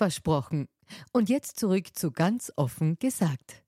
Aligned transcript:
Versprochen. 0.00 0.66
Und 1.12 1.28
jetzt 1.28 1.60
zurück 1.60 1.88
zu 1.92 2.10
ganz 2.10 2.50
offen 2.56 2.98
gesagt. 2.98 3.62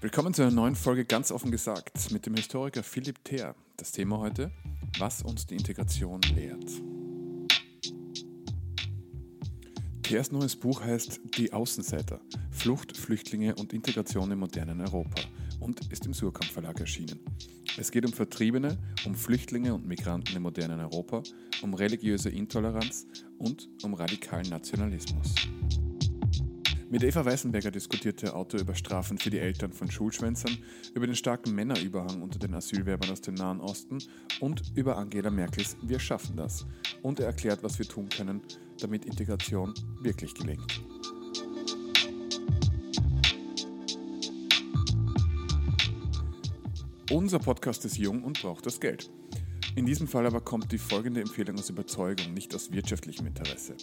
Willkommen 0.00 0.32
zu 0.32 0.40
einer 0.40 0.52
neuen 0.52 0.74
Folge 0.74 1.04
Ganz 1.04 1.30
offen 1.30 1.50
gesagt 1.50 2.10
mit 2.12 2.24
dem 2.24 2.34
Historiker 2.34 2.82
Philipp 2.82 3.22
Theer. 3.24 3.54
Das 3.76 3.92
Thema 3.92 4.20
heute, 4.20 4.50
was 4.98 5.20
uns 5.20 5.44
die 5.44 5.56
Integration 5.56 6.22
lehrt. 6.34 6.70
Thers 10.02 10.32
neues 10.32 10.56
Buch 10.56 10.80
heißt 10.80 11.20
Die 11.36 11.52
Außenseiter, 11.52 12.22
Flucht, 12.50 12.96
Flüchtlinge 12.96 13.54
und 13.56 13.74
Integration 13.74 14.30
im 14.30 14.38
modernen 14.38 14.80
Europa 14.80 15.20
und 15.60 15.90
ist 15.92 16.06
im 16.06 16.14
Surkamp 16.14 16.50
Verlag 16.50 16.80
erschienen. 16.80 17.20
Es 17.76 17.90
geht 17.90 18.06
um 18.06 18.12
Vertriebene, 18.12 18.78
um 19.04 19.14
Flüchtlinge 19.14 19.74
und 19.74 19.86
Migranten 19.86 20.36
im 20.36 20.42
modernen 20.42 20.80
Europa, 20.80 21.22
um 21.62 21.74
religiöse 21.74 22.30
Intoleranz 22.30 23.06
und 23.38 23.68
um 23.82 23.94
radikalen 23.94 24.48
Nationalismus. 24.48 25.34
Mit 26.94 27.02
Eva 27.02 27.24
Weißenberger 27.24 27.72
diskutiert 27.72 28.22
der 28.22 28.36
Autor 28.36 28.60
über 28.60 28.76
Strafen 28.76 29.18
für 29.18 29.30
die 29.30 29.40
Eltern 29.40 29.72
von 29.72 29.90
Schulschwänzern, 29.90 30.56
über 30.94 31.06
den 31.06 31.16
starken 31.16 31.52
Männerüberhang 31.52 32.22
unter 32.22 32.38
den 32.38 32.54
Asylwerbern 32.54 33.10
aus 33.10 33.20
dem 33.20 33.34
Nahen 33.34 33.60
Osten 33.60 33.98
und 34.38 34.62
über 34.76 34.96
Angela 34.96 35.30
Merkels 35.30 35.76
Wir 35.82 35.98
schaffen 35.98 36.36
das. 36.36 36.64
Und 37.02 37.18
er 37.18 37.26
erklärt, 37.26 37.64
was 37.64 37.80
wir 37.80 37.86
tun 37.86 38.08
können, 38.08 38.42
damit 38.78 39.06
Integration 39.06 39.74
wirklich 40.02 40.34
gelingt. 40.34 40.84
Unser 47.10 47.38
Podcast 47.38 47.84
ist 47.84 47.98
jung 47.98 48.22
und 48.24 48.40
braucht 48.40 48.64
das 48.64 48.80
Geld. 48.80 49.10
In 49.76 49.86
diesem 49.86 50.06
Fall 50.06 50.24
aber 50.24 50.40
kommt 50.40 50.70
die 50.70 50.78
folgende 50.78 51.20
Empfehlung 51.20 51.58
aus 51.58 51.68
Überzeugung, 51.68 52.32
nicht 52.32 52.54
aus 52.54 52.70
wirtschaftlichem 52.70 53.26
Interesse. 53.26 53.74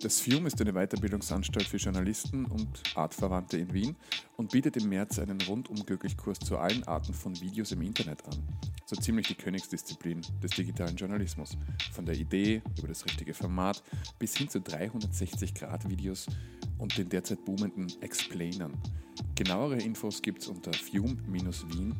Das 0.00 0.20
FIUM 0.20 0.44
ist 0.46 0.60
eine 0.60 0.74
Weiterbildungsanstalt 0.74 1.66
für 1.66 1.78
Journalisten 1.78 2.44
und 2.44 2.82
Artverwandte 2.94 3.56
in 3.56 3.72
Wien 3.72 3.96
und 4.36 4.50
bietet 4.50 4.76
im 4.76 4.90
März 4.90 5.18
einen 5.18 5.40
Rundum-Glücklich-Kurs 5.40 6.40
zu 6.40 6.58
allen 6.58 6.84
Arten 6.84 7.14
von 7.14 7.40
Videos 7.40 7.72
im 7.72 7.80
Internet 7.80 8.22
an. 8.26 8.42
So 8.84 8.94
ziemlich 8.96 9.28
die 9.28 9.34
Königsdisziplin 9.34 10.20
des 10.42 10.50
digitalen 10.50 10.96
Journalismus. 10.96 11.56
Von 11.92 12.04
der 12.04 12.16
Idee 12.16 12.60
über 12.76 12.88
das 12.88 13.06
richtige 13.06 13.32
Format 13.32 13.82
bis 14.18 14.36
hin 14.36 14.50
zu 14.50 14.58
360-Grad-Videos 14.58 16.26
und 16.76 16.98
den 16.98 17.08
derzeit 17.08 17.42
boomenden 17.46 17.90
Explainern. 18.02 18.76
Genauere 19.34 19.78
Infos 19.78 20.20
gibt's 20.20 20.48
unter 20.48 20.72
fium-wien.at. 20.72 21.92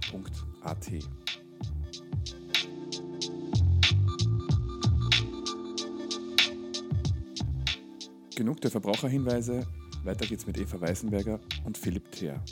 Genug 8.43 8.61
der 8.61 8.73
Verbraucherhinweise. 8.73 9.65
Weiter 10.03 10.27
geht's 10.27 10.49
mit 10.49 10.59
Eva 10.59 10.81
Weißenberger 10.81 11.39
und 11.65 11.79
Philipp 11.79 12.11
Theer. 12.11 12.43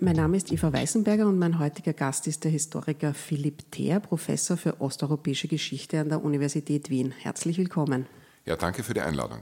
Mein 0.00 0.16
Name 0.16 0.36
ist 0.38 0.50
Eva 0.50 0.72
Weißenberger 0.72 1.28
und 1.28 1.38
mein 1.38 1.60
heutiger 1.60 1.92
Gast 1.92 2.26
ist 2.26 2.42
der 2.42 2.50
Historiker 2.50 3.14
Philipp 3.14 3.70
Theer, 3.70 4.00
Professor 4.00 4.56
für 4.56 4.80
osteuropäische 4.80 5.46
Geschichte 5.46 6.00
an 6.00 6.08
der 6.08 6.24
Universität 6.24 6.90
Wien. 6.90 7.12
Herzlich 7.12 7.58
willkommen. 7.58 8.06
Ja, 8.44 8.56
danke 8.56 8.82
für 8.82 8.94
die 8.94 9.02
Einladung. 9.02 9.38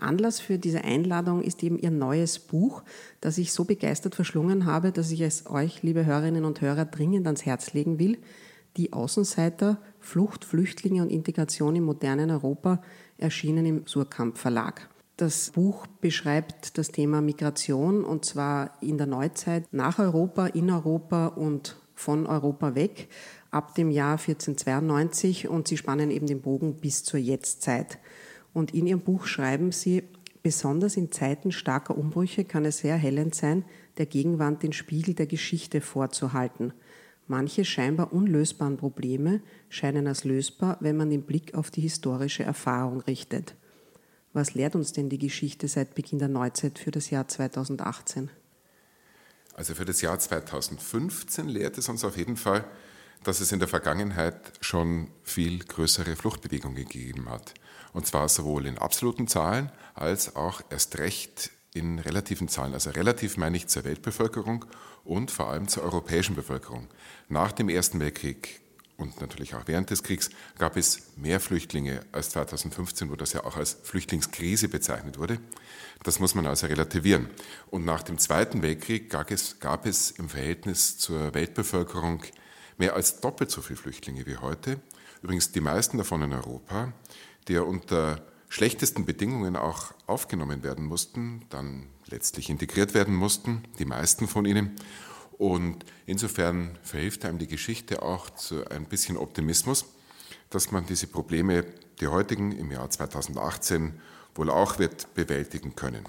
Anlass 0.00 0.40
für 0.40 0.58
diese 0.58 0.82
Einladung 0.82 1.40
ist 1.40 1.62
eben 1.62 1.78
Ihr 1.78 1.92
neues 1.92 2.40
Buch, 2.40 2.82
das 3.20 3.38
ich 3.38 3.52
so 3.52 3.62
begeistert 3.62 4.16
verschlungen 4.16 4.66
habe, 4.66 4.90
dass 4.90 5.12
ich 5.12 5.20
es 5.20 5.46
euch, 5.46 5.84
liebe 5.84 6.04
Hörerinnen 6.04 6.44
und 6.44 6.60
Hörer, 6.60 6.86
dringend 6.86 7.26
ans 7.26 7.46
Herz 7.46 7.74
legen 7.74 8.00
will. 8.00 8.18
Die 8.76 8.92
Außenseiter, 8.92 9.78
Flucht, 10.08 10.46
Flüchtlinge 10.46 11.02
und 11.02 11.10
Integration 11.10 11.76
im 11.76 11.84
modernen 11.84 12.30
Europa, 12.30 12.80
erschienen 13.18 13.66
im 13.66 13.86
Surkamp 13.86 14.38
Verlag. 14.38 14.88
Das 15.18 15.50
Buch 15.50 15.86
beschreibt 16.00 16.78
das 16.78 16.88
Thema 16.88 17.20
Migration 17.20 18.04
und 18.04 18.24
zwar 18.24 18.72
in 18.80 18.96
der 18.96 19.06
Neuzeit 19.06 19.64
nach 19.70 19.98
Europa, 19.98 20.46
in 20.46 20.70
Europa 20.70 21.26
und 21.26 21.76
von 21.94 22.26
Europa 22.26 22.74
weg 22.74 23.08
ab 23.50 23.74
dem 23.74 23.90
Jahr 23.90 24.12
1492 24.12 25.46
und 25.46 25.68
sie 25.68 25.76
spannen 25.76 26.10
eben 26.10 26.26
den 26.26 26.40
Bogen 26.40 26.76
bis 26.76 27.04
zur 27.04 27.20
Jetztzeit. 27.20 27.98
Und 28.54 28.72
in 28.72 28.86
ihrem 28.86 29.00
Buch 29.00 29.26
schreiben 29.26 29.72
sie, 29.72 30.04
besonders 30.42 30.96
in 30.96 31.12
Zeiten 31.12 31.52
starker 31.52 31.98
Umbrüche 31.98 32.46
kann 32.46 32.64
es 32.64 32.78
sehr 32.78 32.92
erhellend 32.92 33.34
sein, 33.34 33.66
der 33.98 34.06
Gegenwart 34.06 34.62
den 34.62 34.72
Spiegel 34.72 35.12
der 35.12 35.26
Geschichte 35.26 35.82
vorzuhalten– 35.82 36.72
Manche 37.28 37.66
scheinbar 37.66 38.12
unlösbaren 38.14 38.78
Probleme 38.78 39.42
scheinen 39.68 40.06
als 40.06 40.24
lösbar, 40.24 40.78
wenn 40.80 40.96
man 40.96 41.10
den 41.10 41.22
Blick 41.22 41.54
auf 41.54 41.70
die 41.70 41.82
historische 41.82 42.42
Erfahrung 42.42 43.00
richtet. 43.02 43.54
Was 44.32 44.54
lehrt 44.54 44.74
uns 44.74 44.92
denn 44.92 45.10
die 45.10 45.18
Geschichte 45.18 45.68
seit 45.68 45.94
Beginn 45.94 46.18
der 46.18 46.28
Neuzeit 46.28 46.78
für 46.78 46.90
das 46.90 47.10
Jahr 47.10 47.28
2018? 47.28 48.30
Also 49.54 49.74
für 49.74 49.84
das 49.84 50.00
Jahr 50.00 50.18
2015 50.18 51.48
lehrt 51.48 51.76
es 51.76 51.90
uns 51.90 52.02
auf 52.02 52.16
jeden 52.16 52.36
Fall, 52.36 52.64
dass 53.24 53.40
es 53.40 53.52
in 53.52 53.58
der 53.58 53.68
Vergangenheit 53.68 54.52
schon 54.60 55.08
viel 55.22 55.58
größere 55.58 56.16
Fluchtbewegungen 56.16 56.76
gegeben 56.76 57.28
hat. 57.28 57.52
Und 57.92 58.06
zwar 58.06 58.28
sowohl 58.28 58.66
in 58.66 58.78
absoluten 58.78 59.26
Zahlen 59.26 59.70
als 59.94 60.34
auch 60.36 60.62
erst 60.70 60.98
recht 60.98 61.50
in 61.74 61.98
relativen 61.98 62.48
Zahlen. 62.48 62.74
Also 62.74 62.90
relativ 62.90 63.36
meine 63.36 63.56
ich 63.56 63.68
zur 63.68 63.84
Weltbevölkerung 63.84 64.64
und 65.04 65.30
vor 65.30 65.50
allem 65.50 65.68
zur 65.68 65.82
europäischen 65.82 66.34
Bevölkerung. 66.34 66.88
Nach 67.28 67.52
dem 67.52 67.68
Ersten 67.68 68.00
Weltkrieg 68.00 68.60
und 68.98 69.20
natürlich 69.20 69.54
auch 69.54 69.62
während 69.66 69.90
des 69.90 70.02
Kriegs 70.02 70.28
gab 70.58 70.76
es 70.76 71.12
mehr 71.16 71.38
Flüchtlinge 71.38 72.00
als 72.10 72.30
2015, 72.30 73.10
wo 73.10 73.14
das 73.14 73.32
ja 73.32 73.44
auch 73.44 73.56
als 73.56 73.78
Flüchtlingskrise 73.84 74.68
bezeichnet 74.68 75.18
wurde. 75.18 75.38
Das 76.02 76.18
muss 76.18 76.34
man 76.34 76.46
also 76.46 76.66
relativieren. 76.66 77.28
Und 77.70 77.84
nach 77.84 78.02
dem 78.02 78.18
Zweiten 78.18 78.60
Weltkrieg 78.60 79.08
gab 79.08 79.30
es, 79.30 79.60
gab 79.60 79.86
es 79.86 80.10
im 80.10 80.28
Verhältnis 80.28 80.98
zur 80.98 81.32
Weltbevölkerung 81.32 82.22
mehr 82.76 82.94
als 82.94 83.20
doppelt 83.20 83.52
so 83.52 83.62
viele 83.62 83.78
Flüchtlinge 83.78 84.26
wie 84.26 84.36
heute. 84.36 84.80
Übrigens 85.22 85.52
die 85.52 85.60
meisten 85.60 85.98
davon 85.98 86.22
in 86.22 86.32
Europa, 86.32 86.92
die 87.46 87.52
ja 87.52 87.62
unter 87.62 88.20
schlechtesten 88.48 89.04
Bedingungen 89.04 89.56
auch 89.56 89.92
aufgenommen 90.06 90.62
werden 90.62 90.84
mussten, 90.84 91.44
dann 91.50 91.86
letztlich 92.06 92.50
integriert 92.50 92.94
werden 92.94 93.14
mussten, 93.14 93.62
die 93.78 93.84
meisten 93.84 94.26
von 94.26 94.44
ihnen. 94.44 94.72
Und 95.36 95.84
insofern 96.06 96.76
verhilft 96.82 97.24
einem 97.24 97.38
die 97.38 97.46
Geschichte 97.46 98.02
auch 98.02 98.30
zu 98.30 98.68
ein 98.70 98.86
bisschen 98.86 99.16
Optimismus, 99.16 99.84
dass 100.50 100.72
man 100.72 100.86
diese 100.86 101.06
Probleme, 101.06 101.64
die 102.00 102.08
heutigen 102.08 102.52
im 102.52 102.70
Jahr 102.70 102.90
2018 102.90 104.00
wohl 104.34 104.50
auch 104.50 104.78
wird 104.78 105.14
bewältigen 105.14 105.76
können. 105.76 106.04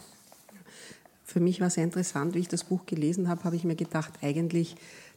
Für 1.25 1.39
mich 1.39 1.61
war 1.61 1.69
sehr 1.69 1.83
interessant, 1.83 2.33
wie 2.33 2.39
ich 2.39 2.47
das 2.47 2.63
Buch 2.63 2.87
gelesen 2.87 3.27
habe, 3.27 3.43
habe 3.43 3.55
ich 3.55 3.63
mir 3.63 3.75
gedacht, 3.75 4.13
eigentlich 4.21 4.75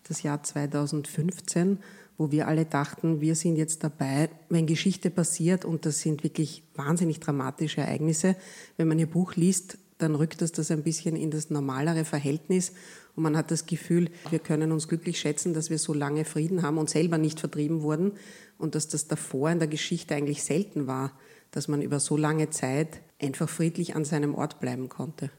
das 0.08 0.22
Jahr 0.22 0.42
2015 0.42 1.78
wo 2.22 2.30
wir 2.30 2.46
alle 2.46 2.64
dachten, 2.64 3.20
wir 3.20 3.34
sind 3.34 3.56
jetzt 3.56 3.82
dabei, 3.82 4.30
wenn 4.48 4.66
Geschichte 4.66 5.10
passiert 5.10 5.64
und 5.64 5.84
das 5.86 5.98
sind 5.98 6.22
wirklich 6.22 6.62
wahnsinnig 6.76 7.19
dramatische 7.19 7.80
Ereignisse. 7.80 8.36
Wenn 8.76 8.86
man 8.86 9.00
ihr 9.00 9.08
Buch 9.10 9.34
liest, 9.34 9.76
dann 9.98 10.14
rückt 10.14 10.40
das 10.40 10.52
das 10.52 10.70
ein 10.70 10.84
bisschen 10.84 11.16
in 11.16 11.32
das 11.32 11.50
normalere 11.50 12.04
Verhältnis 12.04 12.72
Und 13.16 13.24
man 13.24 13.36
hat 13.36 13.50
das 13.50 13.66
Gefühl, 13.66 14.08
wir 14.30 14.38
können 14.38 14.70
uns 14.70 14.86
glücklich 14.86 15.19
schätzen, 15.19 15.52
dass 15.52 15.69
wir 15.69 15.78
so 15.78 15.92
lange 15.92 16.24
Frieden 16.24 16.62
haben 16.62 16.78
und 16.78 16.88
selber 16.88 17.19
nicht 17.19 17.40
vertrieben 17.40 17.82
wurden 17.82 18.12
und 18.56 18.76
dass 18.76 18.86
das 18.86 19.08
davor 19.08 19.50
in 19.50 19.58
der 19.58 19.68
Geschichte 19.68 20.14
eigentlich 20.14 20.44
selten 20.44 20.86
war, 20.86 21.10
dass 21.50 21.66
man 21.66 21.82
über 21.82 21.98
so 21.98 22.16
lange 22.16 22.50
Zeit 22.50 23.00
einfach 23.20 23.48
friedlich 23.48 23.96
an 23.96 24.04
seinem 24.04 24.36
Ort 24.36 24.60
bleiben 24.60 24.88
konnte. 24.88 25.30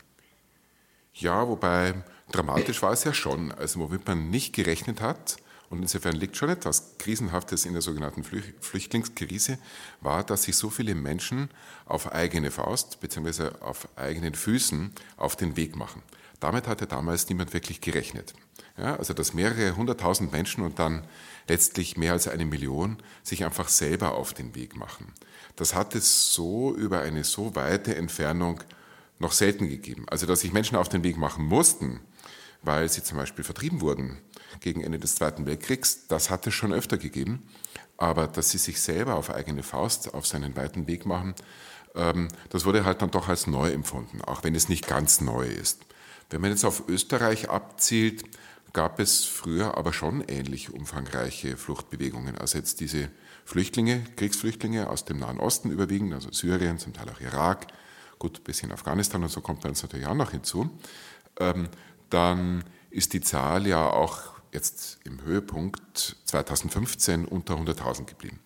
Ja, 1.14 1.48
wobei 1.48 1.94
dramatisch 2.30 2.82
war 2.82 2.92
es 2.92 3.06
ja 3.06 3.14
schon. 3.14 3.54
Also 3.54 3.80
womit 3.80 4.06
man 4.06 4.30
nicht 4.30 4.54
gerechnet 4.54 5.00
hat, 5.00 5.38
und 5.74 5.82
insofern 5.82 6.16
liegt 6.16 6.38
schon 6.38 6.50
etwas 6.50 7.00
Krisenhaftes 7.00 7.66
in 7.66 7.74
der 7.74 7.82
sogenannten 7.82 8.24
Flüchtlingskrise, 8.24 9.58
war, 10.02 10.24
dass 10.24 10.44
sich 10.44 10.56
so 10.56 10.70
viele 10.70 10.94
Menschen 10.94 11.50
auf 11.88 12.12
eigene 12.12 12.52
Faust 12.52 13.00
bzw. 13.00 13.50
auf 13.60 13.88
eigenen 13.96 14.36
Füßen 14.36 14.92
auf 15.18 15.36
den 15.36 15.58
Weg 15.58 15.76
machen. 15.76 16.04
Damit 16.40 16.68
hatte 16.68 16.86
damals 16.86 17.28
niemand 17.28 17.54
wirklich 17.54 17.82
gerechnet. 17.82 18.36
Ja, 18.78 18.98
also 18.98 19.16
dass 19.16 19.34
mehrere 19.34 19.76
hunderttausend 19.76 20.32
Menschen 20.32 20.64
und 20.64 20.78
dann 20.78 21.08
letztlich 21.48 21.98
mehr 21.98 22.12
als 22.12 22.28
eine 22.28 22.46
Million 22.46 22.98
sich 23.24 23.44
einfach 23.44 23.68
selber 23.68 24.14
auf 24.14 24.36
den 24.36 24.54
Weg 24.54 24.76
machen. 24.76 25.12
Das 25.56 25.74
hat 25.74 25.96
es 25.96 26.34
so 26.34 26.76
über 26.76 27.00
eine 27.00 27.24
so 27.24 27.56
weite 27.56 27.96
Entfernung 27.96 28.60
noch 29.18 29.32
selten 29.32 29.70
gegeben. 29.70 30.06
Also 30.08 30.28
dass 30.28 30.42
sich 30.42 30.54
Menschen 30.54 30.78
auf 30.78 30.90
den 30.90 31.04
Weg 31.04 31.18
machen 31.18 31.46
mussten, 31.46 32.00
weil 32.62 32.90
sie 32.90 33.02
zum 33.02 33.18
Beispiel 33.18 33.44
vertrieben 33.44 33.82
wurden 33.82 34.20
gegen 34.60 34.82
Ende 34.82 35.00
des 35.00 35.16
Zweiten 35.16 35.46
Weltkriegs, 35.46 36.08
das 36.08 36.30
hat 36.30 36.48
es 36.48 36.54
schon 36.54 36.74
öfter 36.74 36.98
gegeben. 36.98 37.44
Aber 37.98 38.28
dass 38.28 38.52
sie 38.52 38.58
sich 38.58 38.82
selber 38.82 39.16
auf 39.16 39.30
eigene 39.30 39.64
Faust 39.64 40.14
auf 40.14 40.26
seinen 40.26 40.56
weiten 40.56 40.88
Weg 40.88 41.06
machen, 41.06 41.36
ähm, 41.96 42.28
das 42.50 42.66
wurde 42.66 42.86
halt 42.86 43.02
dann 43.02 43.12
doch 43.12 43.30
als 43.30 43.48
neu 43.48 43.72
empfunden, 43.72 44.22
auch 44.22 44.44
wenn 44.44 44.56
es 44.56 44.70
nicht 44.70 44.88
ganz 44.88 45.22
neu 45.22 45.48
ist. 45.48 45.86
Wenn 46.30 46.42
man 46.42 46.50
jetzt 46.50 46.66
auf 46.66 46.84
Österreich 46.88 47.50
abzielt, 47.50 48.24
gab 48.74 49.00
es 49.00 49.24
früher 49.24 49.78
aber 49.78 49.94
schon 49.94 50.22
ähnlich 50.28 50.74
umfangreiche 50.74 51.58
Fluchtbewegungen. 51.58 52.38
Also 52.38 52.58
jetzt 52.58 52.80
diese 52.80 53.10
Flüchtlinge, 53.46 54.04
Kriegsflüchtlinge 54.16 54.90
aus 54.90 55.06
dem 55.06 55.20
Nahen 55.20 55.40
Osten 55.40 55.70
überwiegend, 55.70 56.14
also 56.14 56.32
Syrien, 56.32 56.80
zum 56.80 56.94
Teil 56.94 57.10
auch 57.10 57.22
Irak, 57.22 57.68
gut, 58.18 58.40
ein 58.40 58.44
bisschen 58.44 58.72
Afghanistan 58.72 59.22
und 59.22 59.30
so 59.30 59.42
kommt 59.42 59.62
bei 59.62 59.70
uns 59.70 59.84
natürlich 59.84 60.08
auch 60.08 60.16
noch 60.16 60.32
hinzu. 60.32 60.70
Ähm, 61.40 61.70
dann 62.10 62.64
ist 62.90 63.14
die 63.14 63.22
Zahl 63.22 63.68
ja 63.68 63.88
auch 63.90 64.33
jetzt 64.54 65.00
im 65.04 65.22
Höhepunkt 65.24 66.16
2015 66.26 67.26
unter 67.26 67.56
100.000 67.56 68.06
geblieben. 68.06 68.40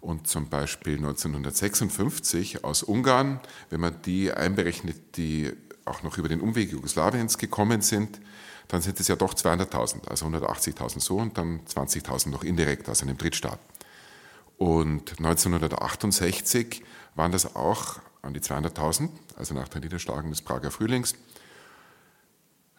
Und 0.00 0.26
zum 0.26 0.48
Beispiel 0.48 0.96
1956 0.96 2.64
aus 2.64 2.82
Ungarn, 2.82 3.40
wenn 3.70 3.80
man 3.80 4.02
die 4.02 4.32
einberechnet, 4.32 5.16
die 5.16 5.52
auch 5.84 6.02
noch 6.02 6.18
über 6.18 6.28
den 6.28 6.40
Umweg 6.40 6.72
Jugoslawiens 6.72 7.38
gekommen 7.38 7.82
sind, 7.82 8.20
dann 8.68 8.80
sind 8.80 8.98
es 9.00 9.08
ja 9.08 9.16
doch 9.16 9.34
200.000, 9.34 10.08
also 10.08 10.26
180.000 10.26 11.00
so 11.00 11.18
und 11.18 11.36
dann 11.38 11.60
20.000 11.66 12.30
noch 12.30 12.42
indirekt 12.42 12.88
aus 12.88 13.02
einem 13.02 13.18
Drittstaat. 13.18 13.58
Und 14.56 15.18
1968 15.18 16.82
waren 17.14 17.32
das 17.32 17.54
auch 17.56 17.98
an 18.22 18.34
die 18.34 18.40
200.000, 18.40 19.10
also 19.36 19.54
nach 19.54 19.68
der 19.68 19.80
Niederschlagung 19.80 20.30
des 20.30 20.42
Prager 20.42 20.70
Frühlings. 20.70 21.14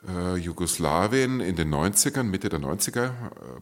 Äh, 0.06 0.36
Jugoslawien 0.36 1.40
in 1.40 1.56
den 1.56 1.74
90ern, 1.74 2.24
Mitte 2.24 2.50
der 2.50 2.60
90er, 2.60 3.06
äh, 3.06 3.12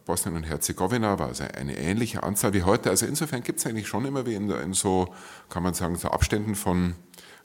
Bosnien 0.04 0.34
und 0.34 0.42
Herzegowina 0.42 1.16
war 1.20 1.28
also 1.28 1.44
eine 1.44 1.78
ähnliche 1.78 2.24
Anzahl 2.24 2.52
wie 2.52 2.64
heute. 2.64 2.90
Also 2.90 3.06
insofern 3.06 3.44
gibt 3.44 3.60
es 3.60 3.66
eigentlich 3.66 3.86
schon 3.86 4.04
immer 4.04 4.26
wie 4.26 4.34
in, 4.34 4.50
in, 4.50 4.72
so, 4.72 5.14
kann 5.48 5.62
man 5.62 5.74
sagen, 5.74 5.94
so 5.96 6.08
Abständen 6.08 6.56
von 6.56 6.94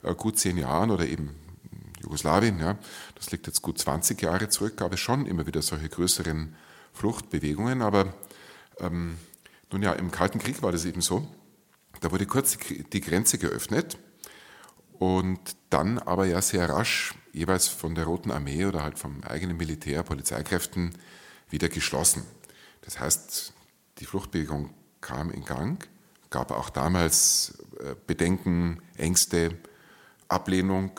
äh, 0.02 0.14
gut 0.14 0.36
zehn 0.38 0.58
Jahren 0.58 0.90
oder 0.90 1.06
eben 1.06 1.36
Jugoslawien, 2.02 2.58
ja, 2.58 2.76
das 3.14 3.30
liegt 3.30 3.46
jetzt 3.46 3.62
gut 3.62 3.78
20 3.78 4.20
Jahre 4.20 4.48
zurück, 4.48 4.76
gab 4.76 4.92
es 4.92 5.00
schon 5.00 5.26
immer 5.26 5.46
wieder 5.46 5.62
solche 5.62 5.88
größeren 5.88 6.56
Fluchtbewegungen. 6.92 7.82
Aber 7.82 8.12
ähm, 8.80 9.16
nun 9.70 9.82
ja, 9.82 9.92
im 9.92 10.10
Kalten 10.10 10.40
Krieg 10.40 10.60
war 10.62 10.72
das 10.72 10.84
eben 10.84 11.02
so. 11.02 11.28
Da 12.00 12.10
wurde 12.10 12.26
kurz 12.26 12.58
die 12.92 13.00
Grenze 13.00 13.38
geöffnet 13.38 13.96
und 14.98 15.38
dann 15.70 16.00
aber 16.00 16.26
ja 16.26 16.42
sehr 16.42 16.68
rasch 16.68 17.14
jeweils 17.32 17.68
von 17.68 17.94
der 17.94 18.04
Roten 18.04 18.30
Armee 18.30 18.64
oder 18.64 18.82
halt 18.82 18.98
vom 18.98 19.22
eigenen 19.24 19.56
Militär, 19.56 20.02
Polizeikräften 20.02 20.92
wieder 21.50 21.68
geschlossen. 21.68 22.24
Das 22.82 23.00
heißt, 23.00 23.52
die 23.98 24.04
Fluchtbewegung 24.04 24.70
kam 25.00 25.30
in 25.30 25.44
Gang, 25.44 25.86
gab 26.30 26.50
auch 26.50 26.70
damals 26.70 27.58
äh, 27.80 27.94
Bedenken, 28.06 28.80
Ängste, 28.96 29.56
Ablehnung. 30.28 30.92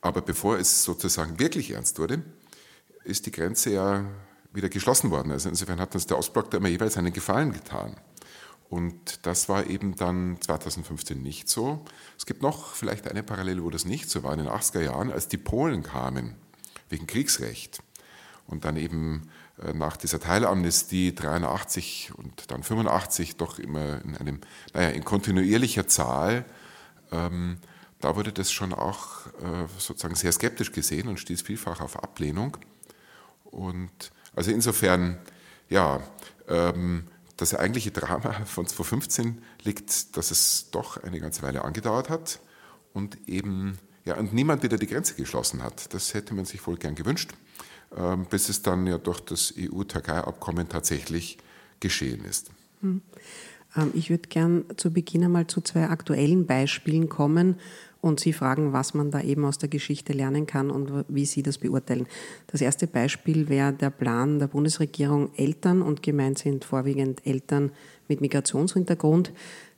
Aber 0.00 0.22
bevor 0.22 0.58
es 0.58 0.84
sozusagen 0.84 1.38
wirklich 1.38 1.72
ernst 1.72 1.98
wurde, 1.98 2.22
ist 3.04 3.26
die 3.26 3.30
Grenze 3.30 3.70
ja 3.70 4.04
wieder 4.52 4.68
geschlossen 4.68 5.10
worden. 5.10 5.32
Also 5.32 5.48
insofern 5.48 5.80
hat 5.80 5.94
uns 5.94 6.06
der 6.06 6.18
Ostblock 6.18 6.50
da 6.50 6.58
immer 6.58 6.68
jeweils 6.68 6.96
einen 6.96 7.12
Gefallen 7.12 7.52
getan. 7.52 7.96
Und 8.70 9.26
das 9.26 9.48
war 9.48 9.66
eben 9.66 9.96
dann 9.96 10.38
2015 10.40 11.20
nicht 11.20 11.48
so. 11.48 11.84
Es 12.16 12.24
gibt 12.24 12.40
noch 12.40 12.74
vielleicht 12.74 13.08
eine 13.08 13.24
Parallele, 13.24 13.64
wo 13.64 13.70
das 13.70 13.84
nicht 13.84 14.08
so 14.08 14.22
war, 14.22 14.32
in 14.32 14.38
den 14.38 14.48
80er 14.48 14.80
Jahren, 14.80 15.10
als 15.10 15.26
die 15.26 15.38
Polen 15.38 15.82
kamen 15.82 16.36
wegen 16.88 17.08
Kriegsrecht 17.08 17.82
und 18.46 18.64
dann 18.64 18.76
eben 18.76 19.28
äh, 19.60 19.72
nach 19.72 19.96
dieser 19.96 20.20
Teilamnestie 20.20 21.12
83 21.16 22.12
und 22.16 22.48
dann 22.52 22.62
85 22.62 23.36
doch 23.36 23.58
immer 23.58 24.02
in 24.04 24.16
einem, 24.16 24.40
naja, 24.72 24.90
in 24.90 25.04
kontinuierlicher 25.04 25.88
Zahl, 25.88 26.44
ähm, 27.10 27.58
da 28.00 28.14
wurde 28.14 28.32
das 28.32 28.52
schon 28.52 28.72
auch 28.72 29.26
äh, 29.26 29.66
sozusagen 29.78 30.14
sehr 30.14 30.30
skeptisch 30.30 30.70
gesehen 30.70 31.08
und 31.08 31.18
stieß 31.18 31.42
vielfach 31.42 31.80
auf 31.80 32.00
Ablehnung. 32.00 32.56
Und 33.44 34.12
also 34.36 34.52
insofern, 34.52 35.18
ja, 35.68 36.00
ähm, 36.48 37.08
das 37.40 37.54
eigentliche 37.54 37.90
Drama 37.90 38.44
von 38.44 38.66
2015 38.66 39.42
liegt, 39.62 40.16
dass 40.16 40.30
es 40.30 40.70
doch 40.70 41.02
eine 41.02 41.20
ganze 41.20 41.42
Weile 41.42 41.64
angedauert 41.64 42.10
hat 42.10 42.40
und 42.92 43.28
eben 43.28 43.78
ja, 44.04 44.16
und 44.16 44.32
niemand 44.32 44.62
wieder 44.62 44.76
die 44.76 44.86
Grenze 44.86 45.14
geschlossen 45.14 45.62
hat. 45.62 45.92
Das 45.94 46.14
hätte 46.14 46.34
man 46.34 46.44
sich 46.44 46.66
wohl 46.66 46.76
gern 46.76 46.94
gewünscht, 46.94 47.32
ähm, 47.96 48.26
bis 48.28 48.48
es 48.48 48.62
dann 48.62 48.86
ja 48.86 48.98
durch 48.98 49.20
das 49.20 49.54
EU-Türkei-Abkommen 49.58 50.68
tatsächlich 50.68 51.38
geschehen 51.80 52.24
ist. 52.24 52.50
Hm. 52.80 53.02
Ähm, 53.76 53.90
ich 53.94 54.10
würde 54.10 54.28
gern 54.28 54.64
zu 54.76 54.90
Beginn 54.90 55.24
einmal 55.24 55.46
zu 55.46 55.60
zwei 55.60 55.88
aktuellen 55.88 56.46
Beispielen 56.46 57.08
kommen, 57.08 57.56
und 58.00 58.20
Sie 58.20 58.32
fragen, 58.32 58.72
was 58.72 58.94
man 58.94 59.10
da 59.10 59.20
eben 59.20 59.44
aus 59.44 59.58
der 59.58 59.68
Geschichte 59.68 60.12
lernen 60.12 60.46
kann 60.46 60.70
und 60.70 61.04
wie 61.08 61.26
Sie 61.26 61.42
das 61.42 61.58
beurteilen. 61.58 62.06
Das 62.46 62.60
erste 62.60 62.86
Beispiel 62.86 63.48
wäre 63.48 63.72
der 63.72 63.90
Plan 63.90 64.38
der 64.38 64.46
Bundesregierung 64.46 65.30
Eltern 65.36 65.82
und 65.82 66.02
gemeint 66.02 66.38
sind 66.38 66.64
vorwiegend 66.64 67.26
Eltern 67.26 67.72
mit 68.08 68.20
Migrationshintergrund, 68.20 69.32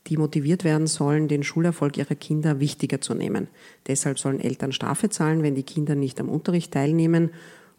die 0.07 0.17
motiviert 0.17 0.65
werden 0.65 0.87
sollen, 0.87 1.29
den 1.29 1.43
Schulerfolg 1.43 1.97
ihrer 1.97 2.15
Kinder 2.15 2.61
wichtiger 2.61 3.01
zu 3.01 3.15
nehmen. 3.15 3.49
Deshalb 3.87 4.19
sollen 4.19 4.41
Eltern 4.41 4.73
Strafe 4.73 5.11
zahlen, 5.11 5.43
wenn 5.43 5.55
die 5.55 5.63
Kinder 5.63 5.95
nicht 5.95 6.21
am 6.21 6.29
Unterricht 6.29 6.73
teilnehmen. 6.73 7.31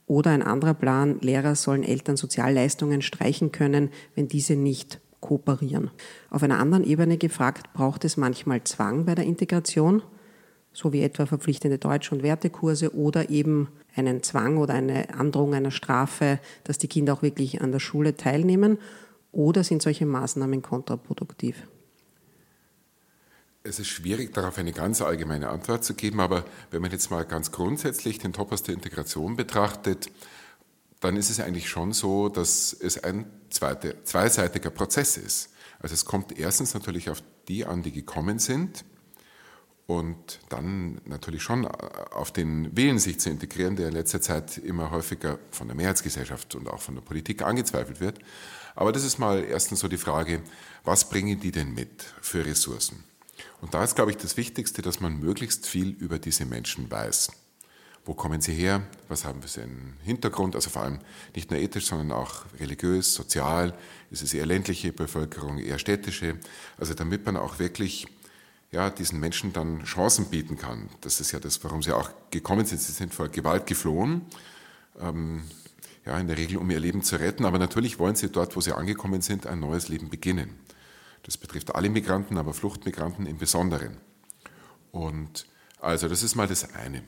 Oder 0.06 0.32
ein 0.32 0.44
anderer 0.44 0.74
Plan, 0.74 1.20
Lehrer 1.22 1.56
sollen 1.56 1.84
Eltern 1.84 2.18
Sozialleistungen 2.18 3.02
streichen 3.02 3.52
können, 3.52 3.90
wenn 4.16 4.28
diese 4.28 4.56
nicht 4.56 5.00
kooperieren. 5.22 5.92
Auf 6.30 6.44
einer 6.44 6.60
anderen 6.60 6.84
Ebene 6.84 7.18
gefragt, 7.18 7.74
braucht 7.74 8.04
es 8.04 8.18
manchmal 8.18 8.64
Zwang 8.64 9.06
bei 9.06 9.16
der 9.16 9.26
Integration? 9.26 10.04
So 10.74 10.92
wie 10.92 11.02
etwa 11.02 11.26
verpflichtende 11.26 11.78
Deutsch- 11.78 12.12
und 12.12 12.24
Wertekurse 12.24 12.96
oder 12.96 13.30
eben 13.30 13.70
einen 13.96 14.24
Zwang 14.24 14.58
oder 14.58 14.74
eine 14.74 15.14
Androhung 15.14 15.54
einer 15.54 15.72
Strafe, 15.72 16.40
dass 16.64 16.80
die 16.80 16.88
Kinder 16.88 17.14
auch 17.14 17.22
wirklich 17.22 17.62
an 17.62 17.72
der 17.72 17.80
Schule 17.80 18.18
teilnehmen? 18.18 18.80
Oder 19.32 19.64
sind 19.64 19.82
solche 19.82 20.06
Maßnahmen 20.06 20.62
kontraproduktiv? 20.62 21.68
Es 23.64 23.80
ist 23.80 23.88
schwierig, 23.88 24.34
darauf 24.34 24.58
eine 24.58 24.74
ganz 24.74 25.02
allgemeine 25.02 25.50
Antwort 25.50 25.86
zu 25.86 25.94
geben, 25.94 26.20
aber 26.20 26.44
wenn 26.72 26.82
man 26.82 26.92
jetzt 26.92 27.10
mal 27.12 27.24
ganz 27.24 27.52
grundsätzlich 27.52 28.20
den 28.20 28.34
Topos 28.34 28.64
der 28.64 28.76
Integration 28.76 29.38
betrachtet, 29.38 30.12
dann 31.00 31.16
ist 31.16 31.30
es 31.30 31.40
eigentlich 31.40 31.70
schon 31.70 31.94
so, 31.94 32.30
dass 32.30 32.74
es 32.74 33.02
ein 33.02 33.26
zweite, 33.50 34.04
zweiseitiger 34.04 34.70
Prozess 34.70 35.18
ist. 35.18 35.50
Also 35.80 35.94
es 35.94 36.06
kommt 36.06 36.38
erstens 36.38 36.74
natürlich 36.74 37.10
auf 37.10 37.24
die 37.48 37.66
an, 37.66 37.84
die 37.84 37.92
gekommen 37.92 38.40
sind, 38.40 38.86
und 39.86 40.40
dann 40.50 41.02
natürlich 41.06 41.44
schon 41.44 41.66
auf 41.66 42.32
den 42.32 42.76
Willen, 42.76 43.00
sich 43.00 43.20
zu 43.20 43.30
integrieren, 43.30 43.76
der 43.76 43.90
in 43.90 43.94
letzter 43.94 44.22
Zeit 44.22 44.58
immer 44.58 44.92
häufiger 44.92 45.40
von 45.52 45.68
der 45.68 45.76
Mehrheitsgesellschaft 45.76 46.56
und 46.56 46.70
auch 46.70 46.82
von 46.82 46.96
der 46.96 47.02
Politik 47.02 47.42
angezweifelt 47.42 48.00
wird. 48.00 48.20
Aber 48.76 48.92
das 48.92 49.04
ist 49.04 49.20
mal 49.20 49.44
erstens 49.44 49.82
so 49.82 49.88
die 49.88 49.98
Frage, 49.98 50.42
was 50.84 51.10
bringen 51.10 51.40
die 51.40 51.52
denn 51.52 51.74
mit 51.74 52.04
für 52.22 52.46
Ressourcen? 52.46 53.04
Und 53.62 53.74
da 53.74 53.84
ist, 53.84 53.96
glaube 53.96 54.12
ich, 54.12 54.18
das 54.18 54.38
Wichtigste, 54.38 54.82
dass 54.82 55.00
man 55.00 55.20
möglichst 55.20 55.68
viel 55.68 55.90
über 55.90 56.18
diese 56.18 56.46
Menschen 56.46 56.90
weiß. 56.90 57.32
Wo 58.06 58.14
kommen 58.14 58.42
sie 58.42 58.54
her? 58.54 58.86
Was 59.08 59.24
haben 59.24 59.42
sie 59.46 59.62
einen 59.62 59.98
Hintergrund? 60.04 60.56
Also 60.56 60.70
vor 60.70 60.82
allem 60.82 61.00
nicht 61.36 61.52
nur 61.52 61.60
ethisch, 61.60 61.86
sondern 61.86 62.12
auch 62.12 62.44
religiös, 62.60 63.14
sozial. 63.14 63.74
Ist 64.12 64.24
es 64.24 64.34
eher 64.34 64.46
ländliche 64.46 64.92
Bevölkerung, 64.92 65.58
eher 65.58 65.80
städtische? 65.80 66.38
Also 66.78 66.94
damit 66.94 67.26
man 67.26 67.38
auch 67.38 67.60
wirklich 67.60 68.08
ja, 68.74 68.90
diesen 68.90 69.20
Menschen 69.20 69.54
dann 69.54 69.84
Chancen 69.84 70.26
bieten 70.26 70.58
kann. 70.58 70.90
Das 71.02 71.22
ist 71.22 71.32
ja 71.32 71.40
das, 71.40 71.64
warum 71.64 71.84
sie 71.84 71.96
auch 71.96 72.10
gekommen 72.32 72.66
sind. 72.66 72.82
Sie 72.82 72.92
sind 72.92 73.14
vor 73.14 73.30
Gewalt 73.30 73.68
geflohen, 73.68 74.24
ähm, 75.00 75.44
ja, 76.06 76.18
in 76.18 76.28
der 76.28 76.38
Regel 76.38 76.58
um 76.58 76.70
ihr 76.72 76.80
Leben 76.80 77.04
zu 77.04 77.18
retten. 77.18 77.46
Aber 77.46 77.60
natürlich 77.60 78.00
wollen 78.00 78.16
sie 78.16 78.30
dort, 78.30 78.56
wo 78.56 78.62
sie 78.62 78.76
angekommen 78.76 79.22
sind, 79.22 79.46
ein 79.46 79.60
neues 79.60 79.90
Leben 79.90 80.10
beginnen. 80.10 80.56
Das 81.22 81.38
betrifft 81.38 81.76
alle 81.76 81.90
Migranten, 81.90 82.40
aber 82.40 82.56
Fluchtmigranten 82.56 83.28
im 83.28 83.38
Besonderen. 83.38 83.98
Und 84.92 85.46
also 85.80 86.08
das 86.08 86.24
ist 86.24 86.36
mal 86.36 86.48
das 86.48 86.74
eine. 86.74 87.04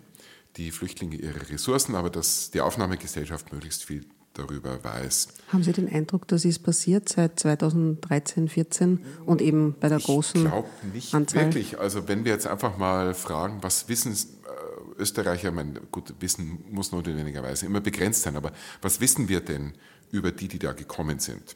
Die 0.58 0.70
Flüchtlinge 0.70 1.16
ihre 1.16 1.50
Ressourcen, 1.50 1.96
aber 1.96 2.12
dass 2.12 2.52
die 2.52 2.62
Aufnahmegesellschaft 2.62 3.52
möglichst 3.52 3.84
viel 3.84 4.06
darüber 4.36 4.84
weiß. 4.84 5.30
Haben 5.50 5.64
Sie 5.64 5.72
den 5.72 5.90
Eindruck, 5.90 6.28
dass 6.28 6.46
es 6.46 6.60
passiert 6.60 7.10
seit 7.10 7.40
2013, 7.40 8.48
14 8.50 9.00
und 9.26 9.42
eben 9.42 9.76
bei 9.80 9.90
der 9.90 10.00
großen 10.00 10.44
Ich 10.44 10.52
glaube 10.52 10.70
nicht 10.94 11.14
Anzahl? 11.14 11.46
wirklich. 11.46 11.80
Also 11.80 12.08
wenn 12.08 12.26
wir 12.26 12.34
jetzt 12.34 12.46
einfach 12.46 12.78
mal 12.78 13.14
fragen, 13.14 13.60
was 13.62 13.90
wissen 13.90 14.14
äh, 14.14 15.02
Österreicher, 15.02 15.50
ich 15.50 15.56
meine, 15.56 15.74
gut, 15.92 16.14
Wissen 16.20 16.64
muss 16.70 16.92
notwendigerweise 16.92 17.66
immer 17.66 17.82
begrenzt 17.82 18.22
sein, 18.22 18.36
aber 18.36 18.52
was 18.82 19.00
wissen 19.00 19.28
wir 19.30 19.40
denn 19.42 19.74
über 20.12 20.32
die, 20.32 20.48
die 20.48 20.60
da 20.60 20.74
gekommen 20.74 21.20
sind? 21.20 21.56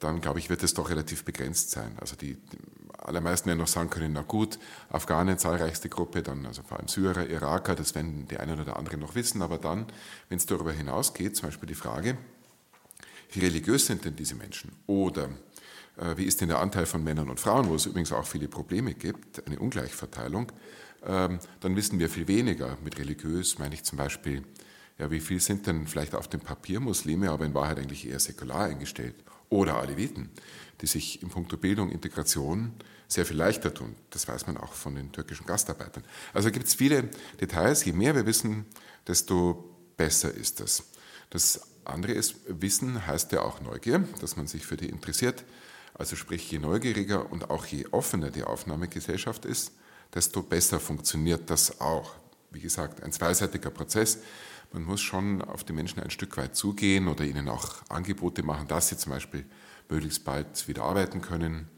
Dann 0.00 0.20
glaube 0.20 0.38
ich, 0.40 0.50
wird 0.50 0.62
es 0.62 0.74
doch 0.74 0.90
relativ 0.90 1.24
begrenzt 1.24 1.70
sein. 1.70 1.92
Also 1.98 2.16
die 2.16 2.36
allermeisten 2.98 3.48
werden 3.48 3.58
noch 3.58 3.66
sagen 3.66 3.90
können, 3.90 4.12
na 4.12 4.22
gut, 4.22 4.58
Afghanen, 4.90 5.38
zahlreichste 5.38 5.88
Gruppe, 5.88 6.22
dann 6.22 6.46
also 6.46 6.62
vor 6.62 6.78
allem 6.78 6.88
Syrer, 6.88 7.28
Iraker, 7.28 7.74
das 7.74 7.94
werden 7.94 8.26
die 8.28 8.38
einen 8.38 8.60
oder 8.60 8.76
anderen 8.76 9.00
noch 9.00 9.14
wissen, 9.14 9.42
aber 9.42 9.58
dann, 9.58 9.86
wenn 10.28 10.38
es 10.38 10.46
darüber 10.46 10.72
hinausgeht, 10.72 11.36
zum 11.36 11.48
Beispiel 11.48 11.68
die 11.68 11.74
Frage, 11.74 12.16
wie 13.32 13.40
religiös 13.40 13.86
sind 13.86 14.04
denn 14.04 14.16
diese 14.16 14.34
Menschen? 14.34 14.72
Oder 14.86 15.28
äh, 15.96 16.16
wie 16.16 16.24
ist 16.24 16.40
denn 16.40 16.48
der 16.48 16.60
Anteil 16.60 16.86
von 16.86 17.02
Männern 17.02 17.30
und 17.30 17.40
Frauen, 17.40 17.68
wo 17.68 17.74
es 17.74 17.86
übrigens 17.86 18.12
auch 18.12 18.26
viele 18.26 18.48
Probleme 18.48 18.94
gibt, 18.94 19.46
eine 19.46 19.58
Ungleichverteilung, 19.58 20.52
ähm, 21.04 21.38
dann 21.60 21.76
wissen 21.76 21.98
wir 21.98 22.08
viel 22.08 22.28
weniger. 22.28 22.76
Mit 22.82 22.98
religiös 22.98 23.58
meine 23.58 23.74
ich 23.74 23.84
zum 23.84 23.98
Beispiel, 23.98 24.42
ja, 24.98 25.10
wie 25.10 25.20
viel 25.20 25.40
sind 25.40 25.66
denn 25.66 25.86
vielleicht 25.86 26.14
auf 26.14 26.28
dem 26.28 26.40
Papier 26.40 26.80
Muslime, 26.80 27.30
aber 27.30 27.44
in 27.44 27.54
Wahrheit 27.54 27.78
eigentlich 27.78 28.08
eher 28.08 28.20
säkular 28.20 28.64
eingestellt? 28.64 29.14
Oder 29.48 29.76
Aleviten, 29.76 30.30
die 30.80 30.86
sich 30.86 31.22
in 31.22 31.28
puncto 31.28 31.56
Bildung, 31.56 31.90
Integration 31.90 32.72
sehr 33.08 33.24
viel 33.24 33.36
leichter 33.36 33.72
tun. 33.72 33.94
Das 34.10 34.26
weiß 34.26 34.46
man 34.46 34.56
auch 34.56 34.72
von 34.72 34.94
den 34.94 35.12
türkischen 35.12 35.46
Gastarbeitern. 35.46 36.04
Also 36.34 36.50
gibt 36.50 36.66
es 36.66 36.74
viele 36.74 37.08
Details. 37.40 37.84
Je 37.84 37.92
mehr 37.92 38.14
wir 38.14 38.26
wissen, 38.26 38.66
desto 39.06 39.76
besser 39.96 40.32
ist 40.32 40.60
das. 40.60 40.84
Das 41.30 41.60
andere 41.84 42.12
ist, 42.12 42.36
Wissen 42.48 43.06
heißt 43.06 43.32
ja 43.32 43.42
auch 43.42 43.60
Neugier, 43.60 44.06
dass 44.20 44.36
man 44.36 44.46
sich 44.46 44.66
für 44.66 44.76
die 44.76 44.88
interessiert. 44.88 45.44
Also 45.94 46.16
sprich, 46.16 46.50
je 46.50 46.58
neugieriger 46.58 47.30
und 47.30 47.50
auch 47.50 47.64
je 47.66 47.86
offener 47.90 48.30
die 48.30 48.44
Aufnahmegesellschaft 48.44 49.44
ist, 49.44 49.72
desto 50.14 50.42
besser 50.42 50.80
funktioniert 50.80 51.48
das 51.48 51.80
auch. 51.80 52.14
Wie 52.50 52.60
gesagt, 52.60 53.02
ein 53.02 53.12
zweiseitiger 53.12 53.70
Prozess. 53.70 54.18
Man 54.72 54.84
muss 54.84 55.00
schon 55.00 55.42
auf 55.42 55.64
die 55.64 55.72
Menschen 55.72 56.00
ein 56.00 56.10
Stück 56.10 56.36
weit 56.36 56.56
zugehen 56.56 57.08
oder 57.08 57.24
ihnen 57.24 57.48
auch 57.48 57.76
Angebote 57.88 58.42
machen, 58.42 58.68
dass 58.68 58.88
sie 58.88 58.96
zum 58.96 59.12
Beispiel 59.12 59.44
möglichst 59.88 60.24
bald 60.24 60.68
wieder 60.68 60.82
arbeiten 60.82 61.20
können, 61.20 61.68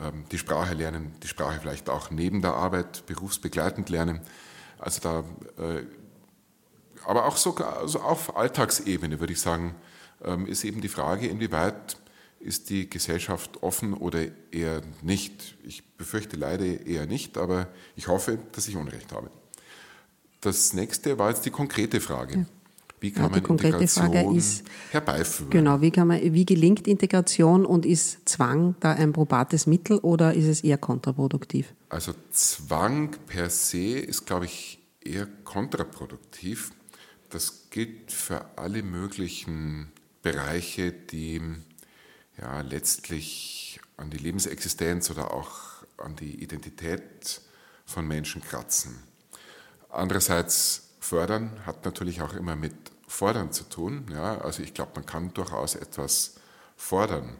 ähm, 0.00 0.24
die 0.30 0.38
Sprache 0.38 0.74
lernen, 0.74 1.14
die 1.22 1.28
Sprache 1.28 1.60
vielleicht 1.60 1.90
auch 1.90 2.10
neben 2.10 2.40
der 2.40 2.54
Arbeit 2.54 3.04
berufsbegleitend 3.06 3.88
lernen. 3.88 4.20
Also 4.78 5.00
da, 5.00 5.24
äh, 5.62 5.84
aber 7.04 7.26
auch 7.26 7.36
sogar 7.36 7.78
also 7.78 8.00
auf 8.00 8.36
Alltagsebene 8.36 9.20
würde 9.20 9.32
ich 9.32 9.40
sagen, 9.40 9.74
ähm, 10.24 10.46
ist 10.46 10.64
eben 10.64 10.80
die 10.80 10.88
Frage, 10.88 11.26
inwieweit 11.26 11.96
ist 12.38 12.70
die 12.70 12.88
Gesellschaft 12.90 13.62
offen 13.62 13.94
oder 13.94 14.26
eher 14.50 14.82
nicht. 15.02 15.56
Ich 15.62 15.84
befürchte 15.96 16.36
leider 16.36 16.64
eher 16.64 17.06
nicht, 17.06 17.38
aber 17.38 17.68
ich 17.94 18.08
hoffe, 18.08 18.38
dass 18.52 18.68
ich 18.68 18.76
Unrecht 18.76 19.12
habe. 19.12 19.30
Das 20.42 20.74
nächste 20.74 21.18
war 21.18 21.30
jetzt 21.30 21.46
die 21.46 21.50
konkrete 21.50 22.00
Frage. 22.00 22.38
Ja. 22.38 22.44
Wie 23.00 23.10
kann 23.10 23.24
ja, 23.24 23.40
man 23.40 23.44
Integration 23.44 24.36
ist, 24.36 24.64
herbeiführen? 24.90 25.50
Genau, 25.50 25.80
wie, 25.80 25.90
kann 25.90 26.06
man, 26.06 26.20
wie 26.22 26.44
gelingt 26.44 26.86
Integration 26.86 27.66
und 27.66 27.84
ist 27.84 28.28
Zwang 28.28 28.76
da 28.78 28.92
ein 28.92 29.12
probates 29.12 29.66
Mittel 29.66 29.98
oder 29.98 30.34
ist 30.34 30.46
es 30.46 30.62
eher 30.62 30.78
kontraproduktiv? 30.78 31.74
Also 31.88 32.12
Zwang 32.30 33.10
per 33.26 33.50
se 33.50 33.98
ist, 33.98 34.24
glaube 34.24 34.44
ich, 34.44 34.78
eher 35.04 35.26
kontraproduktiv. 35.42 36.70
Das 37.30 37.70
gilt 37.70 38.12
für 38.12 38.44
alle 38.56 38.84
möglichen 38.84 39.90
Bereiche, 40.22 40.92
die 40.92 41.40
ja 42.40 42.60
letztlich 42.60 43.80
an 43.96 44.10
die 44.10 44.18
Lebensexistenz 44.18 45.10
oder 45.10 45.34
auch 45.34 45.84
an 45.98 46.14
die 46.14 46.40
Identität 46.40 47.40
von 47.84 48.06
Menschen 48.06 48.42
kratzen. 48.42 49.11
Andererseits 49.92 50.94
fördern 51.00 51.50
hat 51.66 51.84
natürlich 51.84 52.22
auch 52.22 52.32
immer 52.32 52.56
mit 52.56 52.74
fordern 53.06 53.52
zu 53.52 53.64
tun. 53.64 54.06
Ja, 54.10 54.38
also 54.38 54.62
ich 54.62 54.72
glaube, 54.72 54.92
man 54.94 55.06
kann 55.06 55.34
durchaus 55.34 55.74
etwas 55.74 56.36
fordern. 56.76 57.36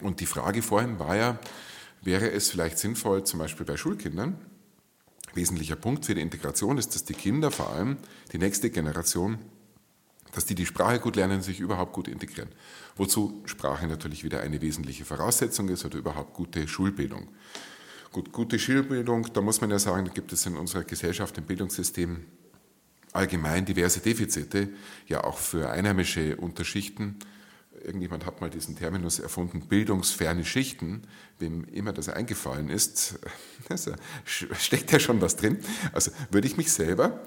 Und 0.00 0.20
die 0.20 0.26
Frage 0.26 0.60
vorhin 0.60 0.98
war 0.98 1.16
ja, 1.16 1.38
wäre 2.02 2.30
es 2.30 2.50
vielleicht 2.50 2.78
sinnvoll, 2.78 3.24
zum 3.24 3.38
Beispiel 3.38 3.64
bei 3.64 3.76
Schulkindern, 3.76 4.38
wesentlicher 5.34 5.76
Punkt 5.76 6.04
für 6.04 6.14
die 6.14 6.20
Integration 6.20 6.78
ist, 6.78 6.94
dass 6.94 7.04
die 7.04 7.14
Kinder, 7.14 7.50
vor 7.50 7.70
allem 7.70 7.96
die 8.32 8.38
nächste 8.38 8.70
Generation, 8.70 9.38
dass 10.32 10.44
die 10.44 10.54
die 10.54 10.66
Sprache 10.66 10.98
gut 10.98 11.16
lernen, 11.16 11.42
sich 11.42 11.60
überhaupt 11.60 11.92
gut 11.92 12.08
integrieren. 12.08 12.50
Wozu 12.96 13.42
Sprache 13.46 13.86
natürlich 13.86 14.24
wieder 14.24 14.40
eine 14.40 14.60
wesentliche 14.60 15.04
Voraussetzung 15.04 15.68
ist 15.68 15.84
oder 15.84 15.98
überhaupt 15.98 16.34
gute 16.34 16.66
Schulbildung. 16.66 17.28
Gut, 18.12 18.32
gute 18.32 18.58
Schulbildung, 18.58 19.32
da 19.34 19.40
muss 19.42 19.60
man 19.60 19.70
ja 19.70 19.78
sagen, 19.78 20.06
da 20.06 20.12
gibt 20.12 20.32
es 20.32 20.46
in 20.46 20.56
unserer 20.56 20.84
Gesellschaft, 20.84 21.36
im 21.36 21.44
Bildungssystem 21.44 22.24
allgemein 23.12 23.64
diverse 23.64 24.00
Defizite, 24.00 24.70
ja 25.06 25.24
auch 25.24 25.38
für 25.38 25.70
einheimische 25.70 26.36
Unterschichten. 26.36 27.18
Irgendjemand 27.84 28.26
hat 28.26 28.40
mal 28.40 28.50
diesen 28.50 28.76
Terminus 28.76 29.18
erfunden, 29.18 29.60
bildungsferne 29.68 30.44
Schichten. 30.44 31.02
Wem 31.38 31.64
immer 31.64 31.92
das 31.92 32.08
eingefallen 32.08 32.70
ist, 32.70 33.18
also 33.68 33.92
steckt 34.24 34.90
ja 34.90 34.98
schon 34.98 35.20
was 35.20 35.36
drin. 35.36 35.58
Also 35.92 36.10
würde 36.30 36.48
ich 36.48 36.56
mich 36.56 36.72
selber 36.72 37.20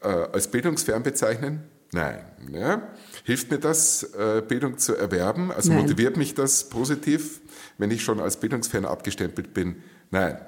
äh, 0.00 0.08
als 0.08 0.50
bildungsfern 0.50 1.02
bezeichnen? 1.02 1.64
Nein. 1.92 2.20
Ja. 2.52 2.94
Hilft 3.24 3.50
mir 3.50 3.58
das, 3.58 4.02
äh, 4.02 4.42
Bildung 4.46 4.78
zu 4.78 4.94
erwerben? 4.94 5.50
Also 5.50 5.72
Nein. 5.72 5.82
motiviert 5.82 6.16
mich 6.16 6.34
das 6.34 6.68
positiv, 6.68 7.40
wenn 7.78 7.90
ich 7.90 8.02
schon 8.02 8.20
als 8.20 8.38
bildungsfern 8.38 8.84
abgestempelt 8.84 9.54
bin? 9.54 9.82
Nein. 10.10 10.38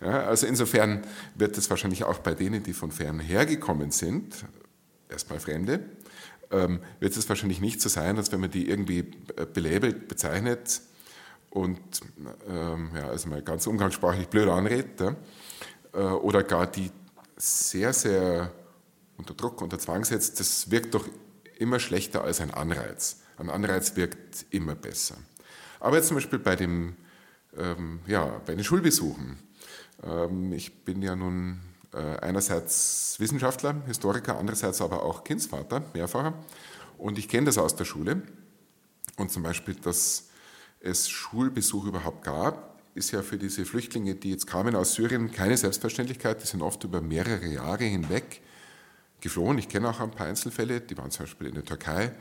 Ja, 0.00 0.26
also 0.26 0.46
insofern 0.46 1.02
wird 1.34 1.56
es 1.58 1.70
wahrscheinlich 1.70 2.04
auch 2.04 2.18
bei 2.18 2.34
denen, 2.34 2.62
die 2.62 2.72
von 2.72 2.90
fern 2.90 3.20
hergekommen 3.20 3.90
sind, 3.90 4.44
erstmal 5.08 5.40
Fremde, 5.40 5.80
ähm, 6.50 6.80
wird 7.00 7.16
es 7.16 7.28
wahrscheinlich 7.28 7.60
nicht 7.60 7.80
so 7.80 7.88
sein, 7.88 8.16
als 8.16 8.32
wenn 8.32 8.40
man 8.40 8.50
die 8.50 8.68
irgendwie 8.68 9.02
belabelt 9.54 10.08
bezeichnet 10.08 10.80
und 11.50 11.80
ähm, 12.48 12.90
ja, 12.94 13.08
also 13.08 13.28
mal 13.28 13.42
ganz 13.42 13.66
umgangssprachlich 13.66 14.28
blöd 14.28 14.48
anredet 14.48 15.00
ja, 15.00 15.16
äh, 15.94 15.98
oder 15.98 16.42
gar 16.42 16.66
die 16.66 16.90
sehr, 17.36 17.92
sehr 17.92 18.52
unter 19.16 19.34
Druck, 19.34 19.62
unter 19.62 19.78
Zwang 19.78 20.04
setzt, 20.04 20.40
das 20.40 20.70
wirkt 20.70 20.94
doch 20.94 21.06
immer 21.58 21.80
schlechter 21.80 22.22
als 22.22 22.40
ein 22.40 22.52
Anreiz. 22.52 23.20
Ein 23.38 23.50
Anreiz 23.50 23.96
wirkt 23.96 24.46
immer 24.50 24.74
besser. 24.74 25.16
Aber 25.80 25.96
jetzt 25.96 26.08
zum 26.08 26.16
Beispiel 26.16 26.38
bei 26.38 26.56
dem 26.56 26.96
ähm, 27.58 28.00
ja, 28.06 28.40
bei 28.44 28.54
den 28.54 28.64
Schulbesuchen. 28.64 29.38
Ähm, 30.02 30.52
ich 30.52 30.84
bin 30.84 31.02
ja 31.02 31.16
nun 31.16 31.60
äh, 31.92 32.18
einerseits 32.18 33.16
Wissenschaftler, 33.18 33.82
Historiker, 33.86 34.38
andererseits 34.38 34.80
aber 34.80 35.02
auch 35.02 35.24
Kindsvater, 35.24 35.82
mehrfacher. 35.94 36.34
Und 36.98 37.18
ich 37.18 37.28
kenne 37.28 37.46
das 37.46 37.58
aus 37.58 37.76
der 37.76 37.84
Schule. 37.84 38.22
Und 39.16 39.30
zum 39.30 39.42
Beispiel, 39.42 39.74
dass 39.74 40.28
es 40.80 41.08
Schulbesuch 41.08 41.86
überhaupt 41.86 42.24
gab, 42.24 42.80
ist 42.94 43.10
ja 43.10 43.22
für 43.22 43.36
diese 43.36 43.64
Flüchtlinge, 43.64 44.14
die 44.14 44.30
jetzt 44.30 44.46
kamen 44.46 44.74
aus 44.74 44.94
Syrien, 44.94 45.30
keine 45.30 45.56
Selbstverständlichkeit. 45.56 46.42
Die 46.42 46.46
sind 46.46 46.62
oft 46.62 46.82
über 46.84 47.00
mehrere 47.00 47.46
Jahre 47.46 47.84
hinweg 47.84 48.40
geflohen. 49.20 49.58
Ich 49.58 49.68
kenne 49.68 49.88
auch 49.90 50.00
ein 50.00 50.10
paar 50.10 50.26
Einzelfälle, 50.26 50.80
die 50.80 50.96
waren 50.96 51.10
zum 51.10 51.24
Beispiel 51.24 51.48
in 51.48 51.54
der 51.54 51.64
Türkei. 51.64 52.12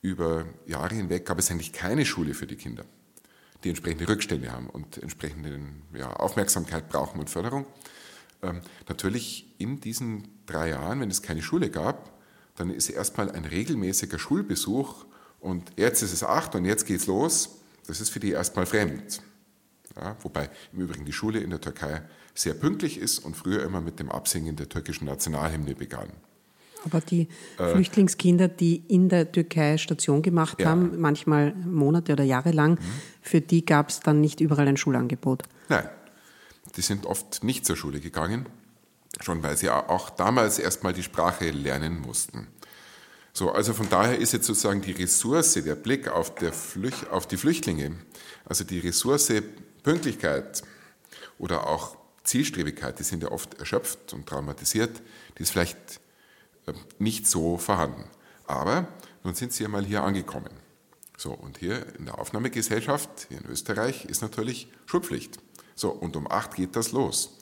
Über 0.00 0.44
Jahre 0.66 0.94
hinweg 0.94 1.26
gab 1.26 1.38
es 1.38 1.50
eigentlich 1.50 1.72
keine 1.72 2.04
Schule 2.04 2.34
für 2.34 2.46
die 2.46 2.56
Kinder 2.56 2.84
die 3.64 3.70
entsprechende 3.70 4.08
Rückstände 4.08 4.52
haben 4.52 4.68
und 4.70 4.98
entsprechende 4.98 5.60
ja, 5.94 6.12
Aufmerksamkeit 6.12 6.88
brauchen 6.88 7.20
und 7.20 7.28
Förderung. 7.30 7.66
Ähm, 8.42 8.60
natürlich 8.88 9.52
in 9.58 9.80
diesen 9.80 10.28
drei 10.46 10.70
Jahren, 10.70 11.00
wenn 11.00 11.10
es 11.10 11.22
keine 11.22 11.42
Schule 11.42 11.70
gab, 11.70 12.12
dann 12.56 12.70
ist 12.70 12.88
erstmal 12.88 13.30
ein 13.30 13.44
regelmäßiger 13.44 14.18
Schulbesuch 14.18 15.06
und 15.40 15.72
jetzt 15.76 16.02
ist 16.02 16.12
es 16.12 16.22
acht 16.22 16.54
und 16.54 16.64
jetzt 16.64 16.86
geht's 16.86 17.06
los. 17.06 17.58
Das 17.86 18.00
ist 18.00 18.10
für 18.10 18.20
die 18.20 18.32
erstmal 18.32 18.66
fremd. 18.66 19.22
Ja, 19.96 20.16
wobei 20.22 20.50
im 20.72 20.80
Übrigen 20.80 21.04
die 21.04 21.12
Schule 21.12 21.40
in 21.40 21.50
der 21.50 21.60
Türkei 21.60 22.02
sehr 22.34 22.54
pünktlich 22.54 22.98
ist 22.98 23.18
und 23.18 23.36
früher 23.36 23.64
immer 23.64 23.80
mit 23.80 23.98
dem 23.98 24.10
Absingen 24.10 24.54
der 24.54 24.68
türkischen 24.68 25.06
Nationalhymne 25.06 25.74
begann. 25.74 26.10
Aber 26.90 27.00
die 27.00 27.28
äh, 27.58 27.72
Flüchtlingskinder, 27.72 28.48
die 28.48 28.82
in 28.88 29.08
der 29.08 29.30
Türkei 29.30 29.78
Station 29.78 30.22
gemacht 30.22 30.60
ja. 30.60 30.68
haben, 30.68 31.00
manchmal 31.00 31.54
Monate 31.54 32.12
oder 32.12 32.24
Jahre 32.24 32.50
lang, 32.50 32.72
mhm. 32.72 32.84
für 33.22 33.40
die 33.40 33.64
gab 33.64 33.90
es 33.90 34.00
dann 34.00 34.20
nicht 34.20 34.40
überall 34.40 34.68
ein 34.68 34.76
Schulangebot. 34.76 35.44
Nein, 35.68 35.88
die 36.76 36.82
sind 36.82 37.06
oft 37.06 37.44
nicht 37.44 37.66
zur 37.66 37.76
Schule 37.76 38.00
gegangen, 38.00 38.46
schon 39.20 39.42
weil 39.42 39.56
sie 39.56 39.70
auch 39.70 40.10
damals 40.10 40.58
erstmal 40.58 40.92
die 40.92 41.02
Sprache 41.02 41.50
lernen 41.50 42.00
mussten. 42.00 42.48
So, 43.32 43.52
also 43.52 43.72
von 43.72 43.88
daher 43.88 44.18
ist 44.18 44.32
jetzt 44.32 44.46
sozusagen 44.46 44.80
die 44.80 44.92
Ressource, 44.92 45.54
der 45.54 45.76
Blick 45.76 46.08
auf, 46.08 46.34
der 46.34 46.52
Flüch, 46.52 47.08
auf 47.10 47.26
die 47.28 47.36
Flüchtlinge, 47.36 47.92
also 48.44 48.64
die 48.64 48.80
Ressource 48.80 49.32
Pünktlichkeit 49.84 50.62
oder 51.38 51.68
auch 51.68 51.96
Zielstrebigkeit, 52.24 52.98
die 52.98 53.04
sind 53.04 53.22
ja 53.22 53.30
oft 53.30 53.54
erschöpft 53.58 54.12
und 54.12 54.26
traumatisiert, 54.26 55.00
die 55.38 55.42
ist 55.42 55.50
vielleicht 55.50 56.00
nicht 56.98 57.26
so 57.26 57.58
vorhanden. 57.58 58.04
Aber 58.46 58.88
nun 59.24 59.34
sind 59.34 59.52
sie 59.52 59.62
ja 59.62 59.68
mal 59.68 59.84
hier 59.84 60.02
angekommen. 60.02 60.50
So, 61.16 61.32
und 61.32 61.58
hier 61.58 61.84
in 61.96 62.06
der 62.06 62.18
Aufnahmegesellschaft, 62.18 63.26
hier 63.28 63.38
in 63.38 63.46
Österreich, 63.46 64.04
ist 64.04 64.22
natürlich 64.22 64.68
Schulpflicht. 64.86 65.38
So, 65.74 65.90
und 65.90 66.16
um 66.16 66.30
acht 66.30 66.54
geht 66.54 66.76
das 66.76 66.92
los. 66.92 67.38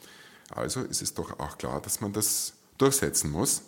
Also 0.51 0.81
ist 0.81 1.03
es 1.03 1.15
doch 1.15 1.39
auch 1.39 1.59
klar, 1.59 1.81
dass 1.81 2.01
man 2.01 2.13
das 2.13 2.55
durchsetzen 2.79 3.31
muss, 3.31 3.63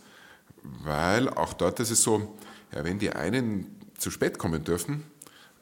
weil 0.63 1.29
auch 1.29 1.53
dort 1.53 1.81
ist 1.81 1.91
es 1.91 2.03
so, 2.03 2.37
ja, 2.73 2.85
wenn 2.85 2.99
die 2.99 3.11
einen 3.11 3.77
zu 3.99 4.11
spät 4.11 4.39
kommen 4.39 4.65
dürfen, 4.65 5.05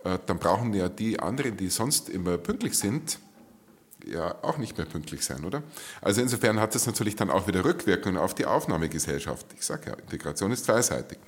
äh, 0.04 0.18
dann 0.26 0.38
brauchen 0.38 0.72
ja 0.74 0.88
die 0.88 1.18
anderen, 1.20 1.56
die 1.56 1.68
sonst 1.68 2.08
immer 2.08 2.38
pünktlich 2.38 2.78
sind, 2.78 3.18
ja 4.04 4.36
auch 4.42 4.58
nicht 4.58 4.76
mehr 4.76 4.86
pünktlich 4.86 5.24
sein, 5.24 5.44
oder? 5.44 5.62
Also 6.00 6.20
insofern 6.20 6.60
hat 6.60 6.74
es 6.74 6.86
natürlich 6.86 7.16
dann 7.16 7.30
auch 7.30 7.46
wieder 7.46 7.64
Rückwirkungen 7.64 8.16
auf 8.16 8.34
die 8.34 8.46
Aufnahmegesellschaft. 8.46 9.46
Ich 9.56 9.64
sage 9.64 9.90
ja, 9.90 9.96
Integration 9.96 10.52
ist 10.52 10.64
zweiseitig. 10.64 11.18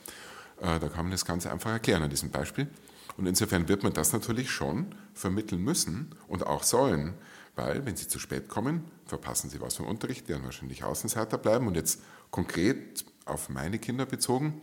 Äh, 0.61 0.79
da 0.79 0.89
kann 0.89 1.05
man 1.05 1.11
das 1.11 1.25
ganz 1.25 1.47
einfach 1.47 1.71
erklären 1.71 2.03
an 2.03 2.11
diesem 2.11 2.31
Beispiel. 2.31 2.69
Und 3.17 3.27
insofern 3.27 3.69
wird 3.69 3.83
man 3.83 3.93
das 3.93 4.13
natürlich 4.13 4.51
schon 4.51 4.95
vermitteln 5.13 5.63
müssen 5.63 6.15
und 6.29 6.47
auch 6.47 6.63
sollen, 6.63 7.15
weil 7.57 7.85
wenn 7.85 7.97
Sie 7.97 8.07
zu 8.07 8.21
spät 8.21 8.49
kommen, 8.49 8.85
verpassen 9.07 9.51
Sie 9.51 9.61
was 9.61 9.75
vom 9.75 9.87
Unterricht, 9.87 10.29
werden 10.29 10.45
wahrscheinlich 10.45 10.85
Außenseiter 10.85 11.39
bleiben. 11.39 11.67
Und 11.67 11.75
jetzt 11.75 12.01
konkret 12.31 13.05
auf 13.25 13.49
meine 13.49 13.81
Kinder 13.81 14.07
bezogen, 14.07 14.61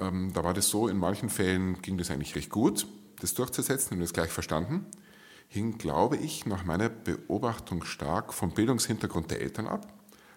ähm, 0.00 0.32
da 0.34 0.44
war 0.44 0.52
das 0.52 0.68
so, 0.68 0.88
in 0.88 0.98
manchen 0.98 1.30
Fällen 1.30 1.80
ging 1.80 1.96
das 1.96 2.10
eigentlich 2.10 2.34
recht 2.34 2.50
gut, 2.50 2.86
das 3.20 3.32
durchzusetzen 3.32 3.94
und 3.94 4.00
das 4.00 4.12
gleich 4.12 4.30
verstanden. 4.30 4.84
Hing, 5.48 5.78
glaube 5.78 6.16
ich, 6.16 6.46
nach 6.46 6.64
meiner 6.64 6.88
Beobachtung 6.88 7.84
stark 7.84 8.34
vom 8.34 8.52
Bildungshintergrund 8.52 9.30
der 9.30 9.40
Eltern 9.40 9.66
ab. 9.66 9.92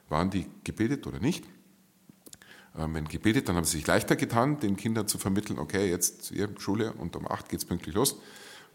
Waren 0.10 0.30
die 0.30 0.46
gebildet 0.64 1.06
oder 1.06 1.20
nicht? 1.20 1.46
Ähm, 2.78 2.94
wenn 2.94 3.06
gebildet, 3.06 3.50
dann 3.50 3.58
haben 3.58 3.66
sie 3.66 3.78
sich 3.78 3.88
leichter 3.88 4.16
getan, 4.16 4.60
den 4.60 4.78
Kindern 4.78 5.08
zu 5.08 5.18
vermitteln, 5.18 5.60
okay, 5.60 5.90
jetzt 5.90 6.30
hier 6.30 6.50
Schule 6.58 6.94
und 6.94 7.16
um 7.16 7.30
acht 7.30 7.50
geht 7.50 7.60
es 7.60 7.66
pünktlich 7.66 7.94
los. 7.94 8.20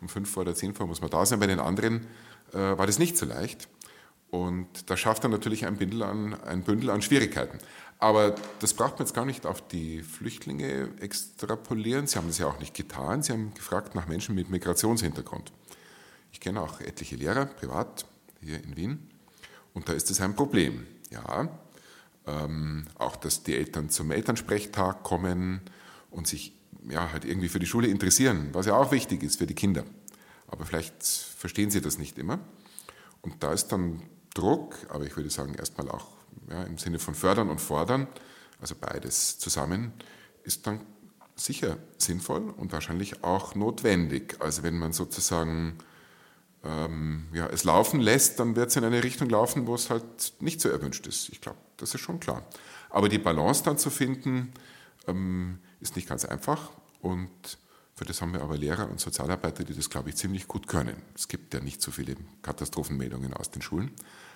Um 0.00 0.08
fünf 0.08 0.30
vor 0.30 0.42
oder 0.42 0.54
zehn 0.54 0.74
vor 0.74 0.86
muss 0.86 1.00
man 1.00 1.08
da 1.08 1.24
sein. 1.24 1.40
Bei 1.40 1.46
den 1.46 1.60
anderen 1.60 2.06
äh, 2.52 2.58
war 2.58 2.86
das 2.86 2.98
nicht 2.98 3.16
so 3.16 3.24
leicht. 3.24 3.68
Und 4.28 4.90
das 4.90 5.00
schafft 5.00 5.24
dann 5.24 5.30
natürlich 5.30 5.64
ein, 5.66 5.76
Bündel 5.76 6.02
an, 6.02 6.34
ein 6.42 6.62
Bündel 6.62 6.90
an 6.90 7.00
Schwierigkeiten. 7.00 7.58
Aber 7.98 8.34
das 8.58 8.74
braucht 8.74 8.98
man 8.98 9.06
jetzt 9.06 9.14
gar 9.14 9.24
nicht 9.24 9.46
auf 9.46 9.66
die 9.66 10.02
Flüchtlinge 10.02 10.90
extrapolieren. 11.00 12.06
Sie 12.06 12.18
haben 12.18 12.28
das 12.28 12.36
ja 12.38 12.46
auch 12.46 12.58
nicht 12.58 12.74
getan. 12.74 13.22
Sie 13.22 13.32
haben 13.32 13.54
gefragt 13.54 13.94
nach 13.94 14.06
Menschen 14.06 14.34
mit 14.34 14.50
Migrationshintergrund. 14.50 15.52
Ich 16.36 16.40
kenne 16.40 16.60
auch 16.60 16.82
etliche 16.82 17.16
Lehrer, 17.16 17.46
privat, 17.46 18.04
hier 18.42 18.62
in 18.62 18.76
Wien. 18.76 19.08
Und 19.72 19.88
da 19.88 19.94
ist 19.94 20.10
es 20.10 20.20
ein 20.20 20.36
Problem. 20.36 20.86
Ja, 21.10 21.48
ähm, 22.26 22.84
auch, 22.98 23.16
dass 23.16 23.42
die 23.42 23.56
Eltern 23.56 23.88
zum 23.88 24.10
Elternsprechtag 24.10 25.02
kommen 25.02 25.62
und 26.10 26.26
sich 26.26 26.52
ja, 26.90 27.10
halt 27.10 27.24
irgendwie 27.24 27.48
für 27.48 27.58
die 27.58 27.64
Schule 27.64 27.88
interessieren, 27.88 28.50
was 28.52 28.66
ja 28.66 28.76
auch 28.76 28.92
wichtig 28.92 29.22
ist 29.22 29.38
für 29.38 29.46
die 29.46 29.54
Kinder. 29.54 29.84
Aber 30.46 30.66
vielleicht 30.66 31.02
verstehen 31.02 31.70
sie 31.70 31.80
das 31.80 31.96
nicht 31.96 32.18
immer. 32.18 32.38
Und 33.22 33.42
da 33.42 33.54
ist 33.54 33.68
dann 33.68 34.02
Druck, 34.34 34.76
aber 34.90 35.06
ich 35.06 35.16
würde 35.16 35.30
sagen 35.30 35.54
erstmal 35.54 35.88
auch 35.88 36.08
ja, 36.50 36.64
im 36.64 36.76
Sinne 36.76 36.98
von 36.98 37.14
fördern 37.14 37.48
und 37.48 37.62
fordern, 37.62 38.08
also 38.60 38.74
beides 38.78 39.38
zusammen, 39.38 39.94
ist 40.44 40.66
dann 40.66 40.80
sicher 41.34 41.78
sinnvoll 41.96 42.50
und 42.58 42.72
wahrscheinlich 42.72 43.24
auch 43.24 43.54
notwendig. 43.54 44.36
Also 44.40 44.64
wenn 44.64 44.78
man 44.78 44.92
sozusagen 44.92 45.78
ähm, 46.66 47.26
ja, 47.32 47.46
es 47.46 47.64
laufen 47.64 48.00
lässt, 48.00 48.40
dann 48.40 48.56
wird 48.56 48.70
es 48.70 48.76
in 48.76 48.84
eine 48.84 49.02
Richtung 49.02 49.28
laufen, 49.28 49.66
wo 49.66 49.74
es 49.74 49.90
halt 49.90 50.34
nicht 50.40 50.60
so 50.60 50.68
erwünscht 50.68 51.06
ist. 51.06 51.28
Ich 51.28 51.40
glaube, 51.40 51.58
das 51.76 51.94
ist 51.94 52.00
schon 52.00 52.20
klar. 52.20 52.42
Aber 52.90 53.08
die 53.08 53.18
Balance 53.18 53.62
dann 53.62 53.78
zu 53.78 53.90
finden, 53.90 54.52
ähm, 55.06 55.58
ist 55.80 55.96
nicht 55.96 56.08
ganz 56.08 56.24
einfach. 56.24 56.70
Und 57.00 57.58
für 57.94 58.04
das 58.04 58.20
haben 58.20 58.32
wir 58.32 58.42
aber 58.42 58.56
Lehrer 58.56 58.90
und 58.90 59.00
Sozialarbeiter, 59.00 59.64
die 59.64 59.74
das, 59.74 59.88
glaube 59.90 60.10
ich, 60.10 60.16
ziemlich 60.16 60.48
gut 60.48 60.66
können. 60.66 60.96
Es 61.14 61.28
gibt 61.28 61.54
ja 61.54 61.60
nicht 61.60 61.80
so 61.80 61.90
viele 61.90 62.16
Katastrophenmeldungen 62.42 63.32
aus 63.34 63.50
den 63.50 63.62
Schulen. 63.62 63.92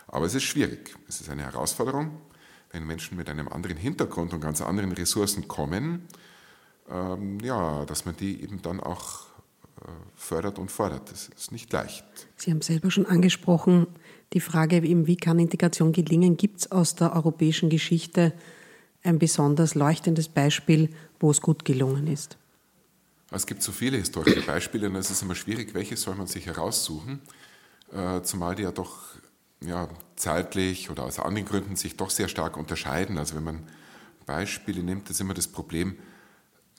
Aber 0.07 0.27
es 0.27 0.35
ist 0.35 0.45
schwierig. 0.45 0.95
Es 1.09 1.21
ist 1.21 1.31
eine 1.31 1.43
Herausforderung, 1.43 2.21
wenn 2.71 2.87
Menschen 2.87 3.17
mit 3.17 3.29
einem 3.29 3.49
anderen 3.49 3.77
Hintergrund 3.77 4.33
und 4.33 4.41
ganz 4.41 4.61
anderen 4.61 4.93
Ressourcen 4.93 5.49
kommen, 5.49 6.09
ähm, 6.89 7.39
ja, 7.41 7.85
dass 7.85 8.05
man 8.05 8.17
die 8.17 8.43
eben 8.43 8.63
dann 8.63 8.81
auch 8.81 9.30
fördert 10.15 10.59
und 10.59 10.71
fordert. 10.71 11.11
Das 11.11 11.29
ist 11.29 11.53
nicht 11.53 11.73
leicht. 11.73 12.05
Sie 12.37 12.51
haben 12.51 12.63
selber 12.63 12.91
schon 12.91 13.07
angesprochen, 13.07 13.87
die 14.33 14.41
Frage, 14.41 14.77
eben, 14.77 15.07
wie 15.07 15.17
kann 15.17 15.39
Integration 15.39 15.93
gelingen? 15.93 16.37
Gibt 16.37 16.61
es 16.61 16.73
aus 16.73 16.95
der 16.95 17.15
europäischen 17.15 17.69
Geschichte 17.69 18.33
ein 19.03 19.19
besonders 19.19 19.75
leuchtendes 19.75 20.29
Beispiel, 20.29 20.91
wo 21.19 21.31
es 21.31 21.41
gut 21.41 21.65
gelungen 21.65 22.07
ist? 22.07 22.37
Es 23.33 23.47
gibt 23.47 23.63
so 23.63 23.73
viele 23.73 23.97
historische 23.97 24.43
Beispiele 24.43 24.89
und 24.89 24.97
es 24.97 25.11
ist 25.11 25.23
immer 25.23 25.35
schwierig, 25.35 25.75
welches 25.75 26.03
soll 26.03 26.15
man 26.17 26.27
sich 26.27 26.47
heraussuchen, 26.47 27.21
äh, 27.93 28.23
zumal 28.23 28.55
die 28.57 28.65
ja 28.65 28.73
doch 28.73 28.99
ja, 29.63 29.89
zeitlich 30.17 30.91
oder 30.91 31.05
aus 31.05 31.19
anderen 31.19 31.47
Gründen 31.47 31.77
sich 31.77 31.97
doch 31.97 32.11
sehr 32.11 32.29
stark 32.29 32.57
unterscheiden. 32.57 33.19
Also 33.19 33.37
wenn 33.37 33.45
man 33.45 33.69
Beispiele 34.27 34.83
nimmt, 34.83 35.11
ist 35.11 35.21
immer 35.21 35.35
das 35.35 35.49
Problem, 35.49 35.97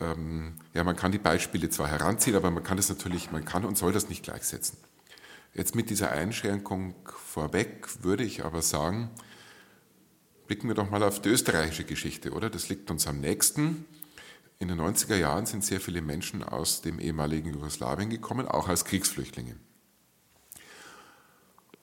ähm, 0.02 0.56
ja, 0.74 0.84
man 0.84 0.96
kann 0.96 1.12
die 1.12 1.18
Beispiele 1.18 1.70
zwar 1.70 1.88
heranziehen, 1.88 2.36
aber 2.36 2.52
man 2.52 2.64
kann 2.64 2.78
das 2.78 2.90
natürlich, 2.90 3.32
man 3.32 3.46
kann 3.46 3.64
und 3.64 3.78
soll 3.78 3.94
das 3.94 4.10
nicht 4.10 4.24
gleichsetzen. 4.24 4.78
Jetzt 5.54 5.76
mit 5.76 5.90
dieser 5.90 6.12
Einschränkung 6.12 6.96
vorweg 7.06 8.04
würde 8.04 8.24
ich 8.24 8.44
aber 8.44 8.62
sagen, 8.62 9.12
blicken 10.48 10.68
wir 10.68 10.76
doch 10.76 10.90
mal 10.90 11.04
auf 11.04 11.22
die 11.22 11.30
österreichische 11.30 11.84
Geschichte, 11.84 12.32
oder? 12.32 12.50
Das 12.50 12.70
liegt 12.70 12.90
uns 12.90 13.08
am 13.08 13.20
nächsten. 13.20 13.86
In 14.60 14.68
den 14.68 14.80
90er 14.80 15.16
Jahren 15.16 15.46
sind 15.46 15.64
sehr 15.64 15.82
viele 15.82 16.02
Menschen 16.02 16.44
aus 16.44 16.82
dem 16.82 17.00
ehemaligen 17.00 17.54
Jugoslawien 17.54 18.10
gekommen, 18.10 18.48
auch 18.48 18.68
als 18.68 18.86
Kriegsflüchtlinge. 18.86 19.56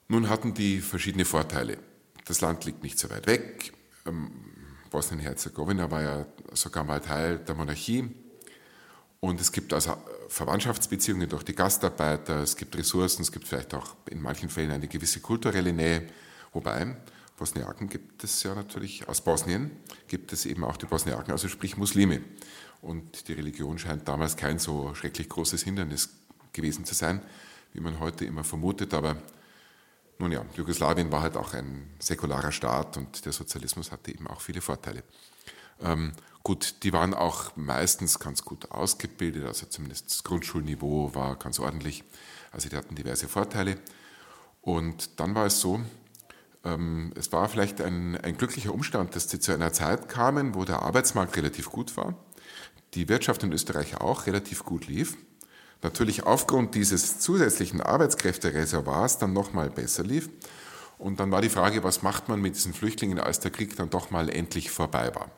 Nun 0.09 0.29
hatten 0.29 0.55
die 0.55 0.81
verschiedene 0.81 1.25
Vorteile. 1.25 1.79
Das 2.25 2.41
Land 2.41 2.65
liegt 2.65 2.83
nicht 2.83 2.99
so 2.99 3.11
weit 3.11 3.27
weg. 3.27 3.73
Bosnien-Herzegowina 4.91 5.91
war 5.91 6.03
ja 6.03 6.27
sogar 6.53 6.85
mal 6.85 7.01
Teil 7.01 7.39
der 7.39 7.55
Monarchie. 7.55 8.11
Und 9.21 9.41
es 9.41 9.51
gibt 9.51 9.73
also 9.73 9.97
Verwandtschaftsbeziehungen 10.29 11.29
durch 11.29 11.43
die 11.43 11.55
Gastarbeiter, 11.55 12.43
es 12.43 12.57
gibt 12.57 12.77
Ressourcen, 12.77 13.23
es 13.23 13.33
gibt 13.33 13.49
vielleicht 13.49 13.75
auch 13.75 13.97
in 14.09 14.21
manchen 14.21 14.49
Fällen 14.49 14.71
eine 14.71 14.87
gewisse 14.87 15.21
kulturelle 15.21 15.73
Nähe. 15.73 16.09
Wobei, 16.53 16.97
Bosniaken 17.37 17.89
gibt 17.89 18.23
es 18.23 18.43
ja 18.43 18.55
natürlich, 18.55 19.09
aus 19.09 19.21
Bosnien 19.21 19.71
gibt 20.07 20.33
es 20.33 20.47
eben 20.47 20.65
auch 20.65 20.77
die 20.77 20.87
Bosniaken, 20.87 21.33
also 21.33 21.49
sprich 21.49 21.77
Muslime. 21.77 22.21
Und 22.81 23.29
die 23.29 23.33
Religion 23.33 23.79
scheint 23.79 24.07
damals 24.07 24.37
kein 24.37 24.59
so 24.59 24.95
schrecklich 24.95 25.29
großes 25.29 25.63
Hindernis 25.63 26.11
gewesen 26.53 26.85
zu 26.85 26.95
sein, 26.95 27.21
wie 27.73 27.81
man 27.81 27.99
heute 27.99 28.25
immer 28.25 28.45
vermutet. 28.45 28.95
Aber 28.95 29.17
nun 30.19 30.33
ja, 30.33 30.45
Jugoslawien 30.55 31.13
war 31.13 31.23
halt 31.23 31.37
auch 31.37 31.55
ein 31.55 31.91
säkularer 32.01 32.53
Staat 32.53 32.97
und 32.97 33.25
der 33.25 33.33
Sozialismus 33.33 33.93
hatte 33.93 34.11
eben 34.11 34.27
auch 34.27 34.41
viele 34.41 34.61
Vorteile. 34.61 35.05
Ähm, 35.81 36.13
gut, 36.43 36.83
die 36.83 36.93
waren 36.93 37.15
auch 37.15 37.55
meistens 37.57 38.19
ganz 38.19 38.43
gut 38.43 38.71
ausgebildet, 38.73 39.47
also 39.47 39.67
zumindest 39.67 40.11
das 40.11 40.25
Grundschulniveau 40.25 41.15
war 41.15 41.37
ganz 41.37 41.61
ordentlich. 41.61 42.03
Also 42.51 42.69
die 42.69 42.77
hatten 42.77 42.97
diverse 42.97 43.29
Vorteile. 43.29 43.79
Und 44.61 45.21
dann 45.21 45.35
war 45.37 45.47
es 45.47 45.61
so, 45.61 45.81
ähm, 46.65 47.13
es 47.15 47.31
war 47.33 47.49
vielleicht 47.49 47.81
ein, 47.81 48.17
ein 48.17 48.37
glücklicher 48.37 48.75
Umstand, 48.75 49.15
dass 49.15 49.31
sie 49.31 49.39
zu 49.39 49.53
einer 49.53 49.73
Zeit 49.73 50.09
kamen, 50.09 50.57
wo 50.57 50.65
der 50.65 50.83
Arbeitsmarkt 50.83 51.37
relativ 51.37 51.71
gut 51.71 51.97
war, 51.97 52.15
die 52.95 53.09
Wirtschaft 53.09 53.45
in 53.45 53.53
Österreich 53.53 54.01
auch 54.01 54.27
relativ 54.27 54.65
gut 54.65 54.89
lief 54.89 55.17
natürlich 55.83 56.25
aufgrund 56.25 56.75
dieses 56.75 57.21
zusätzlichen 57.21 57.81
Arbeitskräftereservoirs 57.81 59.19
dann 59.19 59.33
nochmal 59.33 59.71
besser 59.71 60.03
lief. 60.03 60.29
Und 60.99 61.21
dann 61.21 61.31
war 61.31 61.41
die 61.41 61.49
Frage, 61.49 61.85
was 61.85 62.03
macht 62.03 62.29
man 62.29 62.41
mit 62.41 62.57
diesen 62.57 62.75
Flüchtlingen, 62.75 63.21
als 63.21 63.41
der 63.41 63.53
Krieg 63.53 63.77
dann 63.77 63.91
doch 63.91 64.11
mal 64.11 64.29
endlich 64.29 64.71
vorbei 64.71 65.15
war. 65.15 65.31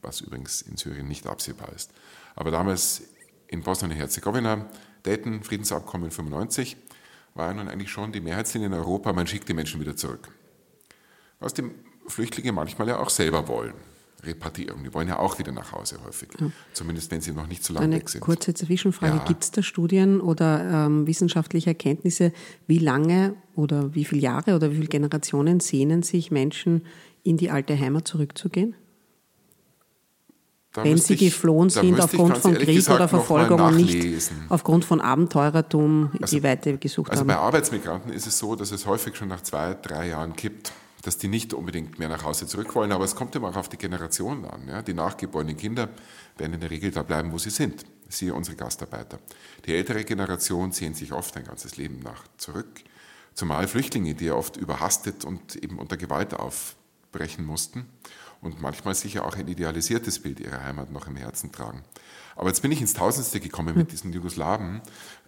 Was 0.00 0.22
übrigens 0.22 0.62
in 0.62 0.76
Syrien 0.76 1.06
nicht 1.06 1.26
absehbar 1.26 1.70
ist. 1.74 1.90
Aber 2.34 2.50
damals 2.50 3.02
in 3.48 3.62
Bosnien-Herzegowina, 3.62 4.66
Dayton, 5.02 5.42
Friedensabkommen 5.42 6.10
95, 6.10 6.76
war 7.34 7.48
ja 7.48 7.54
nun 7.54 7.68
eigentlich 7.68 7.90
schon 7.90 8.12
die 8.12 8.20
Mehrheitslinie 8.20 8.68
in 8.68 8.74
Europa, 8.74 9.12
man 9.12 9.26
schickt 9.26 9.48
die 9.48 9.54
Menschen 9.54 9.80
wieder 9.80 9.96
zurück. 9.96 10.28
Was 11.38 11.52
die 11.52 11.70
Flüchtlinge 12.06 12.52
manchmal 12.52 12.88
ja 12.88 12.98
auch 12.98 13.10
selber 13.10 13.46
wollen 13.48 13.74
repartieren. 14.24 14.82
Die 14.84 14.92
wollen 14.92 15.08
ja 15.08 15.18
auch 15.18 15.38
wieder 15.38 15.52
nach 15.52 15.72
Hause 15.72 15.98
häufig, 16.04 16.28
ja. 16.38 16.50
zumindest 16.72 17.10
wenn 17.10 17.20
sie 17.20 17.32
noch 17.32 17.46
nicht 17.46 17.64
so 17.64 17.72
lange 17.72 17.86
Eine 17.86 17.96
weg 17.96 18.08
sind. 18.08 18.20
Kurze 18.20 18.54
Zwischenfrage: 18.54 19.16
ja. 19.16 19.24
Gibt 19.24 19.44
es 19.44 19.50
da 19.50 19.62
Studien 19.62 20.20
oder 20.20 20.86
ähm, 20.86 21.06
wissenschaftliche 21.06 21.70
Erkenntnisse, 21.70 22.32
wie 22.66 22.78
lange 22.78 23.34
oder 23.56 23.94
wie 23.94 24.04
viele 24.04 24.22
Jahre 24.22 24.54
oder 24.54 24.70
wie 24.70 24.76
viele 24.76 24.88
Generationen 24.88 25.60
sehnen 25.60 26.02
sich 26.02 26.30
Menschen 26.30 26.86
in 27.22 27.36
die 27.36 27.50
alte 27.50 27.78
Heimat 27.78 28.08
zurückzugehen? 28.08 28.74
wenn 30.74 30.98
sie 30.98 31.14
ich, 31.14 31.20
geflohen 31.20 31.68
sind 31.68 32.00
aufgrund 32.00 32.38
von 32.38 32.54
Krieg 32.54 32.76
gesagt, 32.76 33.00
oder 33.00 33.08
Verfolgung 33.08 33.60
und 33.60 33.76
nicht 33.76 34.30
aufgrund 34.48 34.84
von 34.84 35.00
Abenteurertum 35.00 36.10
also, 36.20 36.36
die 36.36 36.42
Weite 36.42 36.76
gesucht 36.78 37.10
also 37.10 37.22
haben. 37.22 37.30
Also 37.30 37.40
bei 37.40 37.44
Arbeitsmigranten 37.44 38.12
ist 38.12 38.26
es 38.26 38.38
so, 38.38 38.54
dass 38.54 38.70
es 38.70 38.86
häufig 38.86 39.16
schon 39.16 39.28
nach 39.28 39.42
zwei, 39.42 39.74
drei 39.74 40.08
Jahren 40.08 40.36
kippt, 40.36 40.72
dass 41.02 41.18
die 41.18 41.28
nicht 41.28 41.54
unbedingt 41.54 41.98
mehr 41.98 42.08
nach 42.08 42.24
Hause 42.24 42.46
zurück 42.46 42.74
wollen, 42.74 42.92
aber 42.92 43.04
es 43.04 43.14
kommt 43.14 43.34
immer 43.34 43.48
auch 43.48 43.56
auf 43.56 43.68
die 43.68 43.78
Generation 43.78 44.44
an. 44.44 44.68
Ja? 44.68 44.82
Die 44.82 44.94
nachgeborenen 44.94 45.56
Kinder 45.56 45.88
werden 46.36 46.54
in 46.54 46.60
der 46.60 46.70
Regel 46.70 46.90
da 46.90 47.02
bleiben, 47.02 47.32
wo 47.32 47.38
sie 47.38 47.50
sind. 47.50 47.84
Siehe 48.08 48.34
unsere 48.34 48.56
Gastarbeiter. 48.56 49.20
Die 49.66 49.74
ältere 49.74 50.04
Generation 50.04 50.72
sehnt 50.72 50.96
sich 50.96 51.12
oft 51.12 51.36
ein 51.36 51.44
ganzes 51.44 51.76
Leben 51.76 52.00
nach 52.00 52.24
zurück. 52.38 52.82
Zumal 53.34 53.68
Flüchtlinge, 53.68 54.14
die 54.14 54.26
ja 54.26 54.34
oft 54.34 54.56
überhastet 54.56 55.24
und 55.24 55.56
eben 55.56 55.78
unter 55.78 55.96
Gewalt 55.96 56.34
aufbrechen 56.34 57.44
mussten 57.46 57.86
und 58.40 58.60
manchmal 58.60 58.94
sicher 58.94 59.24
auch 59.24 59.36
ein 59.36 59.48
idealisiertes 59.48 60.18
Bild 60.20 60.40
ihrer 60.40 60.64
Heimat 60.64 60.90
noch 60.90 61.06
im 61.06 61.16
Herzen 61.16 61.52
tragen. 61.52 61.84
Aber 62.36 62.48
jetzt 62.48 62.62
bin 62.62 62.72
ich 62.72 62.80
ins 62.80 62.94
Tausendste 62.94 63.38
gekommen 63.38 63.76
mit 63.76 63.92
diesen 63.92 64.12
Jugoslawen. 64.12 64.80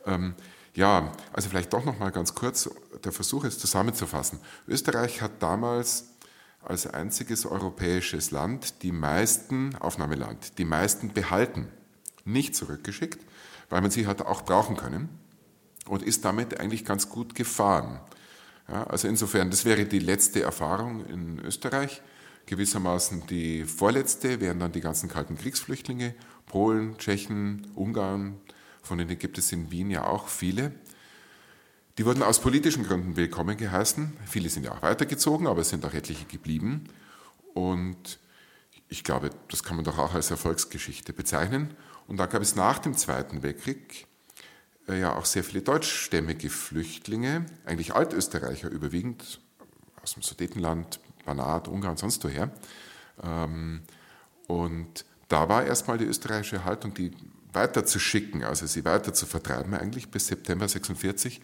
Ähm, 0.07 0.35
ja, 0.75 1.13
also 1.33 1.49
vielleicht 1.49 1.73
doch 1.73 1.85
noch 1.85 1.99
mal 1.99 2.11
ganz 2.11 2.35
kurz 2.35 2.71
der 3.05 3.13
Versuch, 3.13 3.45
es 3.45 3.59
zusammenzufassen. 3.59 4.41
Österreich 4.67 5.21
hat 5.21 5.43
damals 5.43 6.09
als 6.63 6.87
einziges 6.87 7.45
europäisches 7.45 8.31
Land 8.31 8.83
die 8.83 8.93
meisten, 8.93 9.75
Aufnahmeland, 9.77 10.59
die 10.59 10.65
meisten 10.65 11.13
behalten, 11.13 11.69
nicht 12.25 12.55
zurückgeschickt, 12.55 13.19
weil 13.69 13.81
man 13.81 13.91
sie 13.91 14.07
hat 14.07 14.23
auch 14.23 14.43
brauchen 14.43 14.77
können 14.77 15.09
und 15.87 16.03
ist 16.03 16.25
damit 16.25 16.59
eigentlich 16.61 16.85
ganz 16.85 17.09
gut 17.09 17.35
gefahren. 17.35 18.01
Ja, 18.69 18.85
also 18.85 19.09
insofern, 19.09 19.51
das 19.51 19.65
wäre 19.65 19.85
die 19.85 19.99
letzte 19.99 20.43
Erfahrung 20.43 21.05
in 21.07 21.41
Österreich. 21.41 22.01
Gewissermaßen 22.47 23.27
die 23.27 23.65
vorletzte 23.65 24.41
wären 24.41 24.61
dann 24.61 24.73
die 24.73 24.81
ganzen 24.81 25.09
kalten 25.09 25.37
Kriegsflüchtlinge, 25.37 26.15
Polen, 26.47 26.97
Tschechen, 26.99 27.67
Ungarn, 27.75 28.41
von 28.83 28.99
denen 28.99 29.19
gibt 29.19 29.39
es 29.39 29.53
in 29.53 29.71
Wien 29.71 29.91
ja 29.91 30.07
auch 30.07 30.29
viele. 30.29 30.73
Die 31.99 32.07
wurden 32.07 32.23
aus 32.23 32.41
politischen 32.41 32.85
Gründen 32.85 33.17
willkommen 33.17 33.57
geheißen. 33.57 34.17
Viele 34.27 34.49
sind 34.49 34.65
ja 34.65 34.73
auch 34.73 34.83
weitergezogen, 34.83 35.47
aber 35.47 35.61
es 35.61 35.69
sind 35.69 35.85
auch 35.85 35.95
etliche 35.95 36.25
geblieben. 36.25 36.85
Und 37.55 38.19
ich 38.89 39.05
glaube, 39.05 39.31
das 39.49 39.63
kann 39.63 39.77
man 39.77 39.85
doch 39.85 39.99
auch 39.99 40.15
als 40.15 40.31
Erfolgsgeschichte 40.31 41.13
bezeichnen. 41.13 41.75
Und 42.07 42.17
da 42.17 42.27
gab 42.27 42.43
es 42.43 42.57
nach 42.57 42.79
dem 42.79 42.95
Zweiten 42.95 43.43
Weltkrieg 43.43 44.07
äh, 44.89 45.01
ja 45.01 45.15
auch 45.15 45.25
sehr 45.25 45.45
viele 45.45 45.63
deutschstämmige 45.63 46.51
Flüchtlinge, 46.51 47.47
eigentlich 47.65 47.95
Altösterreicher 47.95 48.71
überwiegend, 48.71 49.41
aus 50.03 50.15
dem 50.15 50.23
Sudetenland, 50.23 50.99
Banat, 51.25 51.69
Ungarn, 51.69 51.97
sonst 51.97 52.25
woher. 52.25 52.51
Ähm, 53.23 53.83
und 54.49 55.05
da 55.29 55.49
war 55.49 55.65
erstmal 55.65 55.99
die 55.99 56.05
österreichische 56.05 56.65
Haltung, 56.65 56.95
die 56.95 57.13
weiter 57.53 57.85
zu 57.85 57.99
schicken, 57.99 58.45
also 58.45 58.67
sie 58.67 58.85
weiter 58.85 59.13
zu 59.13 59.27
vertreiben, 59.27 59.75
eigentlich 59.75 60.11
bis 60.11 60.27
September 60.27 60.69
46. 60.69 61.41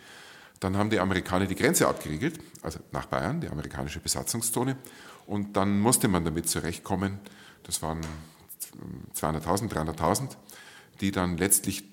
Dann 0.61 0.77
haben 0.77 0.90
die 0.90 0.99
Amerikaner 0.99 1.47
die 1.47 1.55
Grenze 1.55 1.87
abgeriegelt, 1.87 2.40
also 2.62 2.81
nach 2.90 3.07
Bayern, 3.07 3.40
die 3.40 3.49
amerikanische 3.49 4.01
Besatzungszone. 4.01 4.77
Und 5.27 5.57
dann 5.57 5.79
musste 5.81 6.09
man 6.09 6.25
damit 6.25 6.49
zurechtkommen. 6.49 7.18
Das 7.62 7.83
waren 7.83 8.01
200.000, 9.14 9.71
300.000, 9.71 10.37
die 11.01 11.12
dann 11.12 11.37
letztlich 11.37 11.85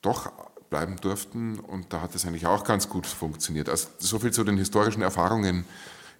doch 0.00 0.32
bleiben 0.70 0.96
durften. 0.96 1.58
Und 1.58 1.92
da 1.92 2.00
hat 2.00 2.14
es 2.14 2.24
eigentlich 2.24 2.46
auch 2.46 2.64
ganz 2.64 2.88
gut 2.88 3.06
funktioniert. 3.06 3.68
Also 3.68 3.88
so 3.98 4.18
viel 4.18 4.32
zu 4.32 4.44
den 4.44 4.56
historischen 4.56 5.02
Erfahrungen 5.02 5.66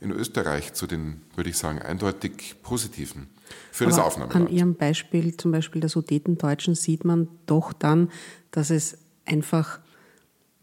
in 0.01 0.11
Österreich, 0.11 0.73
zu 0.75 0.87
den, 0.87 1.23
würde 1.35 1.51
ich 1.51 1.57
sagen, 1.57 1.79
eindeutig 1.79 2.57
positiven 2.63 3.29
für 3.71 3.85
Aber 3.85 3.91
das 3.91 4.01
Aufnahmeland. 4.01 4.49
An 4.49 4.55
Ihrem 4.55 4.75
Beispiel, 4.75 5.37
zum 5.37 5.53
Beispiel 5.53 5.81
der 5.81 5.91
Sudetendeutschen, 5.91 6.75
sieht 6.75 7.05
man 7.05 7.29
doch 7.47 7.73
dann, 7.73 8.11
dass 8.51 8.71
es 8.71 8.99
einfach 9.25 9.81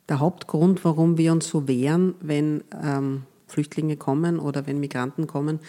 der 0.10 0.20
Hauptgrund, 0.20 0.84
warum 0.84 1.17
wir 1.17 1.32
uns 1.32 1.48
so 1.48 1.67
wehren, 1.67 2.15
wenn 2.20 2.63
ähm, 2.82 3.24
Flüchtlinge 3.48 3.98
kommen 3.98 4.39
oder 4.39 4.67
wenn 4.67 4.80
Migranten 4.80 5.28
kommen, 5.28 5.60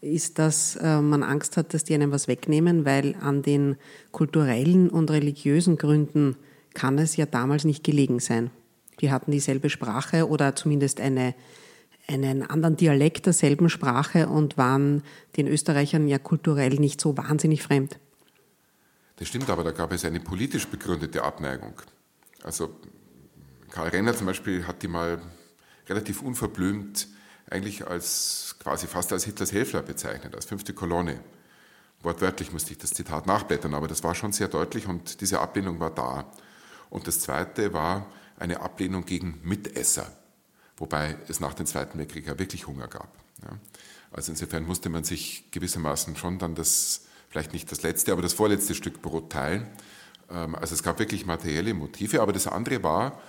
ist, 0.00 0.38
dass 0.38 0.76
äh, 0.76 1.00
man 1.00 1.22
Angst 1.22 1.56
hat, 1.56 1.74
dass 1.74 1.84
die 1.84 1.94
einem 1.94 2.10
was 2.10 2.26
wegnehmen, 2.26 2.84
weil 2.84 3.14
an 3.20 3.42
den 3.42 3.76
kulturellen 4.10 4.90
und 4.90 5.10
religiösen 5.10 5.76
Gründen 5.76 6.36
kann 6.74 6.98
es 6.98 7.16
ja 7.16 7.26
damals 7.26 7.64
nicht 7.64 7.84
gelegen 7.84 8.18
sein. 8.18 8.50
Die 9.00 9.10
hatten 9.10 9.30
dieselbe 9.30 9.70
Sprache 9.70 10.28
oder 10.28 10.56
zumindest 10.56 11.00
eine, 11.00 11.34
einen 12.08 12.42
anderen 12.42 12.76
Dialekt 12.76 13.26
derselben 13.26 13.68
Sprache 13.68 14.28
und 14.28 14.56
waren 14.56 15.02
den 15.36 15.46
Österreichern 15.46 16.08
ja 16.08 16.18
kulturell 16.18 16.74
nicht 16.74 17.00
so 17.00 17.16
wahnsinnig 17.16 17.62
fremd. 17.62 17.98
Das 19.16 19.28
stimmt, 19.28 19.50
aber 19.50 19.64
da 19.64 19.70
gab 19.70 19.92
es 19.92 20.04
eine 20.04 20.20
politisch 20.20 20.66
begründete 20.66 21.22
Abneigung. 21.22 21.74
Also 22.42 22.70
Karl 23.70 23.88
Renner 23.88 24.16
zum 24.16 24.26
Beispiel 24.26 24.66
hat 24.66 24.82
die 24.82 24.88
mal 24.88 25.20
relativ 25.88 26.22
unverblümt 26.22 27.08
eigentlich 27.48 27.86
als 27.86 28.56
quasi 28.58 28.86
fast 28.86 29.12
als 29.12 29.24
Hitlers 29.24 29.52
Helfer 29.52 29.82
bezeichnet, 29.82 30.34
als 30.34 30.46
fünfte 30.46 30.72
Kolonne. 30.72 31.20
Wortwörtlich 32.02 32.52
musste 32.52 32.72
ich 32.72 32.78
das 32.78 32.90
Zitat 32.90 33.26
nachblättern, 33.26 33.74
aber 33.74 33.88
das 33.88 34.02
war 34.02 34.14
schon 34.14 34.32
sehr 34.32 34.48
deutlich 34.48 34.86
und 34.88 35.20
diese 35.20 35.40
Ablehnung 35.40 35.78
war 35.78 35.90
da. 35.90 36.32
Und 36.90 37.06
das 37.06 37.20
zweite 37.20 37.72
war 37.72 38.06
eine 38.38 38.60
Ablehnung 38.60 39.04
gegen 39.04 39.38
Mitesser, 39.42 40.10
wobei 40.82 41.16
es 41.28 41.38
nach 41.38 41.54
dem 41.54 41.64
Zweiten 41.64 41.96
Weltkrieg 41.96 42.26
ja 42.26 42.36
wirklich 42.40 42.66
Hunger 42.66 42.88
gab. 42.88 43.08
Ja. 43.42 43.56
Also 44.10 44.32
insofern 44.32 44.66
musste 44.66 44.88
man 44.88 45.04
sich 45.04 45.44
gewissermaßen 45.52 46.16
schon 46.16 46.40
dann 46.40 46.56
das, 46.56 47.02
vielleicht 47.28 47.52
nicht 47.52 47.70
das 47.70 47.84
letzte, 47.84 48.10
aber 48.10 48.20
das 48.20 48.32
vorletzte 48.32 48.74
Stück 48.74 49.00
Brot 49.00 49.30
teilen. 49.30 49.68
Ähm, 50.28 50.56
also 50.56 50.74
es 50.74 50.82
gab 50.82 50.98
wirklich 50.98 51.24
materielle 51.24 51.72
Motive, 51.72 52.20
aber 52.20 52.32
das 52.32 52.48
andere 52.48 52.82
war, 52.82 53.20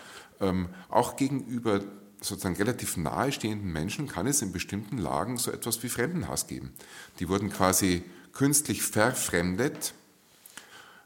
ähm, 0.42 0.70
auch 0.90 1.16
gegenüber 1.16 1.82
sozusagen 2.22 2.56
relativ 2.56 2.98
nahestehenden 2.98 3.72
Menschen 3.72 4.08
kann 4.08 4.26
es 4.26 4.42
in 4.42 4.52
bestimmten 4.52 4.98
Lagen 4.98 5.38
so 5.38 5.52
etwas 5.52 5.84
wie 5.84 5.90
Fremdenhass 5.90 6.48
geben. 6.48 6.74
Die 7.20 7.30
wurden 7.30 7.52
quasi 7.52 8.04
künstlich 8.32 8.82
verfremdet 8.82 9.94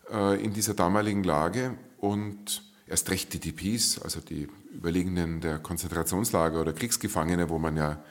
äh, 0.09 0.41
in 0.41 0.53
dieser 0.53 0.75
damaligen 0.75 1.25
Lage 1.25 1.77
und 1.97 2.63
erst 2.87 3.09
recht 3.09 3.33
die 3.33 3.39
DPs, 3.39 3.99
also 3.99 4.21
die 4.21 4.47
Überlegenen 4.77 5.41
der 5.41 5.59
Konzentrationslager 5.59 6.61
oder 6.61 6.73
Kriegsgefangene, 6.73 7.49
wo 7.49 7.57
man 7.57 7.75
ja 7.75 8.03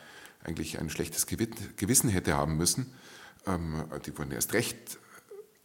eigentlich 0.45 0.79
ein 0.81 0.91
schlechtes 0.91 1.27
Gewissen 1.27 2.11
hätte 2.11 2.37
haben 2.37 2.57
müssen, 2.57 2.93
ähm, 3.47 3.85
die 4.05 4.17
wurden 4.17 4.33
erst 4.33 4.53
recht 4.53 4.99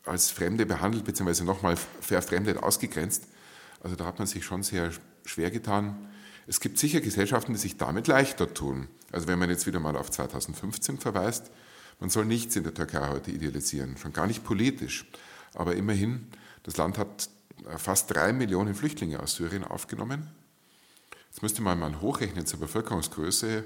als 0.05 0.31
Fremde 0.31 0.65
behandelt, 0.65 1.03
beziehungsweise 1.03 1.43
nochmal 1.43 1.75
verfremdet 1.75 2.57
ausgegrenzt. 2.57 3.27
Also 3.83 3.95
da 3.95 4.05
hat 4.05 4.19
man 4.19 4.27
sich 4.27 4.45
schon 4.45 4.63
sehr 4.63 4.91
schwer 5.25 5.51
getan. 5.51 6.07
Es 6.47 6.59
gibt 6.59 6.79
sicher 6.79 7.01
Gesellschaften, 7.01 7.53
die 7.53 7.59
sich 7.59 7.77
damit 7.77 8.07
leichter 8.07 8.51
tun. 8.53 8.87
Also 9.11 9.27
wenn 9.27 9.39
man 9.39 9.49
jetzt 9.49 9.67
wieder 9.67 9.79
mal 9.79 9.95
auf 9.95 10.09
2015 10.09 10.97
verweist, 10.97 11.51
man 11.99 12.09
soll 12.09 12.25
nichts 12.25 12.55
in 12.55 12.63
der 12.63 12.73
Türkei 12.73 13.07
heute 13.09 13.31
idealisieren, 13.31 13.97
schon 13.97 14.13
gar 14.13 14.25
nicht 14.25 14.43
politisch. 14.43 15.05
Aber 15.53 15.75
immerhin, 15.75 16.27
das 16.63 16.77
Land 16.77 16.97
hat 16.97 17.29
fast 17.77 18.13
drei 18.13 18.33
Millionen 18.33 18.73
Flüchtlinge 18.73 19.19
aus 19.19 19.35
Syrien 19.35 19.63
aufgenommen. 19.63 20.29
Jetzt 21.31 21.41
müsste 21.41 21.61
man 21.61 21.79
mal 21.79 22.01
hochrechnen 22.01 22.45
zur 22.45 22.59
Bevölkerungsgröße. 22.59 23.63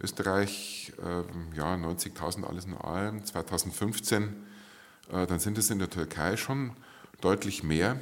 Österreich, 0.00 0.92
äh, 1.02 1.56
ja, 1.56 1.74
90.000 1.74 2.44
alles 2.44 2.66
in 2.66 2.74
allem, 2.74 3.24
2015, 3.24 4.46
äh, 5.10 5.26
dann 5.26 5.40
sind 5.40 5.58
es 5.58 5.68
in 5.70 5.80
der 5.80 5.90
Türkei 5.90 6.36
schon 6.36 6.70
deutlich 7.20 7.64
mehr. 7.64 7.96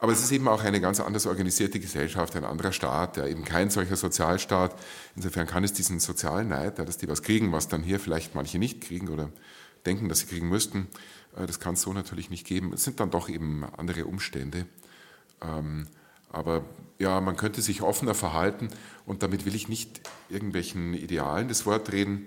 Aber 0.00 0.10
es 0.10 0.20
ist 0.20 0.32
eben 0.32 0.48
auch 0.48 0.64
eine 0.64 0.80
ganz 0.80 0.98
anders 0.98 1.26
organisierte 1.26 1.78
Gesellschaft, 1.78 2.34
ein 2.34 2.44
anderer 2.44 2.72
Staat, 2.72 3.16
ja, 3.16 3.26
eben 3.28 3.44
kein 3.44 3.70
solcher 3.70 3.94
Sozialstaat. 3.94 4.74
Insofern 5.14 5.46
kann 5.46 5.62
es 5.62 5.72
diesen 5.72 6.00
sozialen 6.00 6.48
Neid, 6.48 6.80
ja, 6.80 6.84
dass 6.84 6.98
die 6.98 7.08
was 7.08 7.22
kriegen, 7.22 7.52
was 7.52 7.68
dann 7.68 7.84
hier 7.84 8.00
vielleicht 8.00 8.34
manche 8.34 8.58
nicht 8.58 8.80
kriegen 8.80 9.08
oder 9.08 9.30
denken, 9.86 10.08
dass 10.08 10.18
sie 10.18 10.26
kriegen 10.26 10.48
müssten, 10.48 10.88
äh, 11.36 11.46
das 11.46 11.60
kann 11.60 11.74
es 11.74 11.82
so 11.82 11.92
natürlich 11.92 12.30
nicht 12.30 12.44
geben. 12.44 12.72
Es 12.72 12.82
sind 12.82 12.98
dann 12.98 13.12
doch 13.12 13.28
eben 13.28 13.64
andere 13.76 14.06
Umstände. 14.06 14.66
Ähm, 15.40 15.86
aber 16.30 16.64
ja, 16.98 17.20
man 17.20 17.36
könnte 17.36 17.62
sich 17.62 17.82
offener 17.82 18.14
verhalten 18.14 18.68
und 19.04 19.22
damit 19.22 19.44
will 19.44 19.54
ich 19.54 19.68
nicht 19.68 20.00
irgendwelchen 20.28 20.94
Idealen 20.94 21.48
das 21.48 21.66
Wort 21.66 21.92
reden. 21.92 22.26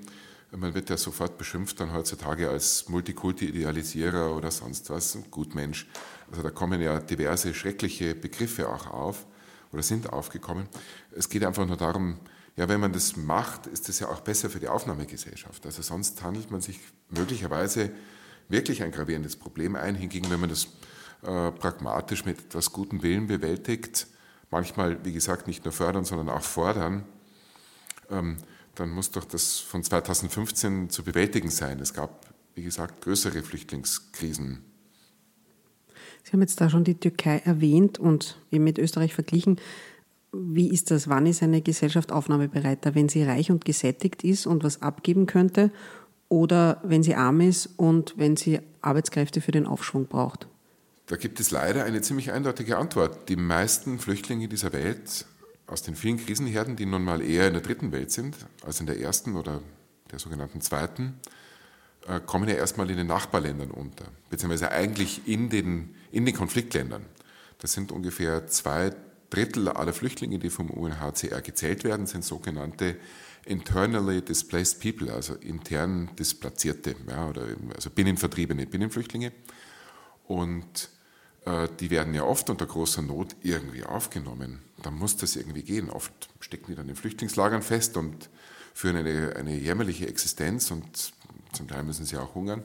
Man 0.51 0.73
wird 0.73 0.89
ja 0.89 0.97
sofort 0.97 1.37
beschimpft 1.37 1.79
dann 1.79 1.93
heutzutage 1.93 2.49
als 2.49 2.89
Multikulti-Idealisierer 2.89 4.35
oder 4.35 4.49
sonst 4.49 4.89
was, 4.89 5.17
Gutmensch. 5.29 5.87
Also 6.31 6.41
da 6.41 6.49
kommen 6.49 6.81
ja 6.81 6.99
diverse 6.99 7.53
schreckliche 7.53 8.15
Begriffe 8.15 8.67
auch 8.69 8.87
auf 8.87 9.27
oder 9.71 9.83
sind 9.83 10.11
aufgekommen. 10.11 10.67
Es 11.11 11.29
geht 11.29 11.43
einfach 11.43 11.67
nur 11.67 11.77
darum, 11.77 12.19
ja, 12.55 12.67
wenn 12.67 12.79
man 12.79 12.91
das 12.91 13.15
macht, 13.15 13.67
ist 13.67 13.89
das 13.89 13.99
ja 13.99 14.09
auch 14.09 14.21
besser 14.21 14.49
für 14.49 14.59
die 14.59 14.67
Aufnahmegesellschaft. 14.67 15.65
Also 15.65 15.81
sonst 15.81 16.21
handelt 16.23 16.51
man 16.51 16.61
sich 16.61 16.79
möglicherweise 17.09 17.91
wirklich 18.49 18.83
ein 18.83 18.91
gravierendes 18.91 19.35
Problem 19.35 19.75
ein. 19.75 19.95
Hingegen, 19.95 20.29
wenn 20.29 20.39
man 20.39 20.49
das 20.49 20.67
äh, 21.23 21.51
pragmatisch 21.51 22.25
mit 22.25 22.39
etwas 22.39 22.71
gutem 22.71 23.03
Willen 23.03 23.27
bewältigt, 23.27 24.07
manchmal, 24.51 25.03
wie 25.03 25.13
gesagt, 25.13 25.47
nicht 25.47 25.65
nur 25.65 25.73
fördern, 25.73 26.05
sondern 26.05 26.29
auch 26.29 26.41
fordern, 26.41 27.03
ähm, 28.09 28.37
dann 28.75 28.89
muss 28.91 29.11
doch 29.11 29.25
das 29.25 29.59
von 29.59 29.83
2015 29.83 30.89
zu 30.89 31.03
bewältigen 31.03 31.49
sein. 31.49 31.79
Es 31.79 31.93
gab, 31.93 32.27
wie 32.55 32.63
gesagt, 32.63 33.01
größere 33.01 33.43
Flüchtlingskrisen. 33.43 34.63
Sie 36.23 36.31
haben 36.31 36.41
jetzt 36.41 36.61
da 36.61 36.69
schon 36.69 36.83
die 36.83 36.95
Türkei 36.95 37.41
erwähnt 37.43 37.99
und 37.99 38.37
eben 38.51 38.63
mit 38.63 38.77
Österreich 38.77 39.13
verglichen. 39.13 39.59
Wie 40.31 40.69
ist 40.69 40.91
das? 40.91 41.09
Wann 41.09 41.25
ist 41.25 41.41
eine 41.41 41.61
Gesellschaft 41.61 42.11
aufnahmebereiter? 42.11 42.93
Wenn 42.95 43.09
sie 43.09 43.23
reich 43.23 43.51
und 43.51 43.65
gesättigt 43.65 44.23
ist 44.23 44.45
und 44.45 44.63
was 44.63 44.81
abgeben 44.81 45.25
könnte 45.25 45.71
oder 46.27 46.81
wenn 46.83 47.03
sie 47.03 47.15
arm 47.15 47.41
ist 47.41 47.67
und 47.77 48.13
wenn 48.17 48.37
sie 48.37 48.59
Arbeitskräfte 48.81 49.41
für 49.41 49.51
den 49.51 49.65
Aufschwung 49.65 50.07
braucht? 50.07 50.47
Da 51.09 51.15
gibt 51.15 51.39
es 51.39 51.49
leider 51.49 51.85
eine 51.85 52.03
ziemlich 52.03 52.31
eindeutige 52.31 52.77
Antwort. 52.77 53.29
Die 53.29 53.35
meisten 53.35 53.97
Flüchtlinge 53.97 54.47
dieser 54.47 54.71
Welt 54.73 55.25
aus 55.65 55.81
den 55.81 55.95
vielen 55.95 56.23
Krisenherden, 56.23 56.75
die 56.75 56.85
nun 56.85 57.03
mal 57.03 57.23
eher 57.23 57.47
in 57.47 57.53
der 57.53 57.63
dritten 57.63 57.91
Welt 57.91 58.11
sind 58.11 58.37
als 58.63 58.79
in 58.79 58.85
der 58.85 58.99
ersten 58.99 59.35
oder 59.35 59.63
der 60.11 60.19
sogenannten 60.19 60.61
zweiten, 60.61 61.19
äh, 62.07 62.19
kommen 62.19 62.47
ja 62.47 62.53
erstmal 62.53 62.91
in 62.91 62.97
den 62.97 63.07
Nachbarländern 63.07 63.71
unter, 63.71 64.05
beziehungsweise 64.29 64.71
eigentlich 64.71 65.27
in 65.27 65.49
den, 65.49 65.95
in 66.11 66.27
den 66.27 66.35
Konfliktländern. 66.35 67.03
Das 67.57 67.73
sind 67.73 67.91
ungefähr 67.91 68.45
zwei 68.45 68.91
Drittel 69.31 69.67
aller 69.67 69.93
Flüchtlinge, 69.93 70.37
die 70.37 70.51
vom 70.51 70.69
UNHCR 70.69 71.41
gezählt 71.41 71.85
werden, 71.85 72.05
sind 72.05 72.23
sogenannte 72.23 72.97
internally 73.45 74.21
displaced 74.21 74.79
people, 74.79 75.11
also 75.11 75.33
intern 75.33 76.11
displatzierte, 76.19 76.95
ja, 77.09 77.27
oder 77.27 77.47
also 77.73 77.89
binnenvertriebene 77.89 78.67
Binnenflüchtlinge. 78.67 79.31
Und 80.27 80.91
die 81.79 81.89
werden 81.89 82.13
ja 82.13 82.23
oft 82.23 82.49
unter 82.49 82.65
großer 82.65 83.01
Not 83.01 83.35
irgendwie 83.41 83.83
aufgenommen. 83.83 84.61
Da 84.83 84.91
muss 84.91 85.17
das 85.17 85.35
irgendwie 85.35 85.63
gehen. 85.63 85.89
Oft 85.89 86.29
stecken 86.39 86.67
die 86.67 86.75
dann 86.75 86.89
in 86.89 86.95
Flüchtlingslagern 86.95 87.61
fest 87.61 87.97
und 87.97 88.29
führen 88.73 88.97
eine, 88.97 89.35
eine 89.35 89.55
jämmerliche 89.55 90.07
Existenz 90.07 90.69
und 90.71 91.13
zum 91.53 91.67
Teil 91.67 91.83
müssen 91.83 92.05
sie 92.05 92.17
auch 92.17 92.35
hungern. 92.35 92.63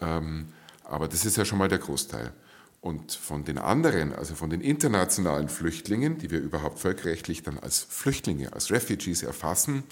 Ähm, 0.00 0.52
aber 0.84 1.08
das 1.08 1.24
ist 1.24 1.36
ja 1.36 1.44
schon 1.44 1.58
mal 1.58 1.68
der 1.68 1.78
Großteil. 1.78 2.32
Und 2.80 3.12
von 3.12 3.44
den 3.44 3.58
anderen, 3.58 4.14
also 4.14 4.34
von 4.34 4.48
den 4.48 4.62
internationalen 4.62 5.48
Flüchtlingen, 5.48 6.18
die 6.18 6.30
wir 6.30 6.40
überhaupt 6.40 6.78
völkerrechtlich 6.78 7.42
dann 7.42 7.58
als 7.58 7.80
Flüchtlinge, 7.80 8.52
als 8.54 8.70
Refugees 8.70 9.22
erfassen, 9.22 9.84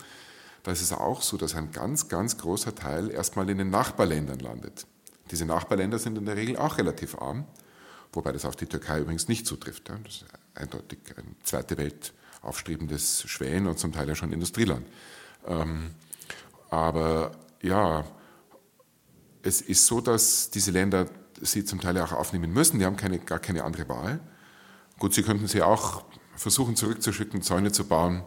da 0.63 0.73
ist 0.73 0.81
es 0.81 0.93
auch 0.93 1.23
so, 1.23 1.37
dass 1.37 1.55
ein 1.55 1.71
ganz, 1.71 2.09
ganz 2.09 2.39
großer 2.39 2.75
Teil 2.75 3.11
erstmal 3.11 3.49
in 3.51 3.59
den 3.59 3.71
Nachbarländern 3.71 4.39
landet. 4.39 4.87
Diese 5.31 5.45
Nachbarländer 5.45 5.99
sind 5.99 6.17
in 6.17 6.25
der 6.25 6.37
Regel 6.37 6.57
auch 6.57 6.79
relativ 6.79 7.17
arm, 7.17 7.45
wobei 8.13 8.33
das 8.33 8.45
auf 8.45 8.57
die 8.57 8.67
Türkei 8.67 9.01
übrigens 9.01 9.29
nicht 9.29 9.47
zutrifft. 9.47 9.89
Das 9.89 9.99
ist 10.07 10.25
eindeutig 10.55 10.99
ein 11.17 11.37
zweite 11.43 11.77
Welt 11.79 12.13
aufstrebendes 12.43 13.25
Schwellen 13.29 13.67
und 13.67 13.79
zum 13.79 13.93
Teil 13.93 14.09
ja 14.09 14.15
schon 14.15 14.33
Industrieland. 14.33 14.87
Ähm, 15.47 15.91
aber 16.71 17.33
ja, 17.63 18.05
es 19.43 19.61
ist 19.61 19.87
so, 19.87 20.01
dass 20.01 20.51
diese 20.51 20.71
Länder 20.71 21.07
sie 21.41 21.65
zum 21.65 21.81
Teil 21.81 21.99
auch 21.99 22.13
aufnehmen 22.13 22.53
müssen. 22.53 22.79
Die 22.79 22.85
haben 22.85 22.97
keine, 22.97 23.19
gar 23.19 23.39
keine 23.39 23.65
andere 23.65 23.89
Wahl. 23.89 24.21
Gut, 24.99 25.15
sie 25.15 25.23
könnten 25.23 25.47
sie 25.47 25.63
auch 25.63 26.05
versuchen 26.37 26.77
zurückzuschicken, 26.77 27.43
Zäune 27.43 27.73
zu 27.73 27.85
bauen, 27.85 28.23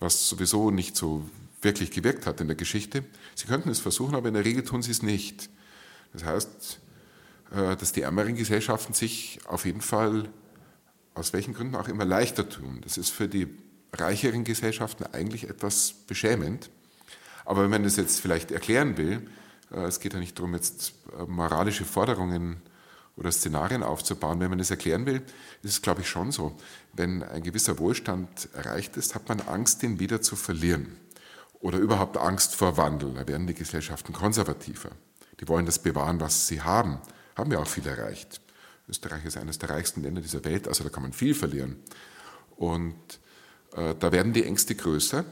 was 0.00 0.28
sowieso 0.28 0.70
nicht 0.70 0.96
so 0.96 1.28
wirklich 1.60 1.90
gewirkt 1.90 2.26
hat 2.26 2.40
in 2.40 2.48
der 2.48 2.56
Geschichte. 2.56 3.04
Sie 3.34 3.46
könnten 3.46 3.68
es 3.68 3.80
versuchen, 3.80 4.14
aber 4.14 4.28
in 4.28 4.34
der 4.34 4.44
Regel 4.44 4.64
tun 4.64 4.82
sie 4.82 4.90
es 4.90 5.02
nicht. 5.02 5.48
Das 6.12 6.24
heißt, 6.24 6.80
dass 7.54 7.92
die 7.92 8.00
ärmeren 8.00 8.34
Gesellschaften 8.34 8.94
sich 8.94 9.40
auf 9.46 9.66
jeden 9.66 9.82
Fall 9.82 10.30
aus 11.14 11.32
welchen 11.32 11.54
Gründen 11.54 11.74
auch 11.74 11.88
immer 11.88 12.04
leichter 12.04 12.48
tun. 12.48 12.80
Das 12.82 12.96
ist 12.96 13.10
für 13.10 13.28
die 13.28 13.46
reicheren 13.92 14.44
Gesellschaften 14.44 15.04
eigentlich 15.12 15.48
etwas 15.48 15.92
beschämend. 16.06 16.70
Aber 17.44 17.62
wenn 17.62 17.70
man 17.70 17.82
das 17.82 17.96
jetzt 17.96 18.20
vielleicht 18.20 18.50
erklären 18.50 18.96
will, 18.96 19.28
äh, 19.72 19.84
es 19.84 20.00
geht 20.00 20.14
ja 20.14 20.18
nicht 20.18 20.38
darum, 20.38 20.54
jetzt 20.54 20.94
äh, 21.18 21.24
moralische 21.24 21.84
Forderungen 21.84 22.62
oder 23.16 23.30
Szenarien 23.30 23.82
aufzubauen. 23.82 24.40
Wenn 24.40 24.48
man 24.48 24.58
das 24.58 24.70
erklären 24.70 25.04
will, 25.04 25.22
ist 25.62 25.72
es, 25.72 25.82
glaube 25.82 26.00
ich, 26.00 26.08
schon 26.08 26.32
so. 26.32 26.56
Wenn 26.94 27.22
ein 27.22 27.42
gewisser 27.42 27.78
Wohlstand 27.78 28.48
erreicht 28.54 28.96
ist, 28.96 29.14
hat 29.14 29.28
man 29.28 29.40
Angst, 29.40 29.82
den 29.82 30.00
wieder 30.00 30.22
zu 30.22 30.36
verlieren. 30.36 30.96
Oder 31.60 31.78
überhaupt 31.78 32.16
Angst 32.16 32.56
vor 32.56 32.76
Wandel. 32.76 33.14
Da 33.14 33.28
werden 33.28 33.46
die 33.46 33.54
Gesellschaften 33.54 34.12
konservativer. 34.12 34.90
Die 35.40 35.48
wollen 35.48 35.66
das 35.66 35.78
bewahren, 35.78 36.20
was 36.20 36.48
sie 36.48 36.62
haben. 36.62 36.98
Haben 37.36 37.52
ja 37.52 37.58
auch 37.58 37.66
viel 37.66 37.86
erreicht. 37.86 38.40
Österreich 38.88 39.24
ist 39.24 39.36
eines 39.36 39.58
der 39.58 39.70
reichsten 39.70 40.02
Länder 40.02 40.20
dieser 40.20 40.44
Welt, 40.44 40.68
also 40.68 40.84
da 40.84 40.90
kann 40.90 41.02
man 41.02 41.12
viel 41.12 41.34
verlieren. 41.34 41.76
Und 42.56 42.96
äh, 43.74 43.94
da 43.98 44.12
werden 44.12 44.32
die 44.32 44.44
Ängste 44.44 44.74
größer. 44.74 45.24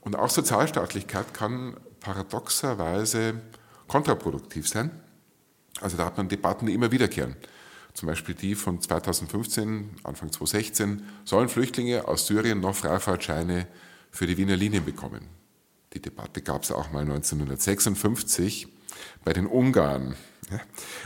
Und 0.00 0.16
auch 0.16 0.30
Sozialstaatlichkeit 0.30 1.34
kann 1.34 1.76
paradoxerweise 2.00 3.40
kontraproduktiv 3.86 4.68
sein. 4.68 4.90
Also 5.80 5.96
da 5.96 6.06
hat 6.06 6.16
man 6.16 6.28
Debatten, 6.28 6.66
die 6.66 6.74
immer 6.74 6.90
wiederkehren. 6.90 7.36
Zum 7.92 8.06
Beispiel 8.06 8.34
die 8.34 8.54
von 8.54 8.80
2015, 8.80 9.90
Anfang 10.04 10.30
2016, 10.30 11.02
sollen 11.24 11.48
Flüchtlinge 11.48 12.06
aus 12.06 12.26
Syrien 12.26 12.60
noch 12.60 12.74
Freifahrtscheine 12.74 13.66
für 14.10 14.26
die 14.26 14.36
Wiener 14.36 14.56
Linien 14.56 14.84
bekommen. 14.84 15.26
Die 15.92 16.00
Debatte 16.00 16.40
gab 16.40 16.62
es 16.62 16.70
auch 16.70 16.92
mal 16.92 17.02
1956 17.02 18.68
bei 19.24 19.32
den 19.32 19.46
Ungarn. 19.46 20.16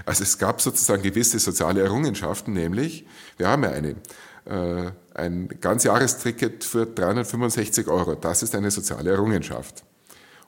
Also 0.07 0.23
es 0.23 0.39
gab 0.39 0.61
sozusagen 0.61 1.03
gewisse 1.03 1.39
soziale 1.39 1.83
Errungenschaften, 1.83 2.55
nämlich 2.55 3.07
wir 3.37 3.49
haben 3.49 3.63
ja 3.63 3.71
eine, 3.71 3.97
äh, 4.47 4.91
ein 5.15 5.49
Ganzjahresticket 5.61 6.65
für 6.65 6.87
365 6.87 7.89
Euro. 7.89 8.15
Das 8.15 8.43
ist 8.43 8.55
eine 8.55 8.71
soziale 8.71 9.11
Errungenschaft 9.11 9.85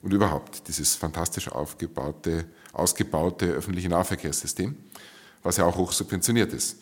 und 0.03 0.13
überhaupt 0.13 0.69
dieses 0.69 0.95
fantastisch 0.95 1.49
aufgebaute, 1.49 2.47
ausgebaute 2.73 3.47
öffentliche 3.47 3.89
Nahverkehrssystem, 3.89 4.77
was 5.43 5.57
ja 5.57 5.65
auch 5.65 5.77
hoch 5.77 5.93
subventioniert 5.93 6.53
ist. 6.53 6.79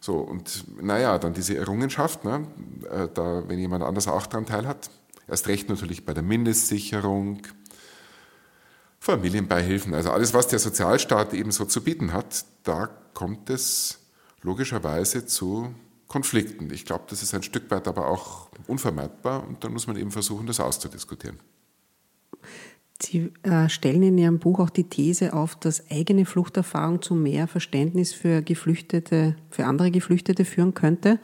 So, 0.00 0.18
und 0.18 0.64
naja, 0.80 1.18
dann 1.18 1.34
diese 1.34 1.56
Errungenschaft, 1.56 2.24
ne, 2.24 2.46
äh, 2.90 3.08
da, 3.12 3.42
wenn 3.48 3.58
jemand 3.58 3.82
anders 3.82 4.06
auch 4.06 4.26
daran 4.26 4.46
teilhat, 4.46 4.90
erst 5.26 5.48
recht 5.48 5.68
natürlich 5.68 6.06
bei 6.06 6.14
der 6.14 6.22
Mindestsicherung, 6.22 7.42
Familienbeihilfen, 9.00 9.94
also 9.94 10.10
alles, 10.10 10.34
was 10.34 10.48
der 10.48 10.58
Sozialstaat 10.58 11.32
eben 11.32 11.50
so 11.50 11.64
zu 11.64 11.82
bieten 11.82 12.12
hat, 12.12 12.44
da 12.64 12.88
kommt 13.14 13.48
es 13.48 14.00
logischerweise 14.42 15.26
zu 15.26 15.74
Konflikten. 16.08 16.70
Ich 16.72 16.84
glaube, 16.84 17.04
das 17.08 17.22
ist 17.22 17.34
ein 17.34 17.42
Stück 17.42 17.70
weit 17.70 17.86
aber 17.86 18.08
auch 18.08 18.48
unvermeidbar 18.66 19.46
und 19.46 19.62
dann 19.62 19.72
muss 19.72 19.86
man 19.86 19.96
eben 19.96 20.10
versuchen, 20.10 20.46
das 20.46 20.58
auszudiskutieren. 20.58 21.38
Sie 23.00 23.32
äh, 23.42 23.68
stellen 23.68 24.02
in 24.02 24.18
Ihrem 24.18 24.40
Buch 24.40 24.58
auch 24.58 24.70
die 24.70 24.88
These 24.88 25.32
auf, 25.32 25.54
dass 25.54 25.88
eigene 25.90 26.26
Fluchterfahrung 26.26 27.00
zu 27.00 27.14
mehr 27.14 27.46
Verständnis 27.46 28.12
für 28.12 28.42
Geflüchtete, 28.42 29.36
für 29.50 29.66
andere 29.66 29.92
Geflüchtete 29.92 30.44
führen 30.44 30.74
könnte. 30.74 31.20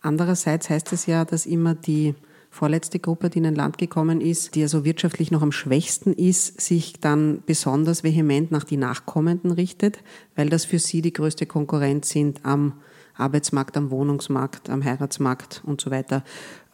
Andererseits 0.00 0.70
heißt 0.70 0.92
es 0.92 1.06
ja, 1.06 1.24
dass 1.24 1.46
immer 1.46 1.74
die 1.74 2.14
vorletzte 2.50 2.98
Gruppe, 2.98 3.30
die 3.30 3.38
in 3.38 3.46
ein 3.46 3.54
Land 3.54 3.78
gekommen 3.78 4.20
ist, 4.20 4.56
die 4.56 4.62
also 4.62 4.84
wirtschaftlich 4.84 5.30
noch 5.30 5.40
am 5.40 5.52
schwächsten 5.52 6.12
ist, 6.12 6.60
sich 6.60 7.00
dann 7.00 7.42
besonders 7.46 8.02
vehement 8.02 8.50
nach 8.50 8.64
die 8.64 8.76
Nachkommenden 8.76 9.52
richtet, 9.52 10.00
weil 10.34 10.50
das 10.50 10.64
für 10.64 10.80
sie 10.80 11.00
die 11.00 11.12
größte 11.12 11.46
Konkurrenz 11.46 12.10
sind 12.10 12.44
am 12.44 12.74
Arbeitsmarkt, 13.14 13.76
am 13.76 13.90
Wohnungsmarkt, 13.90 14.68
am 14.68 14.84
Heiratsmarkt 14.84 15.62
und 15.64 15.80
so 15.80 15.90
weiter. 15.90 16.24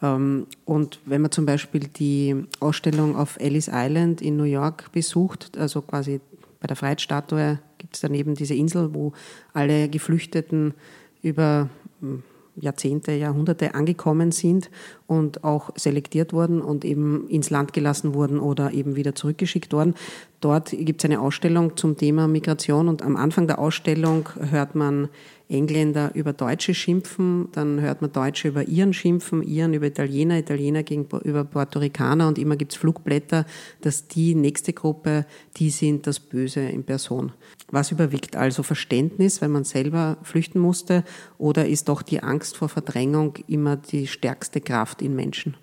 Ähm, 0.01 0.47
und 0.65 0.99
wenn 1.05 1.21
man 1.21 1.31
zum 1.31 1.45
Beispiel 1.45 1.87
die 1.87 2.35
Ausstellung 2.59 3.15
auf 3.15 3.39
Ellis 3.39 3.69
Island 3.71 4.21
in 4.21 4.35
New 4.37 4.43
York 4.43 4.91
besucht, 4.91 5.57
also 5.57 5.81
quasi 5.81 6.21
bei 6.59 6.67
der 6.67 6.75
Freiheitsstatue 6.75 7.59
gibt 7.77 7.95
es 7.95 8.01
daneben 8.01 8.33
diese 8.33 8.55
Insel, 8.55 8.93
wo 8.95 9.13
alle 9.53 9.89
Geflüchteten 9.89 10.73
über 11.21 11.69
hm, 11.99 12.23
Jahrzehnte, 12.59 13.11
Jahrhunderte 13.13 13.75
angekommen 13.75 14.31
sind 14.31 14.69
und 15.05 15.43
auch 15.43 15.69
selektiert 15.75 16.33
wurden 16.33 16.61
und 16.61 16.83
eben 16.83 17.27
ins 17.29 17.49
Land 17.49 17.73
gelassen 17.73 18.13
wurden 18.13 18.39
oder 18.39 18.71
eben 18.73 18.95
wieder 18.95 19.15
zurückgeschickt 19.15 19.73
worden. 19.73 19.95
Dort 20.41 20.71
gibt 20.71 21.01
es 21.01 21.05
eine 21.05 21.19
Ausstellung 21.19 21.77
zum 21.77 21.97
Thema 21.97 22.27
Migration 22.27 22.87
und 22.87 23.01
am 23.01 23.15
Anfang 23.15 23.47
der 23.47 23.59
Ausstellung 23.59 24.29
hört 24.51 24.75
man 24.75 25.09
Engländer 25.49 26.11
über 26.13 26.33
Deutsche 26.33 26.73
schimpfen, 26.73 27.47
dann 27.53 27.79
hört 27.79 28.01
man 28.01 28.11
Deutsche 28.11 28.49
über 28.49 28.67
Iren 28.67 28.93
schimpfen, 28.93 29.41
Iren 29.43 29.73
über 29.73 29.87
Italiener, 29.87 30.37
Italiener 30.37 30.83
über 31.23 31.45
Puerto 31.45 31.79
Ricaner 31.79 32.27
und 32.27 32.37
immer 32.37 32.57
gibt 32.57 32.73
es 32.73 32.77
Flugblätter, 32.77 33.45
dass 33.81 34.07
die 34.07 34.35
nächste 34.35 34.73
Gruppe, 34.73 35.25
die 35.55 35.69
sind 35.69 36.05
das 36.05 36.19
Böse 36.19 36.61
in 36.61 36.83
Person. 36.83 37.31
Was 37.69 37.91
überwiegt 37.91 38.35
also 38.35 38.63
Verständnis, 38.63 39.41
weil 39.41 39.49
man 39.49 39.65
selber 39.65 40.17
flüchten 40.23 40.59
musste, 40.59 41.03
oder 41.37 41.67
ist 41.67 41.89
doch 41.89 42.01
die 42.01 42.23
Angst 42.23 42.55
vor 42.55 42.69
Verdrängung 42.69 43.35
immer 43.47 43.75
die 43.75 44.07
stärkste 44.07 44.61
Kraft 44.61 45.01
in 45.01 45.15
Menschen? 45.15 45.57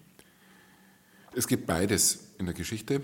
Es 1.35 1.49
gibt 1.49 1.67
beides 1.67 2.35
in 2.39 2.45
der 2.45 2.55
Geschichte. 2.55 3.01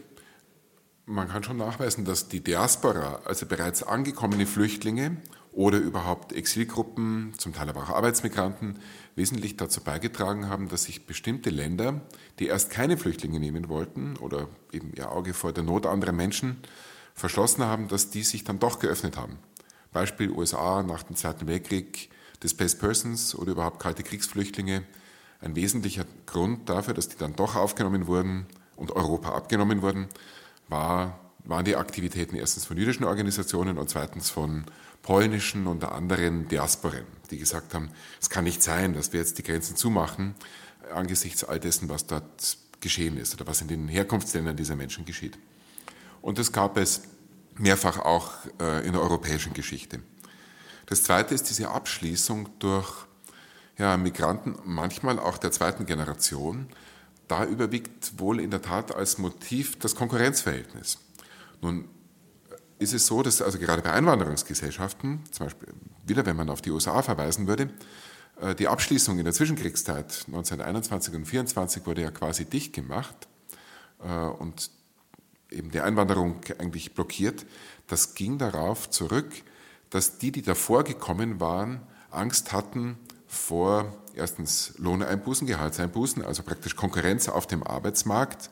Man 1.06 1.28
kann 1.28 1.42
schon 1.42 1.56
nachweisen, 1.56 2.04
dass 2.04 2.28
die 2.28 2.44
Diaspora, 2.44 3.22
also 3.24 3.46
bereits 3.46 3.82
angekommene 3.82 4.46
Flüchtlinge 4.46 5.16
oder 5.52 5.78
überhaupt 5.78 6.32
Exilgruppen, 6.32 7.32
zum 7.38 7.54
Teil 7.54 7.68
aber 7.68 7.82
auch 7.82 7.88
Arbeitsmigranten, 7.88 8.78
wesentlich 9.16 9.56
dazu 9.56 9.80
beigetragen 9.80 10.48
haben, 10.48 10.68
dass 10.68 10.84
sich 10.84 11.06
bestimmte 11.06 11.50
Länder, 11.50 12.02
die 12.38 12.46
erst 12.46 12.70
keine 12.70 12.96
Flüchtlinge 12.96 13.40
nehmen 13.40 13.68
wollten 13.68 14.16
oder 14.18 14.48
eben 14.72 14.92
ihr 14.94 15.10
Auge 15.10 15.34
vor 15.34 15.52
der 15.52 15.64
Not 15.64 15.86
anderer 15.86 16.12
Menschen 16.12 16.58
verschlossen 17.14 17.64
haben, 17.64 17.88
dass 17.88 18.10
die 18.10 18.22
sich 18.22 18.44
dann 18.44 18.58
doch 18.58 18.78
geöffnet 18.78 19.16
haben. 19.16 19.38
Beispiel 19.92 20.30
USA 20.30 20.82
nach 20.82 21.02
dem 21.02 21.16
Zweiten 21.16 21.46
Weltkrieg, 21.46 22.10
Displaced 22.42 22.78
Persons 22.78 23.34
oder 23.34 23.52
überhaupt 23.52 23.80
kalte 23.80 24.02
Kriegsflüchtlinge. 24.02 24.82
Ein 25.40 25.56
wesentlicher 25.56 26.04
Grund 26.26 26.68
dafür, 26.68 26.94
dass 26.94 27.08
die 27.08 27.16
dann 27.16 27.36
doch 27.36 27.56
aufgenommen 27.56 28.06
wurden 28.06 28.46
und 28.76 28.92
Europa 28.92 29.34
abgenommen 29.34 29.82
wurden, 29.82 30.08
war, 30.68 31.18
waren 31.44 31.64
die 31.64 31.76
Aktivitäten 31.76 32.36
erstens 32.36 32.64
von 32.64 32.76
jüdischen 32.76 33.04
Organisationen 33.04 33.78
und 33.78 33.90
zweitens 33.90 34.30
von 34.30 34.64
polnischen 35.02 35.66
und 35.66 35.84
anderen 35.84 36.48
Diasporen, 36.48 37.06
die 37.30 37.38
gesagt 37.38 37.74
haben, 37.74 37.90
es 38.20 38.30
kann 38.30 38.44
nicht 38.44 38.62
sein, 38.62 38.92
dass 38.92 39.12
wir 39.12 39.20
jetzt 39.20 39.38
die 39.38 39.42
Grenzen 39.42 39.76
zumachen 39.76 40.34
angesichts 40.92 41.44
all 41.44 41.60
dessen, 41.60 41.88
was 41.88 42.06
dort 42.06 42.58
geschehen 42.80 43.16
ist 43.16 43.34
oder 43.34 43.46
was 43.46 43.60
in 43.60 43.68
den 43.68 43.88
Herkunftsländern 43.88 44.56
dieser 44.56 44.76
Menschen 44.76 45.04
geschieht. 45.04 45.38
Und 46.22 46.38
das 46.38 46.52
gab 46.52 46.76
es 46.76 47.02
mehrfach 47.56 47.98
auch 47.98 48.32
äh, 48.60 48.86
in 48.86 48.92
der 48.92 49.02
europäischen 49.02 49.52
Geschichte. 49.52 50.00
Das 50.86 51.02
Zweite 51.04 51.34
ist 51.34 51.48
diese 51.48 51.70
Abschließung 51.70 52.48
durch 52.58 53.06
ja, 53.78 53.96
Migranten, 53.96 54.56
manchmal 54.64 55.18
auch 55.18 55.38
der 55.38 55.52
zweiten 55.52 55.86
Generation. 55.86 56.68
Da 57.28 57.44
überwiegt 57.44 58.18
wohl 58.18 58.40
in 58.40 58.50
der 58.50 58.60
Tat 58.60 58.94
als 58.94 59.18
Motiv 59.18 59.78
das 59.78 59.94
Konkurrenzverhältnis. 59.94 60.98
Nun 61.60 61.88
ist 62.78 62.92
es 62.92 63.06
so, 63.06 63.22
dass 63.22 63.40
also 63.40 63.58
gerade 63.58 63.82
bei 63.82 63.92
Einwanderungsgesellschaften, 63.92 65.20
zum 65.30 65.46
Beispiel 65.46 65.68
wieder 66.06 66.26
wenn 66.26 66.36
man 66.36 66.50
auf 66.50 66.60
die 66.60 66.70
USA 66.70 67.02
verweisen 67.02 67.46
würde, 67.46 67.70
äh, 68.40 68.54
die 68.54 68.68
Abschließung 68.68 69.18
in 69.18 69.24
der 69.24 69.34
Zwischenkriegszeit 69.34 70.24
1921 70.26 71.14
und 71.14 71.20
1924 71.20 71.86
wurde 71.86 72.02
ja 72.02 72.10
quasi 72.10 72.46
dicht 72.46 72.72
gemacht 72.72 73.28
äh, 74.02 74.08
und 74.08 74.70
eben 75.50 75.70
die 75.70 75.80
Einwanderung 75.80 76.40
eigentlich 76.58 76.94
blockiert. 76.94 77.46
Das 77.86 78.14
ging 78.14 78.38
darauf 78.38 78.90
zurück, 78.90 79.30
dass 79.90 80.18
die, 80.18 80.32
die 80.32 80.42
davor 80.42 80.84
gekommen 80.84 81.40
waren, 81.40 81.80
Angst 82.10 82.52
hatten 82.52 82.98
vor 83.26 83.92
erstens 84.14 84.74
Lohneinbußen, 84.78 85.46
Gehaltseinbußen, 85.46 86.24
also 86.24 86.42
praktisch 86.42 86.76
Konkurrenz 86.76 87.28
auf 87.28 87.46
dem 87.46 87.62
Arbeitsmarkt 87.62 88.50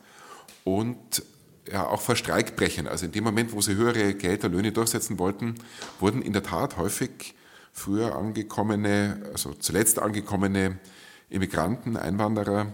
und 0.63 1.23
ja, 1.71 1.85
auch 1.87 2.01
vor 2.01 2.15
Streikbrechern. 2.15 2.87
Also 2.87 3.05
in 3.05 3.11
dem 3.11 3.23
Moment, 3.23 3.53
wo 3.53 3.61
sie 3.61 3.75
höhere 3.75 4.13
Gelder, 4.13 4.49
Löhne 4.49 4.71
durchsetzen 4.71 5.19
wollten, 5.19 5.55
wurden 5.99 6.21
in 6.21 6.33
der 6.33 6.43
Tat 6.43 6.77
häufig 6.77 7.35
früher 7.71 8.15
angekommene, 8.15 9.21
also 9.31 9.53
zuletzt 9.53 9.99
angekommene 9.99 10.79
Immigranten, 11.29 11.95
Einwanderer 11.95 12.73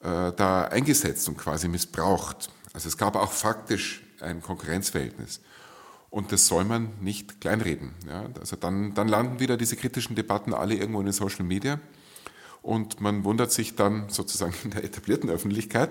äh, 0.00 0.32
da 0.32 0.64
eingesetzt 0.64 1.28
und 1.28 1.38
quasi 1.38 1.68
missbraucht. 1.68 2.50
Also 2.74 2.88
es 2.88 2.98
gab 2.98 3.16
auch 3.16 3.32
faktisch 3.32 4.02
ein 4.20 4.42
Konkurrenzverhältnis. 4.42 5.40
Und 6.10 6.30
das 6.30 6.46
soll 6.46 6.64
man 6.64 6.90
nicht 7.00 7.40
kleinreden. 7.40 7.94
Ja? 8.06 8.26
Also 8.38 8.56
dann, 8.56 8.94
dann 8.94 9.08
landen 9.08 9.40
wieder 9.40 9.56
diese 9.56 9.76
kritischen 9.76 10.14
Debatten 10.14 10.52
alle 10.52 10.74
irgendwo 10.74 11.00
in 11.00 11.06
den 11.06 11.12
Social 11.12 11.44
Media 11.44 11.80
und 12.62 13.00
man 13.00 13.24
wundert 13.24 13.52
sich 13.52 13.76
dann 13.76 14.08
sozusagen 14.08 14.54
in 14.64 14.70
der 14.70 14.84
etablierten 14.84 15.30
Öffentlichkeit, 15.30 15.90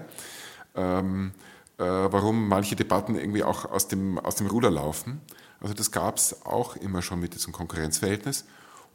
ähm, 0.76 1.32
äh, 1.78 1.84
warum 1.84 2.48
manche 2.48 2.76
Debatten 2.76 3.16
irgendwie 3.16 3.44
auch 3.44 3.66
aus 3.66 3.88
dem, 3.88 4.20
aus 4.20 4.36
dem 4.36 4.48
Ruder 4.48 4.72
laufen. 4.72 5.22
Also 5.62 5.74
das 5.74 5.92
gab 5.92 6.18
es 6.18 6.46
auch 6.46 6.76
immer 6.76 7.02
schon 7.02 7.20
mit 7.20 7.34
diesem 7.36 7.54
Konkurrenzverhältnis. 7.54 8.46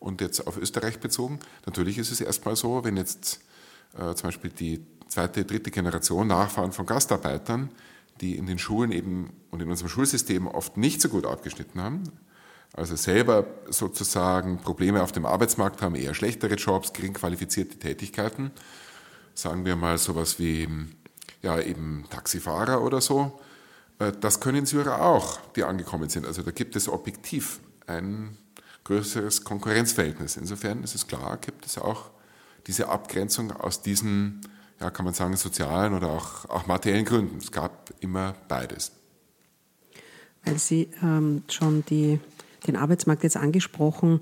Und 0.01 0.21
jetzt 0.21 0.47
auf 0.47 0.57
Österreich 0.57 1.01
bezogen, 1.01 1.41
natürlich 1.67 1.99
ist 1.99 2.13
es 2.13 2.21
erstmal 2.21 2.55
so, 2.55 2.85
wenn 2.85 2.97
jetzt 2.97 3.41
äh, 3.97 4.15
zum 4.15 4.29
Beispiel 4.29 4.51
die 4.51 4.85
zweite, 5.09 5.45
dritte 5.45 5.71
Generation 5.71 6.27
Nachfahren 6.27 6.73
von 6.73 6.87
Gastarbeitern, 6.87 7.71
die 8.21 8.37
in 8.37 8.47
den 8.47 8.59
Schulen 8.59 8.93
eben 8.93 9.31
und 9.51 9.63
in 9.63 9.71
unserem 9.71 9.89
Schulsystem 9.89 10.47
oft 10.47 10.77
nicht 10.77 11.01
so 11.01 11.09
gut 11.09 11.27
abgeschnitten 11.27 11.81
haben, 11.81 12.05
also 12.75 12.97
selber 12.97 13.47
sozusagen 13.69 14.59
Probleme 14.59 15.03
auf 15.03 15.13
dem 15.13 15.25
Arbeitsmarkt 15.25 15.83
haben, 15.83 15.95
eher 15.95 16.15
schlechtere 16.15 16.55
Jobs, 16.55 16.93
gering 16.93 17.15
qualifizierte 17.15 17.79
Tätigkeiten, 17.79 18.51
sagen 19.35 19.65
wir 19.65 19.77
mal 19.77 19.99
sowas 19.99 20.39
wie 20.39 20.69
ja, 21.43 21.61
eben 21.61 22.05
Taxifahrer 22.11 22.83
oder 22.83 23.01
so, 23.01 23.41
äh, 23.99 24.13
das 24.21 24.41
können 24.41 24.67
Syrer 24.67 25.03
auch, 25.03 25.39
die 25.57 25.65
angekommen 25.65 26.09
sind. 26.09 26.27
Also 26.27 26.43
da 26.43 26.51
gibt 26.51 26.77
es 26.77 26.89
objektiv 26.89 27.61
ein 27.87 28.37
größeres 28.85 29.45
Konkurrenzverhältnis. 29.45 30.37
Insofern 30.37 30.83
ist 30.83 30.95
es 30.95 31.07
klar, 31.07 31.37
gibt 31.39 31.67
es 31.67 31.79
auch 31.79 32.11
diese 32.67 32.89
Abgrenzung 32.89 33.53
aus 33.53 33.83
diesen, 33.83 34.41
ja, 34.81 34.91
kann 34.91 35.05
man 35.05 35.15
sagen, 35.15 35.37
sozialen 35.37 35.95
oder 35.95 36.09
auch, 36.09 36.49
auch 36.49 36.67
materiellen 36.67 37.05
Gründen. 37.05 37.39
Es 37.39 37.51
gab 37.51 37.93
immer 38.01 38.35
beides. 38.49 38.93
Weil 40.45 40.59
Sie 40.59 40.89
ähm, 41.03 41.43
schon 41.49 41.85
die, 41.87 42.21
den 42.67 42.77
Arbeitsmarkt 42.77 43.25
jetzt 43.25 43.37
angesprochen 43.37 44.21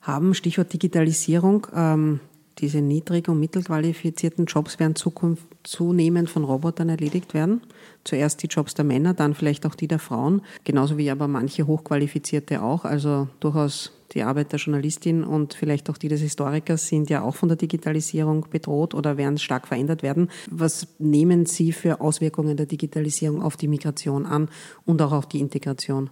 haben, 0.00 0.34
Stichwort 0.34 0.72
Digitalisierung. 0.72 1.66
Ähm, 1.74 2.20
diese 2.58 2.82
niedrig- 2.82 3.28
und 3.28 3.40
mittelqualifizierten 3.40 4.44
Jobs 4.44 4.78
werden 4.78 4.94
Zukunft 4.94 5.44
zunehmend 5.62 6.28
von 6.28 6.44
Robotern 6.44 6.88
erledigt 6.88 7.34
werden. 7.34 7.62
Zuerst 8.04 8.42
die 8.42 8.48
Jobs 8.48 8.74
der 8.74 8.84
Männer, 8.84 9.14
dann 9.14 9.34
vielleicht 9.34 9.64
auch 9.64 9.74
die 9.74 9.88
der 9.88 9.98
Frauen, 9.98 10.42
genauso 10.64 10.98
wie 10.98 11.10
aber 11.10 11.28
manche 11.28 11.66
Hochqualifizierte 11.66 12.62
auch. 12.62 12.84
Also 12.84 13.28
durchaus 13.40 13.92
die 14.14 14.22
Arbeit 14.22 14.52
der 14.52 14.58
Journalistin 14.58 15.24
und 15.24 15.54
vielleicht 15.54 15.90
auch 15.90 15.98
die 15.98 16.08
des 16.08 16.20
Historikers 16.20 16.88
sind 16.88 17.10
ja 17.10 17.22
auch 17.22 17.34
von 17.34 17.48
der 17.48 17.56
Digitalisierung 17.56 18.46
bedroht 18.50 18.94
oder 18.94 19.16
werden 19.16 19.38
stark 19.38 19.68
verändert 19.68 20.02
werden. 20.02 20.30
Was 20.50 20.86
nehmen 20.98 21.46
Sie 21.46 21.72
für 21.72 22.00
Auswirkungen 22.00 22.56
der 22.56 22.66
Digitalisierung 22.66 23.42
auf 23.42 23.56
die 23.56 23.68
Migration 23.68 24.26
an 24.26 24.48
und 24.84 25.00
auch 25.02 25.12
auf 25.12 25.26
die 25.26 25.40
Integration? 25.40 26.10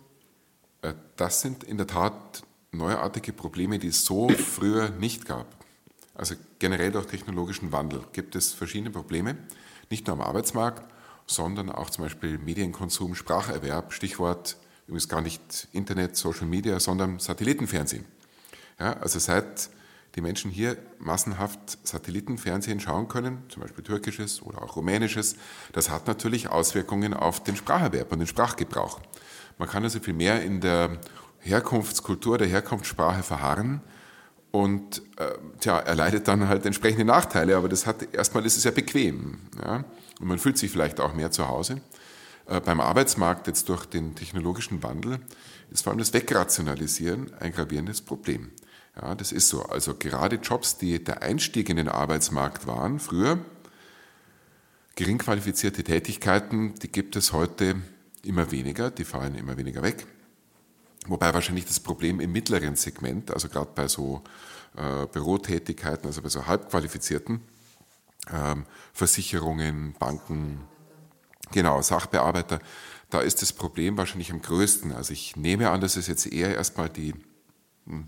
Äh, 0.83 0.95
das 1.17 1.41
sind 1.41 1.65
in 1.65 1.77
der 1.77 1.87
Tat 1.87 2.43
neuartige 2.73 3.33
Probleme, 3.33 3.79
die 3.79 3.89
es 3.89 4.05
so 4.05 4.29
früher 4.29 4.91
nicht 4.91 5.27
gab. 5.27 5.47
Also 6.15 6.35
generell 6.59 6.93
durch 6.93 7.07
technologischen 7.07 7.73
Wandel 7.73 8.01
gibt 8.13 8.37
es 8.37 8.53
verschiedene 8.53 8.91
Probleme, 8.91 9.37
nicht 9.91 10.07
nur 10.07 10.15
am 10.17 10.23
Arbeitsmarkt, 10.23 10.83
sondern 11.27 11.71
auch 11.71 11.91
zum 11.91 12.05
Beispiel 12.05 12.39
Medienkonsum, 12.39 13.15
Spracherwerb, 13.15 13.93
Stichwort 13.93 14.57
übrigens 14.91 15.09
gar 15.09 15.21
nicht 15.21 15.69
Internet, 15.73 16.17
Social 16.17 16.47
Media, 16.47 16.81
sondern 16.81 17.19
Satellitenfernsehen. 17.19 18.05
Ja, 18.79 18.95
also 18.95 19.19
seit 19.19 19.71
die 20.17 20.21
Menschen 20.21 20.51
hier 20.51 20.77
massenhaft 20.99 21.79
Satellitenfernsehen 21.85 22.81
schauen 22.81 23.07
können, 23.07 23.45
zum 23.49 23.63
Beispiel 23.63 23.85
türkisches 23.85 24.43
oder 24.43 24.63
auch 24.63 24.75
rumänisches, 24.75 25.37
das 25.73 25.91
hat 25.91 26.09
natürlich 26.09 26.49
Auswirkungen 26.49 27.15
auf 27.15 27.43
den 27.45 27.55
Spracherwerb 27.55 28.11
und 28.11 28.19
den 28.19 28.27
Sprachgebrauch. 28.27 29.01
Man 29.59 29.69
kann 29.69 29.85
also 29.85 30.01
viel 30.01 30.15
mehr 30.15 30.43
in 30.43 30.61
der 30.61 30.99
Herkunftskultur, 31.39 32.39
der 32.39 32.49
Herkunftssprache 32.49 33.23
verharren, 33.23 33.83
und 34.53 35.03
äh, 35.17 35.27
tja, 35.61 35.79
er 35.79 35.95
leidet 35.95 36.27
dann 36.27 36.49
halt 36.49 36.67
entsprechende 36.67 37.05
Nachteile, 37.05 37.57
aber 37.57 37.69
das 37.69 37.87
hat, 37.87 38.13
erstmal 38.13 38.45
ist 38.45 38.57
es 38.57 38.65
ja 38.65 38.73
bequem. 38.73 39.39
Ja? 39.65 39.85
Und 40.21 40.27
man 40.27 40.39
fühlt 40.39 40.59
sich 40.59 40.71
vielleicht 40.71 40.99
auch 41.01 41.15
mehr 41.15 41.31
zu 41.31 41.47
Hause. 41.47 41.81
Äh, 42.47 42.61
beim 42.61 42.81
Arbeitsmarkt 42.81 43.47
jetzt 43.47 43.69
durch 43.69 43.87
den 43.87 44.15
technologischen 44.15 44.83
Wandel 44.83 45.21
ist 45.71 45.83
vor 45.83 45.93
allem 45.93 45.99
das 45.99 46.13
Wegrationalisieren 46.13 47.33
ein 47.35 47.53
gravierendes 47.53 48.01
Problem. 48.01 48.51
Ja, 49.01 49.15
das 49.15 49.33
ist 49.33 49.49
so. 49.49 49.63
Also 49.63 49.95
gerade 49.95 50.37
Jobs, 50.37 50.79
die 50.79 51.03
der 51.03 51.23
Einstieg 51.23 51.69
in 51.69 51.77
den 51.77 51.89
Arbeitsmarkt 51.89 52.67
waren, 52.67 52.99
früher, 52.99 53.39
gering 54.97 55.19
qualifizierte 55.19 55.85
Tätigkeiten, 55.85 56.75
die 56.77 56.91
gibt 56.91 57.17
es 57.17 57.33
heute 57.33 57.77
immer 58.23 58.51
weniger, 58.51 58.91
die 58.91 59.05
fallen 59.05 59.35
immer 59.35 59.57
weniger 59.57 59.83
weg. 59.83 60.07
Wobei 61.07 61.33
wahrscheinlich 61.33 61.65
das 61.65 61.81
Problem 61.81 62.21
im 62.21 62.33
mittleren 62.33 62.77
Segment, 62.77 63.31
also 63.31 63.49
gerade 63.49 63.71
bei 63.75 63.89
so 63.89 64.23
äh, 64.77 65.07
Bürotätigkeiten, 65.07 66.07
also 66.07 66.21
bei 66.21 66.29
so 66.29 66.47
halbqualifizierten 66.47 67.41
ähm, 68.33 68.67
Versicherungen, 68.93 69.95
Banken, 69.99 70.61
genau, 71.53 71.83
Sachbearbeiter, 71.83 72.61
da 73.11 73.21
ist 73.21 73.43
das 73.43 73.53
Problem 73.53 73.97
wahrscheinlich 73.97 74.31
am 74.31 74.41
größten. 74.41 74.93
Also 74.93 75.13
ich 75.13 75.37
nehme 75.37 75.71
an, 75.71 75.81
dass 75.81 75.97
es 75.97 76.07
jetzt 76.07 76.27
eher 76.27 76.55
erstmal 76.55 76.89
die 76.89 77.15
hm, 77.87 78.07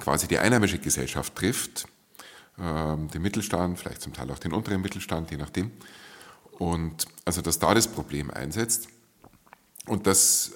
quasi 0.00 0.28
die 0.28 0.38
einheimische 0.38 0.78
Gesellschaft 0.78 1.34
trifft, 1.34 1.86
ähm, 2.58 3.08
den 3.10 3.22
Mittelstand, 3.22 3.78
vielleicht 3.78 4.02
zum 4.02 4.12
Teil 4.12 4.30
auch 4.30 4.38
den 4.38 4.52
unteren 4.52 4.80
Mittelstand, 4.80 5.30
je 5.30 5.36
nachdem. 5.36 5.70
Und 6.52 7.06
also 7.24 7.42
dass 7.42 7.58
da 7.58 7.74
das 7.74 7.88
Problem 7.88 8.30
einsetzt. 8.30 8.88
Und 9.86 10.06
das 10.06 10.52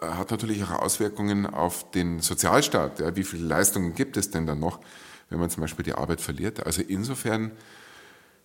hat 0.00 0.30
natürlich 0.30 0.62
auch 0.64 0.70
Auswirkungen 0.70 1.46
auf 1.46 1.90
den 1.90 2.20
Sozialstaat. 2.20 3.00
Ja, 3.00 3.16
wie 3.16 3.24
viele 3.24 3.44
Leistungen 3.44 3.94
gibt 3.94 4.16
es 4.16 4.30
denn 4.30 4.46
dann 4.46 4.60
noch, 4.60 4.80
wenn 5.28 5.38
man 5.38 5.50
zum 5.50 5.60
Beispiel 5.62 5.84
die 5.84 5.94
Arbeit 5.94 6.20
verliert? 6.20 6.64
Also 6.64 6.82
insofern 6.82 7.52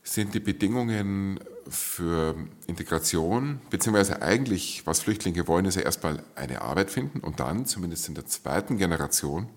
sind 0.06 0.36
die 0.36 0.40
Bedingungen 0.40 1.40
für 1.68 2.36
Integration, 2.68 3.60
beziehungsweise 3.72 4.22
eigentlich, 4.22 4.86
was 4.86 5.00
Flüchtlinge 5.00 5.48
wollen, 5.48 5.66
ist 5.66 5.76
ja 5.76 5.82
erstmal 5.82 6.24
eine 6.36 6.62
Arbeit 6.62 6.92
finden 6.92 7.20
und 7.20 7.40
dann, 7.40 7.66
zumindest 7.66 8.08
in 8.08 8.14
der 8.14 8.28
zweiten 8.28 8.78
Generation, 8.78 9.50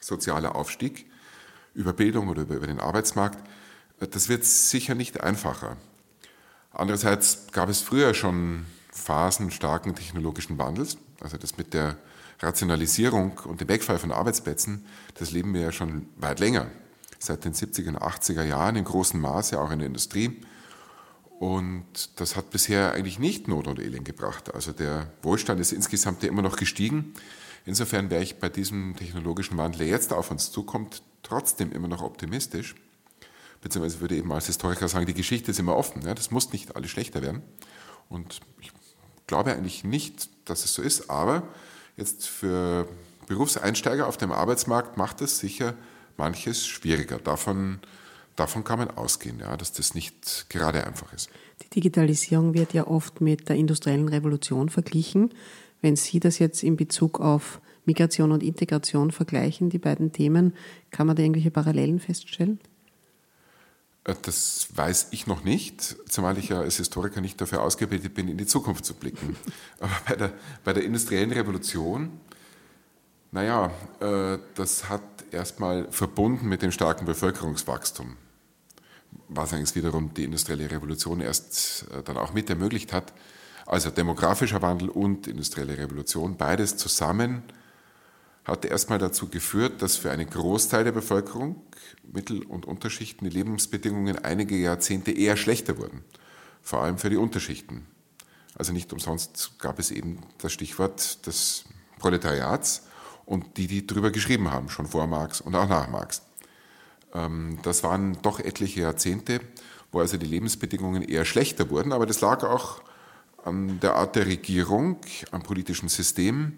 sozialer 0.00 0.54
Aufstieg 0.54 1.06
über 1.74 1.92
Bildung 1.92 2.28
oder 2.28 2.42
über 2.42 2.66
den 2.66 2.78
Arbeitsmarkt. 2.78 3.38
Das 3.98 4.28
wird 4.28 4.44
sicher 4.44 4.94
nicht 4.94 5.20
einfacher. 5.20 5.76
Andererseits 6.70 7.48
gab 7.50 7.68
es 7.68 7.80
früher 7.80 8.14
schon 8.14 8.64
Phasen 8.92 9.50
starken 9.50 9.96
technologischen 9.96 10.56
Wandels. 10.56 10.98
Also 11.20 11.36
das 11.36 11.56
mit 11.56 11.74
der 11.74 11.96
Rationalisierung 12.40 13.38
und 13.44 13.60
dem 13.60 13.68
Wegfall 13.68 13.98
von 13.98 14.12
Arbeitsplätzen, 14.12 14.86
das 15.14 15.32
leben 15.32 15.52
wir 15.52 15.62
ja 15.62 15.72
schon 15.72 16.06
weit 16.16 16.38
länger. 16.38 16.70
Seit 17.18 17.44
den 17.44 17.52
70er 17.52 17.88
und 17.88 17.98
80er 17.98 18.44
Jahren 18.44 18.76
in 18.76 18.84
großem 18.84 19.20
Maße, 19.20 19.60
auch 19.60 19.70
in 19.70 19.80
der 19.80 19.86
Industrie. 19.86 20.40
Und 21.38 22.10
das 22.16 22.36
hat 22.36 22.50
bisher 22.50 22.92
eigentlich 22.92 23.18
nicht 23.18 23.46
Not 23.46 23.68
und 23.68 23.78
Elend 23.78 24.04
gebracht. 24.04 24.54
Also 24.54 24.72
der 24.72 25.12
Wohlstand 25.22 25.60
ist 25.60 25.72
insgesamt 25.72 26.22
ja 26.22 26.28
immer 26.28 26.42
noch 26.42 26.56
gestiegen. 26.56 27.14
Insofern 27.64 28.10
wäre 28.10 28.22
ich 28.22 28.38
bei 28.38 28.48
diesem 28.48 28.96
technologischen 28.96 29.56
Wandel, 29.56 29.80
der 29.80 29.88
jetzt 29.88 30.12
auf 30.12 30.30
uns 30.30 30.50
zukommt, 30.50 31.02
trotzdem 31.22 31.70
immer 31.70 31.86
noch 31.86 32.02
optimistisch. 32.02 32.74
Beziehungsweise 33.60 34.00
würde 34.00 34.16
eben 34.16 34.32
als 34.32 34.46
Historiker 34.46 34.88
sagen, 34.88 35.06
die 35.06 35.14
Geschichte 35.14 35.50
ist 35.50 35.58
immer 35.58 35.76
offen. 35.76 36.02
Ja? 36.02 36.14
Das 36.14 36.30
muss 36.30 36.52
nicht 36.52 36.74
alles 36.76 36.90
schlechter 36.90 37.22
werden. 37.22 37.42
Und 38.08 38.40
ich 38.60 38.72
glaube 39.26 39.52
eigentlich 39.52 39.84
nicht, 39.84 40.30
dass 40.44 40.64
es 40.64 40.74
so 40.74 40.82
ist. 40.82 41.10
Aber 41.10 41.42
jetzt 41.96 42.26
für 42.26 42.88
Berufseinsteiger 43.26 44.06
auf 44.06 44.16
dem 44.16 44.32
Arbeitsmarkt 44.32 44.96
macht 44.96 45.20
es 45.20 45.38
sicher 45.38 45.74
manches 46.18 46.66
schwieriger. 46.66 47.18
Davon, 47.18 47.78
davon 48.36 48.64
kann 48.64 48.78
man 48.78 48.90
ausgehen, 48.90 49.40
ja, 49.40 49.56
dass 49.56 49.72
das 49.72 49.94
nicht 49.94 50.46
gerade 50.50 50.86
einfach 50.86 51.12
ist. 51.12 51.30
Die 51.62 51.70
Digitalisierung 51.70 52.54
wird 52.54 52.74
ja 52.74 52.86
oft 52.86 53.20
mit 53.20 53.48
der 53.48 53.56
industriellen 53.56 54.08
Revolution 54.08 54.68
verglichen. 54.68 55.32
Wenn 55.80 55.96
Sie 55.96 56.20
das 56.20 56.38
jetzt 56.38 56.62
in 56.62 56.76
Bezug 56.76 57.20
auf 57.20 57.60
Migration 57.84 58.32
und 58.32 58.42
Integration 58.42 59.10
vergleichen, 59.10 59.70
die 59.70 59.78
beiden 59.78 60.12
Themen, 60.12 60.54
kann 60.90 61.06
man 61.06 61.16
da 61.16 61.22
irgendwelche 61.22 61.50
Parallelen 61.50 62.00
feststellen? 62.00 62.60
Äh, 64.04 64.14
das 64.22 64.68
weiß 64.74 65.08
ich 65.12 65.26
noch 65.26 65.44
nicht, 65.44 65.96
zumal 66.08 66.38
ich 66.38 66.48
ja 66.48 66.60
als 66.60 66.76
Historiker 66.76 67.20
nicht 67.20 67.40
dafür 67.40 67.62
ausgebildet 67.62 68.14
bin, 68.14 68.28
in 68.28 68.38
die 68.38 68.46
Zukunft 68.46 68.84
zu 68.84 68.94
blicken. 68.94 69.36
Aber 69.80 69.96
bei 70.06 70.16
der, 70.16 70.32
bei 70.64 70.72
der 70.72 70.84
industriellen 70.84 71.32
Revolution, 71.32 72.20
naja, 73.30 73.70
äh, 74.00 74.38
das 74.54 74.88
hat 74.88 75.02
erstmal 75.30 75.90
verbunden 75.90 76.48
mit 76.48 76.62
dem 76.62 76.72
starken 76.72 77.04
Bevölkerungswachstum, 77.04 78.16
was 79.28 79.52
eigentlich 79.52 79.74
wiederum 79.74 80.14
die 80.14 80.24
industrielle 80.24 80.70
Revolution 80.70 81.20
erst 81.20 81.86
äh, 81.92 82.02
dann 82.02 82.16
auch 82.16 82.32
mit 82.32 82.48
ermöglicht 82.48 82.92
hat. 82.92 83.12
Also 83.66 83.90
demografischer 83.90 84.62
Wandel 84.62 84.88
und 84.88 85.26
industrielle 85.26 85.76
Revolution, 85.76 86.36
beides 86.36 86.78
zusammen 86.78 87.42
hat 88.48 88.64
erstmal 88.64 88.98
dazu 88.98 89.28
geführt, 89.28 89.82
dass 89.82 89.96
für 89.96 90.10
einen 90.10 90.28
Großteil 90.28 90.82
der 90.82 90.92
Bevölkerung, 90.92 91.62
Mittel- 92.10 92.44
und 92.44 92.64
Unterschichten, 92.64 93.26
die 93.26 93.30
Lebensbedingungen 93.30 94.24
einige 94.24 94.56
Jahrzehnte 94.56 95.12
eher 95.12 95.36
schlechter 95.36 95.76
wurden. 95.76 96.02
Vor 96.62 96.82
allem 96.82 96.96
für 96.96 97.10
die 97.10 97.18
Unterschichten. 97.18 97.86
Also 98.54 98.72
nicht 98.72 98.90
umsonst 98.94 99.58
gab 99.58 99.78
es 99.78 99.90
eben 99.90 100.22
das 100.38 100.52
Stichwort 100.52 101.26
des 101.26 101.64
Proletariats 101.98 102.87
und 103.28 103.58
die, 103.58 103.66
die 103.66 103.86
darüber 103.86 104.10
geschrieben 104.10 104.50
haben, 104.50 104.70
schon 104.70 104.86
vor 104.86 105.06
Marx 105.06 105.40
und 105.40 105.54
auch 105.54 105.68
nach 105.68 105.88
Marx. 105.88 106.22
Ähm, 107.14 107.58
das 107.62 107.82
waren 107.82 108.16
doch 108.22 108.40
etliche 108.40 108.80
Jahrzehnte, 108.80 109.40
wo 109.92 110.00
also 110.00 110.16
die 110.16 110.26
Lebensbedingungen 110.26 111.02
eher 111.02 111.24
schlechter 111.24 111.68
wurden, 111.70 111.92
aber 111.92 112.06
das 112.06 112.20
lag 112.20 112.42
auch 112.42 112.82
an 113.44 113.80
der 113.80 113.94
Art 113.94 114.16
der 114.16 114.26
Regierung, 114.26 114.98
am 115.30 115.42
politischen 115.42 115.88
System, 115.88 116.54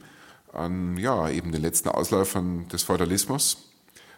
an 0.53 0.97
ja, 0.97 1.29
eben 1.29 1.53
den 1.53 1.63
letzten 1.63 1.89
Ausläufern 1.89 2.69
des 2.69 2.85
Feudalismus, 2.85 3.69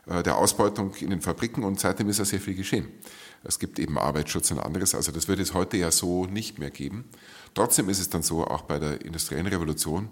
äh, 0.06 0.22
der 0.22 0.36
Ausbeutung 0.36 0.94
in 0.96 1.10
den 1.10 1.22
Fabriken 1.22 1.64
und 1.64 1.80
seitdem 1.80 2.10
ist 2.10 2.18
ja 2.18 2.26
sehr 2.26 2.40
viel 2.40 2.54
geschehen. 2.54 2.88
Es 3.44 3.58
gibt 3.58 3.78
eben 3.78 3.98
Arbeitsschutz 3.98 4.50
und 4.50 4.60
anderes, 4.60 4.94
also 4.94 5.10
das 5.10 5.26
wird 5.26 5.40
es 5.40 5.54
heute 5.54 5.78
ja 5.78 5.90
so 5.90 6.26
nicht 6.26 6.58
mehr 6.58 6.70
geben. 6.70 7.06
Trotzdem 7.54 7.88
ist 7.88 7.98
es 7.98 8.10
dann 8.10 8.22
so, 8.22 8.46
auch 8.46 8.62
bei 8.62 8.78
der 8.78 9.04
industriellen 9.04 9.46
Revolution, 9.46 10.10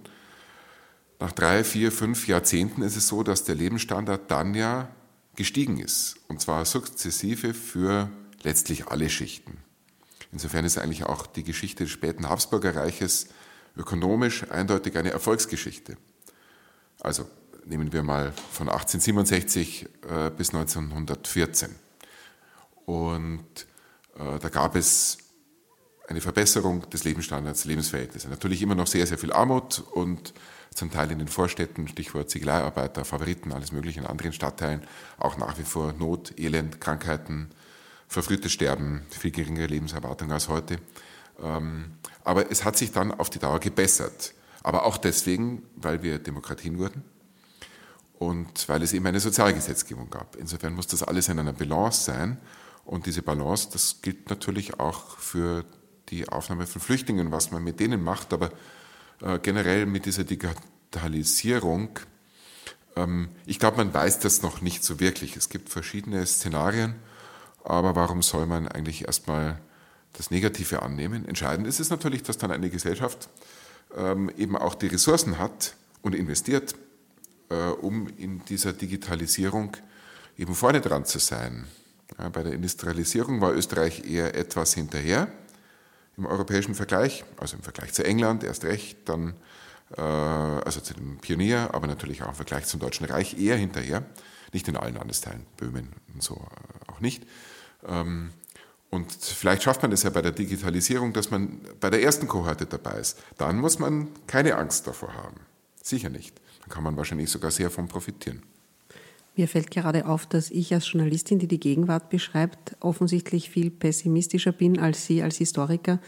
nach 1.20 1.32
drei, 1.32 1.64
vier, 1.64 1.92
fünf 1.92 2.26
Jahrzehnten 2.26 2.80
ist 2.80 2.96
es 2.96 3.06
so, 3.06 3.22
dass 3.22 3.44
der 3.44 3.54
Lebensstandard 3.54 4.30
dann 4.30 4.54
ja 4.54 4.88
gestiegen 5.36 5.78
ist. 5.78 6.16
Und 6.28 6.40
zwar 6.40 6.64
sukzessive 6.64 7.52
für 7.52 8.10
letztlich 8.42 8.88
alle 8.88 9.10
Schichten. 9.10 9.58
Insofern 10.32 10.64
ist 10.64 10.78
eigentlich 10.78 11.04
auch 11.04 11.26
die 11.26 11.44
Geschichte 11.44 11.84
des 11.84 11.92
späten 11.92 12.28
Habsburger 12.28 12.74
Reiches 12.74 13.28
ökonomisch 13.76 14.50
eindeutig 14.50 14.96
eine 14.96 15.10
Erfolgsgeschichte. 15.10 15.96
Also 17.00 17.28
nehmen 17.66 17.92
wir 17.92 18.02
mal 18.02 18.32
von 18.50 18.68
1867 18.68 19.88
äh, 20.08 20.30
bis 20.30 20.54
1914. 20.54 21.74
Und 22.86 23.66
äh, 24.16 24.38
da 24.38 24.48
gab 24.48 24.74
es 24.74 25.18
eine 26.08 26.20
Verbesserung 26.20 26.88
des 26.90 27.04
Lebensstandards, 27.04 27.66
Lebensverhältnisse. 27.66 28.28
Natürlich 28.28 28.62
immer 28.62 28.74
noch 28.74 28.86
sehr, 28.86 29.06
sehr 29.06 29.18
viel 29.18 29.32
Armut 29.32 29.84
und 29.92 30.32
zum 30.74 30.90
Teil 30.90 31.10
in 31.10 31.18
den 31.18 31.28
Vorstädten, 31.28 31.88
Stichwort 31.88 32.30
Ziegeleiarbeiter, 32.30 33.04
Favoriten, 33.04 33.52
alles 33.52 33.72
Mögliche 33.72 34.00
in 34.00 34.06
anderen 34.06 34.32
Stadtteilen, 34.32 34.82
auch 35.18 35.36
nach 35.36 35.58
wie 35.58 35.64
vor 35.64 35.92
Not, 35.92 36.38
Elend, 36.38 36.80
Krankheiten, 36.80 37.50
verfrühtes 38.08 38.52
Sterben, 38.52 39.02
viel 39.10 39.30
geringere 39.30 39.66
Lebenserwartung 39.66 40.32
als 40.32 40.48
heute. 40.48 40.78
Ähm, 41.42 41.92
aber 42.24 42.50
es 42.50 42.64
hat 42.64 42.76
sich 42.76 42.92
dann 42.92 43.12
auf 43.12 43.30
die 43.30 43.38
Dauer 43.38 43.60
gebessert. 43.60 44.34
Aber 44.62 44.84
auch 44.84 44.98
deswegen, 44.98 45.62
weil 45.76 46.02
wir 46.02 46.18
Demokratien 46.18 46.78
wurden 46.78 47.02
und 48.18 48.68
weil 48.68 48.82
es 48.82 48.92
eben 48.92 49.06
eine 49.06 49.20
Sozialgesetzgebung 49.20 50.10
gab. 50.10 50.36
Insofern 50.36 50.74
muss 50.74 50.86
das 50.86 51.02
alles 51.02 51.28
in 51.28 51.38
einer 51.38 51.54
Balance 51.54 52.04
sein. 52.04 52.38
Und 52.84 53.06
diese 53.06 53.22
Balance, 53.22 53.68
das 53.72 54.02
gilt 54.02 54.28
natürlich 54.28 54.78
auch 54.78 55.16
für 55.16 55.64
die 56.10 56.28
Aufnahme 56.28 56.66
von 56.66 56.80
Flüchtlingen, 56.82 57.32
was 57.32 57.50
man 57.50 57.64
mit 57.64 57.80
denen 57.80 58.02
macht. 58.02 58.32
Aber 58.32 58.50
äh, 59.22 59.38
generell 59.38 59.86
mit 59.86 60.06
dieser 60.06 60.24
Digitalisierung, 60.24 61.98
ähm, 62.96 63.28
ich 63.46 63.58
glaube, 63.58 63.78
man 63.78 63.92
weiß 63.92 64.20
das 64.20 64.42
noch 64.42 64.60
nicht 64.60 64.84
so 64.84 65.00
wirklich. 65.00 65.36
Es 65.36 65.48
gibt 65.48 65.68
verschiedene 65.68 66.24
Szenarien, 66.26 66.94
aber 67.64 67.94
warum 67.94 68.22
soll 68.22 68.46
man 68.46 68.68
eigentlich 68.68 69.06
erstmal 69.06 69.60
das 70.14 70.30
Negative 70.30 70.82
annehmen? 70.82 71.26
Entscheidend 71.26 71.66
ist 71.66 71.80
es 71.80 71.90
natürlich, 71.90 72.22
dass 72.22 72.38
dann 72.38 72.50
eine 72.50 72.70
Gesellschaft 72.70 73.28
ähm, 73.96 74.30
eben 74.36 74.56
auch 74.56 74.74
die 74.74 74.88
Ressourcen 74.88 75.38
hat 75.38 75.74
und 76.02 76.14
investiert, 76.14 76.74
äh, 77.50 77.54
um 77.54 78.08
in 78.16 78.44
dieser 78.46 78.72
Digitalisierung 78.72 79.76
eben 80.38 80.54
vorne 80.54 80.80
dran 80.80 81.04
zu 81.04 81.18
sein. 81.18 81.66
Bei 82.32 82.42
der 82.42 82.52
Industrialisierung 82.52 83.40
war 83.40 83.54
Österreich 83.54 84.04
eher 84.04 84.34
etwas 84.34 84.74
hinterher 84.74 85.28
im 86.16 86.26
europäischen 86.26 86.74
Vergleich, 86.74 87.24
also 87.36 87.56
im 87.56 87.62
Vergleich 87.62 87.92
zu 87.92 88.04
England 88.04 88.44
erst 88.44 88.64
recht, 88.64 89.08
dann 89.08 89.34
äh, 89.96 90.00
also 90.00 90.80
zu 90.80 90.94
dem 90.94 91.18
Pionier, 91.18 91.70
aber 91.72 91.86
natürlich 91.86 92.22
auch 92.22 92.28
im 92.28 92.34
Vergleich 92.34 92.66
zum 92.66 92.80
Deutschen 92.80 93.06
Reich 93.06 93.38
eher 93.38 93.56
hinterher, 93.56 94.04
nicht 94.52 94.68
in 94.68 94.76
allen 94.76 94.94
Landesteilen, 94.94 95.46
Böhmen 95.56 95.90
und 96.14 96.22
so 96.22 96.34
äh, 96.34 96.92
auch 96.92 97.00
nicht. 97.00 97.26
Ähm, 97.86 98.30
und 98.90 99.12
vielleicht 99.12 99.62
schafft 99.62 99.82
man 99.82 99.92
es 99.92 100.02
ja 100.02 100.10
bei 100.10 100.20
der 100.20 100.32
Digitalisierung, 100.32 101.12
dass 101.12 101.30
man 101.30 101.60
bei 101.78 101.90
der 101.90 102.02
ersten 102.02 102.26
Kohorte 102.26 102.66
dabei 102.66 102.98
ist. 102.98 103.18
Dann 103.38 103.58
muss 103.58 103.78
man 103.78 104.08
keine 104.26 104.56
Angst 104.56 104.86
davor 104.86 105.14
haben. 105.14 105.36
Sicher 105.80 106.10
nicht. 106.10 106.40
Dann 106.60 106.70
kann 106.70 106.82
man 106.82 106.96
wahrscheinlich 106.96 107.30
sogar 107.30 107.52
sehr 107.52 107.68
davon 107.68 107.86
profitieren. 107.86 108.42
Mir 109.36 109.48
fällt 109.48 109.70
gerade 109.70 110.06
auf, 110.06 110.26
dass 110.26 110.50
ich 110.50 110.74
als 110.74 110.90
Journalistin, 110.90 111.38
die 111.38 111.46
die 111.46 111.60
Gegenwart 111.60 112.10
beschreibt, 112.10 112.76
offensichtlich 112.80 113.48
viel 113.48 113.70
pessimistischer 113.70 114.52
bin 114.52 114.78
als 114.78 115.06
Sie 115.06 115.22
als 115.22 115.36
Historiker, 115.36 116.00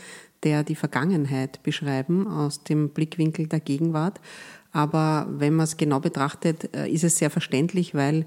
der 0.43 0.65
die 0.65 0.75
Vergangenheit 0.75 1.63
beschreiben 1.63 2.27
aus 2.27 2.65
dem 2.65 2.91
Blickwinkel 2.91 3.47
der 3.47 3.61
Gegenwart. 3.61 4.21
Aber 4.73 5.29
wenn 5.31 5.55
man 5.55 5.65
es 5.65 5.77
genau 5.77 6.01
betrachtet, 6.01 6.75
äh, 6.75 6.89
ist 6.89 7.05
es 7.05 7.17
sehr 7.17 7.31
verständlich, 7.31 7.95
weil 7.95 8.27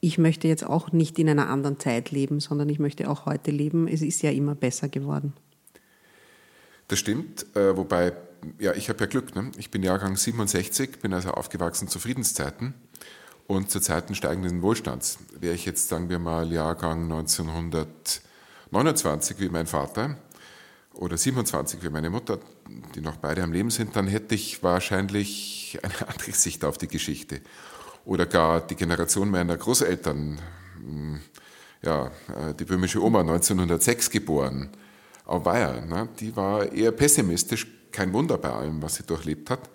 ich 0.00 0.18
möchte 0.18 0.46
jetzt 0.46 0.64
auch 0.64 0.92
nicht 0.92 1.18
in 1.18 1.28
einer 1.28 1.48
anderen 1.48 1.80
Zeit 1.80 2.10
leben, 2.10 2.38
sondern 2.40 2.68
ich 2.68 2.78
möchte 2.78 3.10
auch 3.10 3.26
heute 3.26 3.50
leben. 3.50 3.88
Es 3.88 4.02
ist 4.02 4.22
ja 4.22 4.30
immer 4.30 4.54
besser 4.54 4.88
geworden. 4.88 5.32
Das 6.88 7.00
stimmt, 7.00 7.46
äh, 7.56 7.76
wobei, 7.76 8.12
ja, 8.58 8.74
ich 8.74 8.88
habe 8.88 9.00
ja 9.00 9.06
Glück. 9.06 9.34
Ne? 9.34 9.50
Ich 9.56 9.70
bin 9.70 9.82
Jahrgang 9.82 10.16
67, 10.16 11.00
bin 11.00 11.12
also 11.12 11.30
aufgewachsen 11.30 11.88
zu 11.88 11.98
Friedenszeiten 11.98 12.74
und 13.46 13.70
zu 13.70 13.80
Zeiten 13.80 14.14
steigenden 14.14 14.62
Wohlstands. 14.62 15.18
Wäre 15.38 15.54
ich 15.54 15.66
jetzt, 15.66 15.88
sagen 15.88 16.08
wir 16.08 16.18
mal, 16.18 16.52
Jahrgang 16.52 17.04
1929 17.04 19.40
wie 19.40 19.48
mein 19.48 19.66
Vater 19.66 20.16
oder 20.94 21.16
27 21.16 21.82
wie 21.82 21.90
meine 21.90 22.10
Mutter, 22.10 22.38
die 22.94 23.00
noch 23.00 23.16
beide 23.16 23.42
am 23.42 23.52
Leben 23.52 23.70
sind, 23.70 23.96
dann 23.96 24.06
hätte 24.06 24.34
ich 24.34 24.62
wahrscheinlich 24.62 25.78
eine 25.82 26.08
andere 26.08 26.32
Sicht 26.32 26.64
auf 26.64 26.78
die 26.78 26.88
Geschichte 26.88 27.40
oder 28.04 28.26
gar 28.26 28.60
die 28.60 28.76
Generation 28.76 29.30
meiner 29.30 29.56
Großeltern, 29.56 30.38
hm, 30.76 31.20
ja, 31.82 32.06
äh, 32.06 32.54
die 32.58 32.64
böhmische 32.64 33.02
Oma 33.02 33.20
1906 33.20 34.10
geboren, 34.10 34.70
Auweia, 35.26 35.84
ne, 35.84 36.08
die 36.20 36.34
war 36.36 36.72
eher 36.72 36.92
pessimistisch, 36.92 37.66
kein 37.96 38.12
Wunder 38.12 38.38
bei 38.38 38.50
allem, 38.50 38.82
was 38.82 38.96
sie 38.96 39.02
durchlebt 39.02 39.50
hat. 39.50 39.70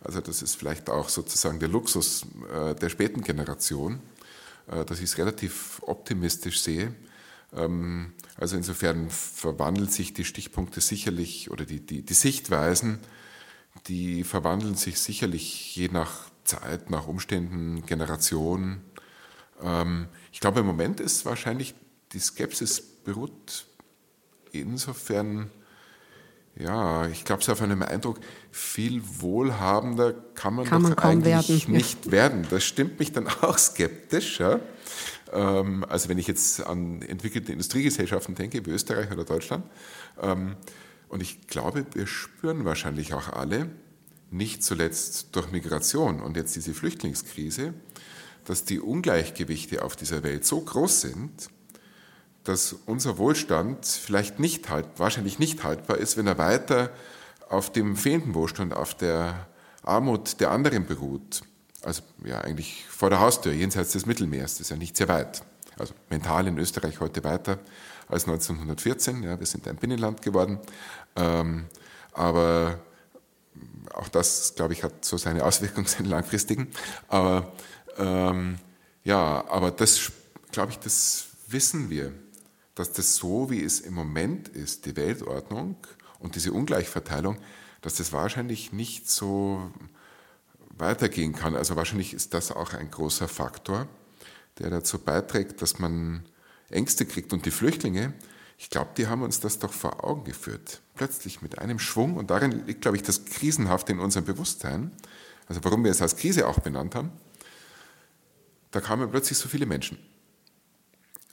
Also 0.00 0.20
das 0.20 0.42
ist 0.42 0.56
vielleicht 0.56 0.88
auch 0.90 1.08
sozusagen 1.08 1.58
der 1.58 1.68
Luxus 1.68 2.26
äh, 2.52 2.74
der 2.74 2.88
späten 2.88 3.22
Generation, 3.22 4.00
äh, 4.70 4.84
dass 4.84 4.98
ich 4.98 5.04
es 5.04 5.18
relativ 5.18 5.82
optimistisch 5.84 6.60
sehe. 6.60 6.94
Ähm, 7.54 8.12
also 8.36 8.56
insofern 8.56 9.10
verwandeln 9.10 9.88
sich 9.88 10.14
die 10.14 10.24
Stichpunkte 10.24 10.80
sicherlich 10.80 11.50
oder 11.50 11.64
die, 11.64 11.80
die, 11.80 12.02
die 12.02 12.14
Sichtweisen 12.14 13.00
die 13.86 14.24
verwandeln 14.24 14.74
sich 14.74 14.98
sicherlich 14.98 15.76
je 15.76 15.88
nach 15.88 16.30
Zeit, 16.44 16.90
nach 16.90 17.06
Umständen, 17.06 17.84
Generation. 17.86 18.80
Ähm, 19.62 20.08
ich 20.32 20.40
glaube, 20.40 20.60
im 20.60 20.66
Moment 20.66 21.00
ist 21.00 21.24
wahrscheinlich 21.24 21.74
die 22.12 22.18
Skepsis 22.18 22.80
beruht 22.80 23.66
insofern, 24.52 25.50
ja, 26.56 27.08
ich 27.08 27.24
glaube, 27.24 27.42
es 27.42 27.48
auf 27.48 27.60
einem 27.62 27.82
Eindruck, 27.82 28.20
viel 28.52 29.02
wohlhabender 29.18 30.12
kann 30.34 30.54
man 30.54 30.64
kann 30.64 30.82
doch 30.82 30.88
man 30.90 30.96
kaum 30.96 31.10
eigentlich 31.10 31.66
werden. 31.66 31.72
nicht 31.72 32.10
werden. 32.12 32.46
Das 32.48 32.64
stimmt 32.64 33.00
mich 33.00 33.12
dann 33.12 33.26
auch 33.42 33.58
skeptisch. 33.58 34.38
Ja? 34.38 34.60
Ähm, 35.32 35.84
also 35.88 36.08
wenn 36.08 36.18
ich 36.18 36.28
jetzt 36.28 36.64
an 36.64 37.02
entwickelte 37.02 37.50
Industriegesellschaften 37.50 38.36
denke, 38.36 38.64
wie 38.64 38.70
Österreich 38.70 39.10
oder 39.10 39.24
Deutschland. 39.24 39.64
Ähm, 40.22 40.56
und 41.08 41.22
ich 41.22 41.46
glaube, 41.48 41.86
wir 41.92 42.06
spüren 42.06 42.64
wahrscheinlich 42.64 43.14
auch 43.14 43.28
alle, 43.28 43.70
nicht 44.30 44.62
zuletzt 44.62 45.28
durch 45.32 45.50
Migration 45.50 46.20
und 46.20 46.36
jetzt 46.36 46.56
diese 46.56 46.74
Flüchtlingskrise, 46.74 47.74
dass 48.44 48.64
die 48.64 48.80
Ungleichgewichte 48.80 49.82
auf 49.82 49.96
dieser 49.96 50.22
Welt 50.22 50.44
so 50.44 50.60
groß 50.60 51.00
sind, 51.02 51.48
dass 52.44 52.76
unser 52.86 53.18
Wohlstand 53.18 53.86
vielleicht 53.86 54.38
nicht 54.38 54.68
halt, 54.68 54.86
wahrscheinlich 54.98 55.38
nicht 55.38 55.64
haltbar 55.64 55.96
ist, 55.96 56.16
wenn 56.16 56.26
er 56.26 56.38
weiter 56.38 56.90
auf 57.48 57.72
dem 57.72 57.96
fehlenden 57.96 58.34
Wohlstand, 58.34 58.74
auf 58.74 58.94
der 58.94 59.46
Armut 59.82 60.40
der 60.40 60.50
anderen 60.50 60.86
beruht. 60.86 61.42
Also 61.82 62.02
ja, 62.24 62.40
eigentlich 62.40 62.84
vor 62.88 63.10
der 63.10 63.20
Haustür, 63.20 63.52
jenseits 63.52 63.92
des 63.92 64.06
Mittelmeers, 64.06 64.52
das 64.52 64.62
ist 64.62 64.70
ja 64.70 64.76
nicht 64.76 64.96
sehr 64.96 65.08
weit. 65.08 65.42
Also 65.78 65.94
mental 66.08 66.46
in 66.46 66.58
Österreich 66.58 67.00
heute 67.00 67.24
weiter 67.24 67.58
als 68.08 68.24
1914. 68.24 69.22
Ja, 69.22 69.38
wir 69.38 69.46
sind 69.46 69.66
ein 69.66 69.76
Binnenland 69.76 70.22
geworden. 70.22 70.58
Ähm, 71.16 71.66
aber 72.12 72.78
auch 73.92 74.08
das, 74.08 74.54
glaube 74.54 74.72
ich, 74.72 74.82
hat 74.82 75.04
so 75.04 75.16
seine 75.16 75.44
Auswirkungen, 75.44 75.86
seine 75.88 76.08
langfristigen. 76.08 76.68
Aber 77.08 77.52
ähm, 77.98 78.58
ja, 79.02 79.44
aber 79.48 79.70
das, 79.70 80.12
glaube 80.52 80.72
ich, 80.72 80.78
das 80.78 81.26
wissen 81.48 81.90
wir 81.90 82.12
dass 82.74 82.92
das 82.92 83.16
so, 83.16 83.50
wie 83.50 83.62
es 83.62 83.80
im 83.80 83.94
Moment 83.94 84.48
ist, 84.48 84.86
die 84.86 84.96
Weltordnung 84.96 85.76
und 86.18 86.34
diese 86.34 86.52
Ungleichverteilung, 86.52 87.38
dass 87.80 87.94
das 87.96 88.12
wahrscheinlich 88.12 88.72
nicht 88.72 89.08
so 89.08 89.70
weitergehen 90.70 91.34
kann. 91.34 91.54
Also 91.54 91.76
wahrscheinlich 91.76 92.14
ist 92.14 92.34
das 92.34 92.50
auch 92.50 92.74
ein 92.74 92.90
großer 92.90 93.28
Faktor, 93.28 93.86
der 94.58 94.70
dazu 94.70 94.98
beiträgt, 94.98 95.62
dass 95.62 95.78
man 95.78 96.24
Ängste 96.70 97.06
kriegt. 97.06 97.32
Und 97.32 97.46
die 97.46 97.50
Flüchtlinge, 97.50 98.14
ich 98.58 98.70
glaube, 98.70 98.90
die 98.96 99.06
haben 99.06 99.22
uns 99.22 99.40
das 99.40 99.58
doch 99.58 99.72
vor 99.72 100.04
Augen 100.04 100.24
geführt. 100.24 100.80
Plötzlich 100.94 101.42
mit 101.42 101.58
einem 101.58 101.78
Schwung. 101.78 102.16
Und 102.16 102.30
darin 102.30 102.66
liegt, 102.66 102.82
glaube 102.82 102.96
ich, 102.96 103.02
das 103.02 103.24
Krisenhafte 103.24 103.92
in 103.92 103.98
unserem 103.98 104.24
Bewusstsein. 104.24 104.90
Also 105.46 105.62
warum 105.64 105.84
wir 105.84 105.90
es 105.90 106.02
als 106.02 106.16
Krise 106.16 106.48
auch 106.48 106.60
benannt 106.60 106.94
haben. 106.94 107.12
Da 108.70 108.80
kamen 108.80 109.10
plötzlich 109.10 109.38
so 109.38 109.48
viele 109.48 109.66
Menschen. 109.66 109.98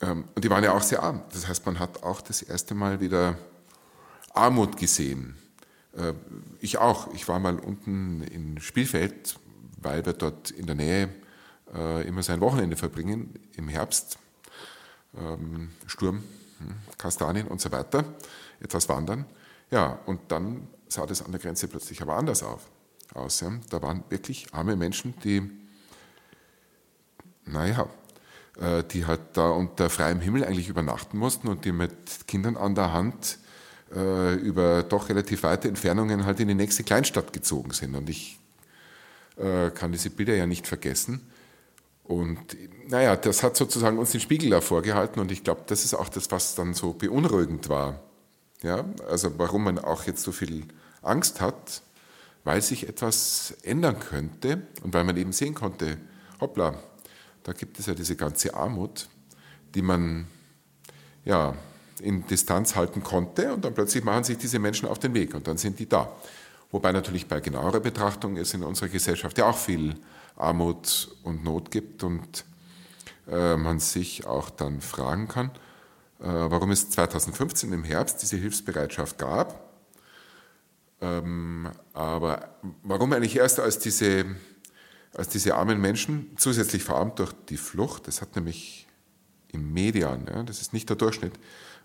Ähm, 0.01 0.25
und 0.35 0.43
die 0.43 0.49
waren 0.49 0.63
ja 0.63 0.73
auch 0.73 0.81
sehr 0.81 1.03
arm. 1.03 1.21
Das 1.33 1.47
heißt, 1.47 1.65
man 1.65 1.79
hat 1.79 2.03
auch 2.03 2.21
das 2.21 2.41
erste 2.41 2.73
Mal 2.75 2.99
wieder 2.99 3.37
Armut 4.33 4.77
gesehen. 4.77 5.37
Äh, 5.95 6.13
ich 6.59 6.77
auch. 6.77 7.13
Ich 7.13 7.27
war 7.27 7.39
mal 7.39 7.59
unten 7.59 8.23
in 8.23 8.59
Spielfeld, 8.59 9.39
weil 9.81 10.05
wir 10.05 10.13
dort 10.13 10.51
in 10.51 10.65
der 10.65 10.75
Nähe 10.75 11.09
äh, 11.73 12.07
immer 12.07 12.23
sein 12.23 12.41
Wochenende 12.41 12.77
verbringen, 12.77 13.33
im 13.55 13.67
Herbst. 13.67 14.17
Ähm, 15.17 15.71
Sturm, 15.87 16.23
hm, 16.59 16.75
Kastanien 16.97 17.47
und 17.47 17.59
so 17.59 17.71
weiter. 17.71 18.05
Etwas 18.59 18.87
wandern. 18.89 19.25
Ja, 19.69 19.99
und 20.05 20.31
dann 20.31 20.67
sah 20.87 21.05
das 21.05 21.21
an 21.23 21.31
der 21.31 21.41
Grenze 21.41 21.67
plötzlich 21.67 22.01
aber 22.01 22.15
anders 22.15 22.43
aus. 22.43 23.43
Da 23.69 23.81
waren 23.81 24.03
wirklich 24.09 24.53
arme 24.53 24.75
Menschen, 24.75 25.13
die, 25.23 25.49
naja, 27.45 27.89
die 28.91 29.05
halt 29.05 29.21
da 29.33 29.49
unter 29.49 29.89
freiem 29.89 30.19
Himmel 30.19 30.43
eigentlich 30.43 30.67
übernachten 30.69 31.17
mussten 31.17 31.47
und 31.47 31.65
die 31.65 31.71
mit 31.71 32.27
Kindern 32.27 32.57
an 32.57 32.75
der 32.75 32.91
Hand 32.91 33.39
äh, 33.95 34.35
über 34.35 34.83
doch 34.83 35.09
relativ 35.09 35.43
weite 35.43 35.67
Entfernungen 35.67 36.25
halt 36.25 36.39
in 36.39 36.47
die 36.47 36.55
nächste 36.55 36.83
Kleinstadt 36.83 37.33
gezogen 37.33 37.71
sind. 37.71 37.95
Und 37.95 38.09
ich 38.09 38.39
äh, 39.37 39.69
kann 39.71 39.91
diese 39.91 40.09
Bilder 40.09 40.35
ja 40.35 40.45
nicht 40.45 40.67
vergessen. 40.67 41.21
Und 42.03 42.57
naja, 42.87 43.15
das 43.15 43.43
hat 43.43 43.55
sozusagen 43.55 43.97
uns 43.97 44.11
den 44.11 44.19
Spiegel 44.19 44.49
davor 44.49 44.81
gehalten 44.81 45.19
und 45.19 45.31
ich 45.31 45.43
glaube, 45.43 45.61
das 45.67 45.85
ist 45.85 45.93
auch 45.93 46.09
das, 46.09 46.31
was 46.31 46.55
dann 46.55 46.73
so 46.73 46.93
beunruhigend 46.93 47.69
war. 47.69 48.01
Ja, 48.63 48.85
also 49.09 49.37
warum 49.37 49.63
man 49.63 49.79
auch 49.79 50.03
jetzt 50.03 50.23
so 50.23 50.31
viel 50.31 50.65
Angst 51.01 51.41
hat, 51.41 51.81
weil 52.43 52.61
sich 52.61 52.87
etwas 52.87 53.55
ändern 53.63 53.99
könnte 53.99 54.61
und 54.83 54.93
weil 54.93 55.03
man 55.03 55.17
eben 55.17 55.31
sehen 55.31 55.55
konnte, 55.55 55.97
hoppla, 56.39 56.75
da 57.43 57.53
gibt 57.53 57.79
es 57.79 57.85
ja 57.85 57.93
diese 57.93 58.15
ganze 58.15 58.53
Armut, 58.53 59.09
die 59.73 59.81
man 59.81 60.27
ja, 61.25 61.55
in 62.01 62.25
Distanz 62.27 62.75
halten 62.75 63.03
konnte 63.03 63.53
und 63.53 63.63
dann 63.63 63.73
plötzlich 63.73 64.03
machen 64.03 64.23
sich 64.23 64.37
diese 64.37 64.59
Menschen 64.59 64.87
auf 64.87 64.99
den 64.99 65.13
Weg 65.13 65.33
und 65.33 65.47
dann 65.47 65.57
sind 65.57 65.79
die 65.79 65.87
da. 65.87 66.11
Wobei 66.71 66.91
natürlich 66.91 67.27
bei 67.27 67.39
genauerer 67.39 67.79
Betrachtung 67.79 68.37
es 68.37 68.53
in 68.53 68.63
unserer 68.63 68.89
Gesellschaft 68.89 69.37
ja 69.37 69.45
auch 69.45 69.57
viel 69.57 69.95
Armut 70.35 71.09
und 71.23 71.43
Not 71.43 71.69
gibt 71.69 72.03
und 72.03 72.45
äh, 73.29 73.55
man 73.57 73.79
sich 73.79 74.25
auch 74.25 74.49
dann 74.49 74.81
fragen 74.81 75.27
kann, 75.27 75.47
äh, 76.19 76.27
warum 76.27 76.71
es 76.71 76.89
2015 76.89 77.71
im 77.73 77.83
Herbst 77.83 78.21
diese 78.21 78.37
Hilfsbereitschaft 78.37 79.17
gab, 79.17 79.71
ähm, 81.01 81.69
aber 81.93 82.55
warum 82.83 83.13
eigentlich 83.13 83.35
erst 83.35 83.59
als 83.59 83.79
diese 83.79 84.25
als 85.13 85.29
diese 85.29 85.55
armen 85.55 85.79
Menschen, 85.79 86.31
zusätzlich 86.37 86.83
verarmt 86.83 87.19
durch 87.19 87.33
die 87.49 87.57
Flucht, 87.57 88.07
das 88.07 88.21
hat 88.21 88.35
nämlich 88.35 88.87
im 89.51 89.73
Median, 89.73 90.25
ja, 90.27 90.43
das 90.43 90.61
ist 90.61 90.73
nicht 90.73 90.89
der 90.89 90.95
Durchschnitt, 90.95 91.33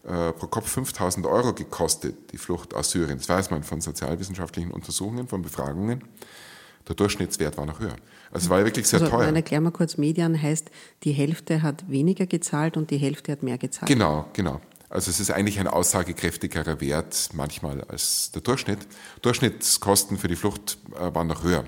äh, 0.04 0.32
pro 0.32 0.46
Kopf 0.46 0.68
5000 0.68 1.26
Euro 1.26 1.52
gekostet, 1.52 2.32
die 2.32 2.38
Flucht 2.38 2.74
aus 2.74 2.92
Syrien. 2.92 3.18
Das 3.18 3.28
weiß 3.28 3.50
man 3.50 3.64
von 3.64 3.80
sozialwissenschaftlichen 3.80 4.70
Untersuchungen, 4.70 5.26
von 5.26 5.42
Befragungen. 5.42 6.04
Der 6.86 6.94
Durchschnittswert 6.94 7.56
war 7.56 7.66
noch 7.66 7.80
höher. 7.80 7.96
Also 8.30 8.44
es 8.44 8.50
war 8.50 8.64
wirklich 8.64 8.86
sehr 8.86 9.00
also, 9.00 9.10
teuer. 9.10 9.34
Erklär 9.34 9.60
mal 9.60 9.72
kurz, 9.72 9.96
Median 9.96 10.40
heißt, 10.40 10.70
die 11.02 11.10
Hälfte 11.10 11.62
hat 11.62 11.90
weniger 11.90 12.26
gezahlt 12.26 12.76
und 12.76 12.92
die 12.92 12.98
Hälfte 12.98 13.32
hat 13.32 13.42
mehr 13.42 13.58
gezahlt. 13.58 13.88
Genau, 13.88 14.26
genau. 14.32 14.60
Also 14.88 15.10
es 15.10 15.18
ist 15.18 15.32
eigentlich 15.32 15.58
ein 15.58 15.66
aussagekräftigerer 15.66 16.80
Wert 16.80 17.30
manchmal 17.32 17.82
als 17.82 18.30
der 18.30 18.42
Durchschnitt. 18.42 18.86
Durchschnittskosten 19.22 20.16
für 20.16 20.28
die 20.28 20.36
Flucht 20.36 20.78
äh, 20.94 21.12
waren 21.12 21.26
noch 21.26 21.42
höher 21.42 21.64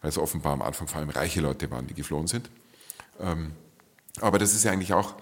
weil 0.00 0.10
es 0.10 0.18
offenbar 0.18 0.52
am 0.52 0.62
Anfang 0.62 0.86
vor 0.86 1.00
allem 1.00 1.10
reiche 1.10 1.40
Leute 1.40 1.70
waren, 1.70 1.86
die 1.86 1.94
geflohen 1.94 2.26
sind. 2.26 2.50
Ähm, 3.20 3.52
aber 4.20 4.38
das 4.38 4.54
ist 4.54 4.64
ja 4.64 4.72
eigentlich 4.72 4.92
auch, 4.92 5.14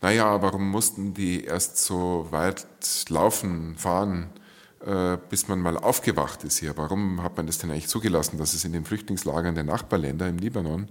naja, 0.00 0.40
warum 0.42 0.70
mussten 0.70 1.14
die 1.14 1.44
erst 1.44 1.78
so 1.78 2.26
weit 2.30 2.66
laufen, 3.08 3.76
fahren, 3.76 4.30
äh, 4.84 5.18
bis 5.28 5.48
man 5.48 5.60
mal 5.60 5.76
aufgewacht 5.76 6.44
ist 6.44 6.58
hier? 6.58 6.76
Warum 6.76 7.22
hat 7.22 7.36
man 7.36 7.46
das 7.46 7.58
denn 7.58 7.70
eigentlich 7.70 7.88
zugelassen, 7.88 8.38
dass 8.38 8.54
es 8.54 8.64
in 8.64 8.72
den 8.72 8.84
Flüchtlingslagern 8.84 9.54
der 9.54 9.64
Nachbarländer 9.64 10.28
im 10.28 10.38
Libanon 10.38 10.88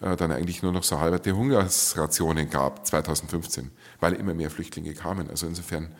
äh, 0.00 0.16
dann 0.16 0.32
eigentlich 0.32 0.62
nur 0.62 0.72
noch 0.72 0.82
so 0.82 0.98
halberte 0.98 1.36
Hungersrationen 1.36 2.50
gab 2.50 2.86
2015, 2.86 3.70
weil 4.00 4.14
immer 4.14 4.34
mehr 4.34 4.50
Flüchtlinge 4.50 4.94
kamen. 4.94 5.30
Also 5.30 5.46
insofern 5.46 5.94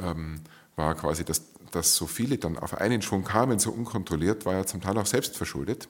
ähm, 0.00 0.40
war 0.74 0.94
quasi 0.96 1.24
das, 1.24 1.42
dass 1.70 1.94
so 1.94 2.06
viele 2.06 2.38
dann 2.38 2.58
auf 2.58 2.76
einen 2.78 3.02
Schwung 3.02 3.22
kamen, 3.22 3.60
so 3.60 3.70
unkontrolliert, 3.70 4.46
war 4.46 4.54
ja 4.54 4.66
zum 4.66 4.80
Teil 4.80 4.98
auch 4.98 5.06
selbst 5.06 5.36
verschuldet 5.36 5.86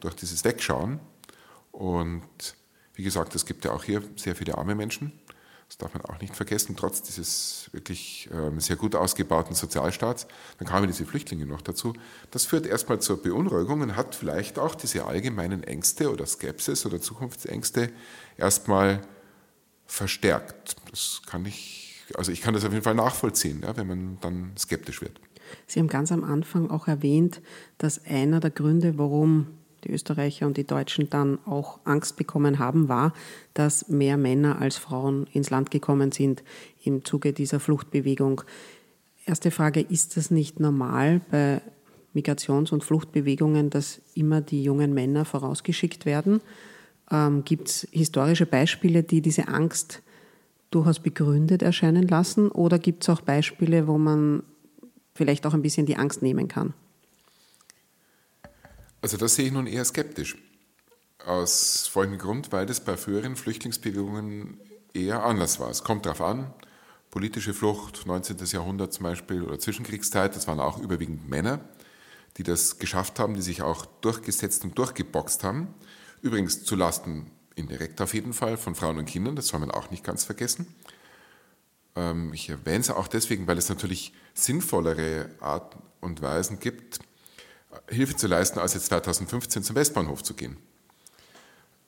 durch 0.00 0.14
dieses 0.14 0.44
Wegschauen. 0.44 1.00
Und 1.72 2.22
wie 2.94 3.02
gesagt, 3.02 3.34
es 3.34 3.46
gibt 3.46 3.64
ja 3.64 3.72
auch 3.72 3.84
hier 3.84 4.02
sehr 4.16 4.34
viele 4.36 4.58
arme 4.58 4.74
Menschen. 4.74 5.12
Das 5.70 5.78
darf 5.78 5.94
man 5.94 6.04
auch 6.04 6.20
nicht 6.20 6.34
vergessen, 6.34 6.74
trotz 6.76 7.00
dieses 7.00 7.70
wirklich 7.70 8.28
äh, 8.32 8.60
sehr 8.60 8.74
gut 8.74 8.96
ausgebauten 8.96 9.54
Sozialstaats. 9.54 10.26
Dann 10.58 10.66
kamen 10.66 10.88
diese 10.88 11.06
Flüchtlinge 11.06 11.46
noch 11.46 11.62
dazu. 11.62 11.92
Das 12.32 12.44
führt 12.44 12.66
erstmal 12.66 13.00
zur 13.00 13.22
Beunruhigung 13.22 13.80
und 13.80 13.94
hat 13.94 14.16
vielleicht 14.16 14.58
auch 14.58 14.74
diese 14.74 15.04
allgemeinen 15.04 15.62
Ängste 15.62 16.10
oder 16.10 16.26
Skepsis 16.26 16.86
oder 16.86 17.00
Zukunftsängste 17.00 17.92
erstmal 18.36 19.02
verstärkt. 19.86 20.74
Das 20.90 21.22
kann 21.26 21.46
ich, 21.46 22.04
also 22.16 22.32
ich 22.32 22.40
kann 22.40 22.54
das 22.54 22.64
auf 22.64 22.72
jeden 22.72 22.82
Fall 22.84 22.96
nachvollziehen, 22.96 23.60
ja, 23.62 23.76
wenn 23.76 23.86
man 23.86 24.18
dann 24.20 24.50
skeptisch 24.58 25.00
wird. 25.00 25.20
Sie 25.68 25.78
haben 25.78 25.88
ganz 25.88 26.10
am 26.10 26.24
Anfang 26.24 26.68
auch 26.68 26.88
erwähnt, 26.88 27.40
dass 27.78 28.04
einer 28.04 28.40
der 28.40 28.50
Gründe, 28.50 28.98
warum 28.98 29.46
die 29.84 29.90
Österreicher 29.90 30.46
und 30.46 30.56
die 30.56 30.66
Deutschen 30.66 31.10
dann 31.10 31.38
auch 31.46 31.80
Angst 31.84 32.16
bekommen 32.16 32.58
haben, 32.58 32.88
war, 32.88 33.12
dass 33.54 33.88
mehr 33.88 34.16
Männer 34.16 34.60
als 34.60 34.76
Frauen 34.76 35.26
ins 35.32 35.50
Land 35.50 35.70
gekommen 35.70 36.12
sind 36.12 36.42
im 36.84 37.04
Zuge 37.04 37.32
dieser 37.32 37.60
Fluchtbewegung. 37.60 38.42
Erste 39.26 39.50
Frage, 39.50 39.80
ist 39.80 40.16
das 40.16 40.30
nicht 40.30 40.60
normal 40.60 41.20
bei 41.30 41.60
Migrations- 42.14 42.72
und 42.72 42.84
Fluchtbewegungen, 42.84 43.70
dass 43.70 44.00
immer 44.14 44.40
die 44.40 44.62
jungen 44.62 44.94
Männer 44.94 45.24
vorausgeschickt 45.24 46.06
werden? 46.06 46.40
Ähm, 47.10 47.44
Gibt 47.44 47.68
es 47.68 47.88
historische 47.90 48.46
Beispiele, 48.46 49.02
die 49.02 49.20
diese 49.20 49.48
Angst 49.48 50.02
durchaus 50.70 51.00
begründet 51.00 51.62
erscheinen 51.62 52.06
lassen? 52.08 52.50
Oder 52.50 52.78
gibt 52.78 53.02
es 53.02 53.08
auch 53.08 53.20
Beispiele, 53.20 53.86
wo 53.86 53.98
man 53.98 54.42
vielleicht 55.14 55.46
auch 55.46 55.54
ein 55.54 55.62
bisschen 55.62 55.86
die 55.86 55.96
Angst 55.96 56.22
nehmen 56.22 56.48
kann? 56.48 56.74
Also 59.02 59.16
das 59.16 59.34
sehe 59.34 59.46
ich 59.46 59.52
nun 59.52 59.66
eher 59.66 59.84
skeptisch. 59.84 60.36
Aus 61.24 61.86
folgendem 61.86 62.20
Grund, 62.20 62.52
weil 62.52 62.66
das 62.66 62.80
bei 62.80 62.96
früheren 62.96 63.36
Flüchtlingsbewegungen 63.36 64.58
eher 64.94 65.24
anders 65.24 65.60
war. 65.60 65.70
Es 65.70 65.84
kommt 65.84 66.06
darauf 66.06 66.22
an, 66.22 66.52
politische 67.10 67.54
Flucht, 67.54 68.06
19. 68.06 68.38
Jahrhundert 68.46 68.92
zum 68.92 69.04
Beispiel 69.04 69.42
oder 69.42 69.58
Zwischenkriegszeit, 69.58 70.34
das 70.34 70.46
waren 70.48 70.60
auch 70.60 70.78
überwiegend 70.78 71.28
Männer, 71.28 71.60
die 72.36 72.42
das 72.42 72.78
geschafft 72.78 73.18
haben, 73.18 73.34
die 73.34 73.42
sich 73.42 73.62
auch 73.62 73.86
durchgesetzt 73.86 74.64
und 74.64 74.78
durchgeboxt 74.78 75.44
haben. 75.44 75.74
Übrigens 76.22 76.64
zu 76.64 76.76
Lasten 76.76 77.30
indirekt 77.56 78.00
auf 78.00 78.14
jeden 78.14 78.32
Fall 78.32 78.56
von 78.56 78.74
Frauen 78.74 78.98
und 78.98 79.06
Kindern, 79.06 79.36
das 79.36 79.48
soll 79.48 79.60
man 79.60 79.70
auch 79.70 79.90
nicht 79.90 80.04
ganz 80.04 80.24
vergessen. 80.24 80.66
Ähm, 81.96 82.32
ich 82.32 82.48
erwähne 82.48 82.80
es 82.80 82.90
auch 82.90 83.08
deswegen, 83.08 83.46
weil 83.46 83.58
es 83.58 83.68
natürlich 83.68 84.12
sinnvollere 84.34 85.30
Arten 85.40 85.82
und 86.00 86.22
Weisen 86.22 86.60
gibt, 86.60 87.00
Hilfe 87.88 88.16
zu 88.16 88.26
leisten, 88.26 88.58
als 88.58 88.74
jetzt 88.74 88.86
2015 88.86 89.62
zum 89.62 89.76
Westbahnhof 89.76 90.22
zu 90.22 90.34
gehen. 90.34 90.56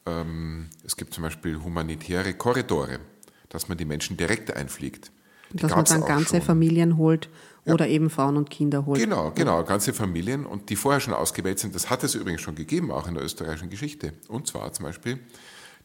Ähm, 0.06 0.68
es 0.84 0.96
gibt 0.96 1.14
zum 1.14 1.22
Beispiel 1.22 1.62
humanitäre 1.62 2.34
Korridore, 2.34 3.00
dass 3.48 3.68
man 3.68 3.78
die 3.78 3.84
Menschen 3.84 4.16
direkt 4.16 4.54
einfliegt. 4.54 5.10
Die 5.50 5.58
dass 5.58 5.72
man 5.72 5.84
dann 5.84 6.04
ganze 6.04 6.36
schon. 6.36 6.42
Familien 6.42 6.96
holt 6.96 7.28
oder 7.66 7.86
ja. 7.86 7.92
eben 7.92 8.10
Frauen 8.10 8.36
und 8.36 8.50
Kinder 8.50 8.86
holt. 8.86 9.00
Genau, 9.00 9.30
genau, 9.32 9.62
ganze 9.64 9.92
Familien 9.92 10.46
und 10.46 10.70
die 10.70 10.76
vorher 10.76 11.00
schon 11.00 11.14
ausgewählt 11.14 11.58
sind. 11.58 11.74
Das 11.74 11.90
hat 11.90 12.02
es 12.04 12.14
übrigens 12.14 12.40
schon 12.40 12.54
gegeben, 12.54 12.90
auch 12.90 13.06
in 13.06 13.14
der 13.14 13.22
österreichischen 13.22 13.70
Geschichte. 13.70 14.14
Und 14.28 14.46
zwar 14.46 14.72
zum 14.72 14.86
Beispiel 14.86 15.20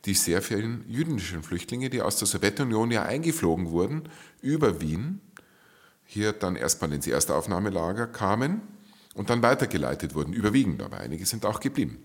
die 0.05 0.13
sehr 0.13 0.41
vielen 0.41 0.85
jüdischen 0.87 1.43
Flüchtlinge, 1.43 1.89
die 1.89 2.01
aus 2.01 2.17
der 2.17 2.27
Sowjetunion 2.27 2.91
ja 2.91 3.03
eingeflogen 3.03 3.71
wurden 3.71 4.03
über 4.41 4.79
Wien, 4.79 5.21
hier 6.05 6.31
dann 6.31 6.55
erstmal 6.55 6.93
ins 6.93 7.07
erste 7.07 7.35
Aufnahmelager 7.35 8.07
kamen 8.07 8.61
und 9.17 9.29
dann 9.29 9.41
weitergeleitet 9.41 10.15
wurden, 10.15 10.31
überwiegend, 10.31 10.81
aber 10.81 10.99
einige 10.99 11.25
sind 11.25 11.45
auch 11.45 11.59
geblieben. 11.59 11.97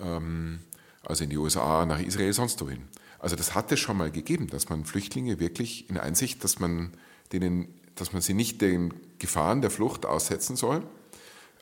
Ähm, 0.00 0.60
also 1.02 1.24
in 1.24 1.30
die 1.30 1.36
USA, 1.36 1.86
nach 1.86 2.00
Israel, 2.00 2.32
sonst 2.32 2.60
wohin. 2.60 2.82
Also 3.18 3.36
das 3.36 3.54
hat 3.54 3.70
es 3.70 3.80
schon 3.80 3.96
mal 3.96 4.10
gegeben, 4.10 4.48
dass 4.48 4.68
man 4.68 4.84
Flüchtlinge 4.84 5.40
wirklich 5.40 5.88
in 5.90 5.98
Einsicht, 5.98 6.42
dass 6.42 6.58
man, 6.58 6.92
denen, 7.32 7.68
dass 7.94 8.12
man 8.12 8.22
sie 8.22 8.34
nicht 8.34 8.62
den 8.62 8.94
Gefahren 9.18 9.60
der 9.60 9.70
Flucht 9.70 10.06
aussetzen 10.06 10.56
soll, 10.56 10.82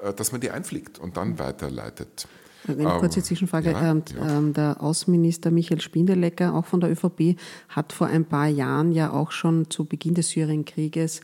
äh, 0.00 0.14
dass 0.14 0.32
man 0.32 0.40
die 0.40 0.50
einfliegt 0.50 0.98
und 0.98 1.16
dann 1.16 1.38
weiterleitet. 1.38 2.28
Eine 2.68 2.98
kurze 2.98 3.22
Zwischenfrage. 3.22 3.72
Ja, 3.72 3.90
ähm, 3.90 4.02
ja. 4.16 4.38
Ähm, 4.38 4.52
der 4.52 4.82
Außenminister 4.82 5.50
Michael 5.50 5.80
Spindelecker, 5.80 6.54
auch 6.54 6.66
von 6.66 6.80
der 6.80 6.90
ÖVP, 6.90 7.36
hat 7.68 7.92
vor 7.92 8.08
ein 8.08 8.24
paar 8.24 8.48
Jahren 8.48 8.92
ja 8.92 9.12
auch 9.12 9.30
schon 9.30 9.70
zu 9.70 9.84
Beginn 9.84 10.14
des 10.14 10.30
Syrienkrieges 10.30 11.20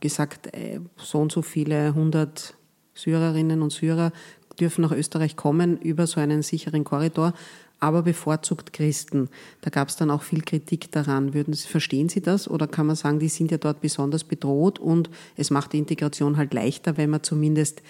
gesagt, 0.00 0.54
äh, 0.54 0.80
so 0.96 1.18
und 1.18 1.32
so 1.32 1.42
viele 1.42 1.94
hundert 1.94 2.54
Syrerinnen 2.94 3.62
und 3.62 3.72
Syrer 3.72 4.12
dürfen 4.58 4.82
nach 4.82 4.92
Österreich 4.92 5.36
kommen 5.36 5.78
über 5.78 6.06
so 6.06 6.20
einen 6.20 6.42
sicheren 6.42 6.84
Korridor, 6.84 7.34
aber 7.78 8.02
bevorzugt 8.02 8.72
Christen. 8.72 9.28
Da 9.60 9.70
gab 9.70 9.88
es 9.88 9.96
dann 9.96 10.10
auch 10.10 10.22
viel 10.22 10.42
Kritik 10.42 10.90
daran. 10.92 11.34
Würden 11.34 11.52
Sie, 11.52 11.68
verstehen 11.68 12.08
Sie 12.08 12.22
das 12.22 12.48
oder 12.48 12.66
kann 12.66 12.86
man 12.86 12.96
sagen, 12.96 13.18
die 13.18 13.28
sind 13.28 13.50
ja 13.50 13.58
dort 13.58 13.80
besonders 13.80 14.24
bedroht 14.24 14.78
und 14.78 15.10
es 15.36 15.50
macht 15.50 15.74
die 15.74 15.78
Integration 15.78 16.36
halt 16.38 16.54
leichter, 16.54 16.96
wenn 16.96 17.10
man 17.10 17.22
zumindest 17.22 17.82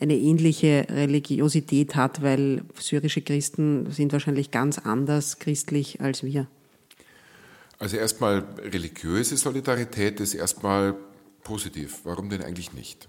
eine 0.00 0.16
ähnliche 0.16 0.86
Religiosität 0.88 1.96
hat, 1.96 2.22
weil 2.22 2.62
syrische 2.78 3.20
Christen 3.20 3.90
sind 3.90 4.12
wahrscheinlich 4.12 4.50
ganz 4.50 4.78
anders 4.78 5.38
christlich 5.38 6.00
als 6.00 6.22
wir. 6.22 6.46
Also 7.78 7.96
erstmal 7.96 8.44
religiöse 8.58 9.36
Solidarität 9.36 10.20
ist 10.20 10.34
erstmal 10.34 10.94
positiv. 11.44 12.00
Warum 12.04 12.28
denn 12.28 12.42
eigentlich 12.42 12.72
nicht? 12.72 13.08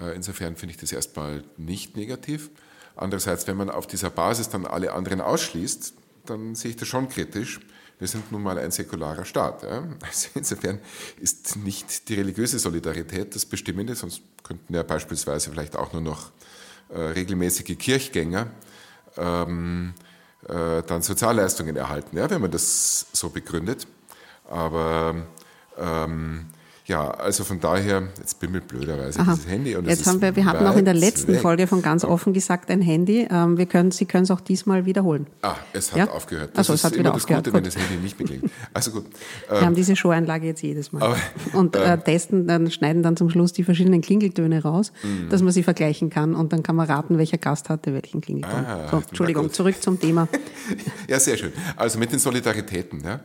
Äh, 0.00 0.14
insofern 0.14 0.56
finde 0.56 0.74
ich 0.74 0.80
das 0.80 0.92
erstmal 0.92 1.44
nicht 1.56 1.96
negativ. 1.96 2.50
Andererseits, 2.96 3.46
wenn 3.46 3.56
man 3.56 3.70
auf 3.70 3.86
dieser 3.86 4.10
Basis 4.10 4.48
dann 4.48 4.66
alle 4.66 4.92
anderen 4.92 5.20
ausschließt, 5.20 5.94
dann 6.26 6.54
sehe 6.54 6.72
ich 6.72 6.76
das 6.76 6.88
schon 6.88 7.08
kritisch. 7.08 7.60
Wir 7.98 8.08
sind 8.08 8.30
nun 8.32 8.42
mal 8.42 8.58
ein 8.58 8.70
säkularer 8.70 9.24
Staat. 9.24 9.62
Ja? 9.62 9.86
Also 10.00 10.28
insofern 10.34 10.80
ist 11.20 11.56
nicht 11.56 12.08
die 12.08 12.14
religiöse 12.14 12.58
Solidarität 12.58 13.34
das 13.34 13.44
Bestimmende, 13.44 13.94
sonst 13.94 14.22
könnten 14.42 14.74
ja 14.74 14.82
beispielsweise 14.82 15.50
vielleicht 15.50 15.76
auch 15.76 15.92
nur 15.92 16.02
noch 16.02 16.30
äh, 16.88 16.98
regelmäßige 16.98 17.76
Kirchgänger 17.76 18.50
ähm, 19.16 19.94
äh, 20.48 20.82
dann 20.82 21.02
Sozialleistungen 21.02 21.76
erhalten, 21.76 22.16
ja, 22.16 22.28
wenn 22.30 22.40
man 22.40 22.50
das 22.50 23.06
so 23.12 23.30
begründet. 23.30 23.86
Aber 24.48 25.14
ähm, 25.78 26.46
ja, 26.88 27.10
also 27.10 27.44
von 27.44 27.60
daher, 27.60 28.08
jetzt 28.18 28.40
bimmelt 28.40 28.66
blöderweise 28.66 29.20
Aha. 29.20 29.34
dieses 29.34 29.46
Handy. 29.46 29.76
Und 29.76 29.86
jetzt 29.86 30.06
haben 30.06 30.22
wir, 30.22 30.34
wir 30.34 30.46
hatten 30.46 30.66
auch 30.66 30.76
in 30.76 30.86
der 30.86 30.94
letzten 30.94 31.34
weg. 31.34 31.42
Folge 31.42 31.66
von 31.66 31.82
ganz 31.82 32.02
offen 32.02 32.32
gesagt 32.32 32.70
ein 32.70 32.80
Handy. 32.80 33.28
Ähm, 33.30 33.58
wir 33.58 33.66
können, 33.66 33.90
Sie 33.90 34.06
können 34.06 34.24
es 34.24 34.30
auch 34.30 34.40
diesmal 34.40 34.86
wiederholen. 34.86 35.26
Ah, 35.42 35.56
es 35.74 35.92
hat 35.92 35.98
ja? 35.98 36.10
aufgehört. 36.10 36.52
Das 36.54 36.70
also, 36.70 36.72
es 36.72 36.84
hat 36.84 36.98
wieder 36.98 37.14
aufgehört. 37.14 37.44
Gute, 37.44 37.54
wenn 37.54 37.64
das 37.64 37.76
Handy 37.76 37.96
nicht 38.02 38.16
beklingt. 38.16 38.50
Also 38.74 38.92
gut. 38.92 39.06
wir 39.48 39.60
haben 39.60 39.74
diese 39.74 39.96
Show-Einlage 39.96 40.46
jetzt 40.46 40.62
jedes 40.62 40.92
Mal. 40.92 41.02
Aber, 41.02 41.16
und 41.52 41.74
äh, 41.74 41.94
ähm, 41.94 42.04
testen, 42.04 42.46
dann 42.46 42.70
schneiden 42.70 43.02
dann 43.02 43.16
zum 43.16 43.28
Schluss 43.28 43.52
die 43.52 43.64
verschiedenen 43.64 44.00
Klingeltöne 44.00 44.62
raus, 44.62 44.92
mhm. 45.02 45.28
dass 45.30 45.42
man 45.42 45.52
sie 45.52 45.62
vergleichen 45.62 46.10
kann 46.10 46.34
und 46.34 46.52
dann 46.52 46.62
kann 46.62 46.76
man 46.76 46.86
raten, 46.86 47.18
welcher 47.18 47.38
Gast 47.38 47.68
hatte 47.68 47.92
welchen 47.92 48.20
Klingelton. 48.20 48.64
Ah, 48.64 48.88
so, 48.90 48.98
Entschuldigung, 48.98 49.52
zurück 49.52 49.82
zum 49.82 49.98
Thema. 50.00 50.28
ja, 51.08 51.18
sehr 51.18 51.36
schön. 51.36 51.52
Also 51.76 51.98
mit 51.98 52.12
den 52.12 52.18
Solidaritäten. 52.18 53.02
Ja. 53.04 53.20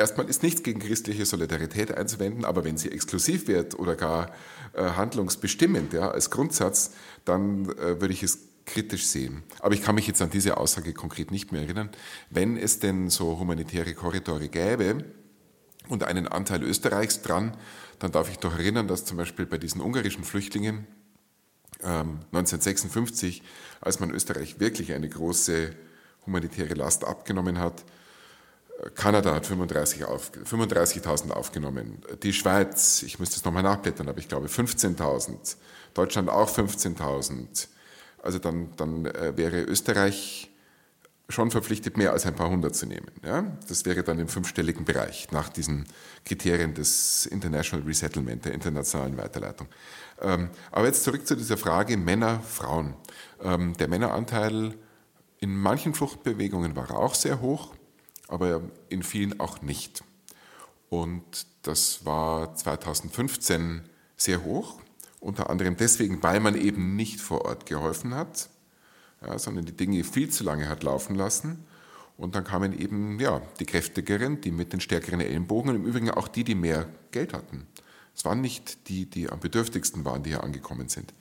Erstmal 0.00 0.30
ist 0.30 0.42
nichts 0.42 0.62
gegen 0.62 0.80
christliche 0.80 1.26
Solidarität 1.26 1.94
einzuwenden, 1.94 2.46
aber 2.46 2.64
wenn 2.64 2.78
sie 2.78 2.90
exklusiv 2.90 3.48
wird 3.48 3.78
oder 3.78 3.96
gar 3.96 4.32
äh, 4.72 4.82
handlungsbestimmend 4.82 5.92
ja, 5.92 6.10
als 6.10 6.30
Grundsatz, 6.30 6.92
dann 7.26 7.66
äh, 7.66 8.00
würde 8.00 8.14
ich 8.14 8.22
es 8.22 8.38
kritisch 8.64 9.06
sehen. 9.06 9.42
Aber 9.58 9.74
ich 9.74 9.82
kann 9.82 9.94
mich 9.94 10.06
jetzt 10.06 10.22
an 10.22 10.30
diese 10.30 10.56
Aussage 10.56 10.94
konkret 10.94 11.30
nicht 11.30 11.52
mehr 11.52 11.60
erinnern. 11.60 11.90
Wenn 12.30 12.56
es 12.56 12.78
denn 12.78 13.10
so 13.10 13.38
humanitäre 13.38 13.92
Korridore 13.92 14.48
gäbe 14.48 15.04
und 15.88 16.02
einen 16.02 16.26
Anteil 16.26 16.62
Österreichs 16.62 17.20
dran, 17.20 17.54
dann 17.98 18.10
darf 18.10 18.30
ich 18.30 18.38
doch 18.38 18.58
erinnern, 18.58 18.88
dass 18.88 19.04
zum 19.04 19.18
Beispiel 19.18 19.44
bei 19.44 19.58
diesen 19.58 19.82
ungarischen 19.82 20.24
Flüchtlingen 20.24 20.86
ähm, 21.82 22.20
1956, 22.32 23.42
als 23.82 24.00
man 24.00 24.10
Österreich 24.10 24.60
wirklich 24.60 24.94
eine 24.94 25.10
große 25.10 25.74
humanitäre 26.24 26.72
Last 26.72 27.04
abgenommen 27.04 27.58
hat, 27.58 27.84
Kanada 28.94 29.34
hat 29.34 29.46
35.000 29.46 30.04
auf, 30.04 30.32
35 30.44 31.06
aufgenommen. 31.32 32.02
Die 32.22 32.32
Schweiz, 32.32 33.02
ich 33.02 33.18
müsste 33.18 33.36
es 33.36 33.44
nochmal 33.44 33.62
nachblättern, 33.62 34.08
aber 34.08 34.18
ich 34.18 34.28
glaube 34.28 34.46
15.000. 34.46 35.56
Deutschland 35.94 36.30
auch 36.30 36.48
15.000. 36.48 37.68
Also 38.22 38.38
dann, 38.38 38.70
dann 38.76 39.06
äh, 39.06 39.36
wäre 39.36 39.62
Österreich 39.62 40.50
schon 41.28 41.50
verpflichtet, 41.50 41.96
mehr 41.96 42.12
als 42.12 42.26
ein 42.26 42.34
paar 42.34 42.50
hundert 42.50 42.74
zu 42.74 42.86
nehmen. 42.86 43.10
Ja? 43.24 43.56
Das 43.68 43.84
wäre 43.84 44.02
dann 44.02 44.18
im 44.18 44.28
fünfstelligen 44.28 44.84
Bereich 44.84 45.30
nach 45.30 45.48
diesen 45.48 45.86
Kriterien 46.24 46.74
des 46.74 47.26
International 47.26 47.86
Resettlement, 47.86 48.44
der 48.44 48.52
internationalen 48.52 49.16
Weiterleitung. 49.16 49.68
Ähm, 50.20 50.50
aber 50.70 50.86
jetzt 50.86 51.04
zurück 51.04 51.26
zu 51.26 51.36
dieser 51.36 51.56
Frage 51.56 51.96
Männer, 51.96 52.40
Frauen. 52.40 52.94
Ähm, 53.42 53.74
der 53.78 53.88
Männeranteil 53.88 54.74
in 55.38 55.56
manchen 55.56 55.94
Fluchtbewegungen 55.94 56.76
war 56.76 56.90
auch 56.90 57.14
sehr 57.14 57.40
hoch 57.40 57.74
aber 58.30 58.62
in 58.88 59.02
vielen 59.02 59.40
auch 59.40 59.62
nicht. 59.62 60.02
Und 60.88 61.46
das 61.62 62.04
war 62.04 62.54
2015 62.54 63.82
sehr 64.16 64.44
hoch, 64.44 64.80
unter 65.20 65.50
anderem 65.50 65.76
deswegen, 65.76 66.22
weil 66.22 66.40
man 66.40 66.54
eben 66.54 66.96
nicht 66.96 67.20
vor 67.20 67.44
Ort 67.44 67.66
geholfen 67.66 68.14
hat, 68.14 68.48
ja, 69.22 69.38
sondern 69.38 69.66
die 69.66 69.76
Dinge 69.76 70.02
viel 70.04 70.30
zu 70.30 70.44
lange 70.44 70.68
hat 70.68 70.82
laufen 70.82 71.14
lassen. 71.14 71.64
Und 72.16 72.34
dann 72.34 72.44
kamen 72.44 72.78
eben 72.78 73.18
ja, 73.18 73.40
die 73.58 73.66
kräftigeren, 73.66 74.40
die 74.40 74.50
mit 74.50 74.72
den 74.72 74.80
stärkeren 74.80 75.20
Ellenbogen 75.20 75.70
und 75.70 75.76
im 75.76 75.86
Übrigen 75.86 76.10
auch 76.10 76.28
die, 76.28 76.44
die 76.44 76.54
mehr 76.54 76.86
Geld 77.12 77.32
hatten. 77.32 77.66
Es 78.14 78.24
waren 78.24 78.40
nicht 78.40 78.88
die, 78.88 79.06
die 79.06 79.30
am 79.30 79.40
bedürftigsten 79.40 80.04
waren, 80.04 80.22
die 80.22 80.30
hier 80.30 80.44
angekommen 80.44 80.88
sind. 80.88 81.14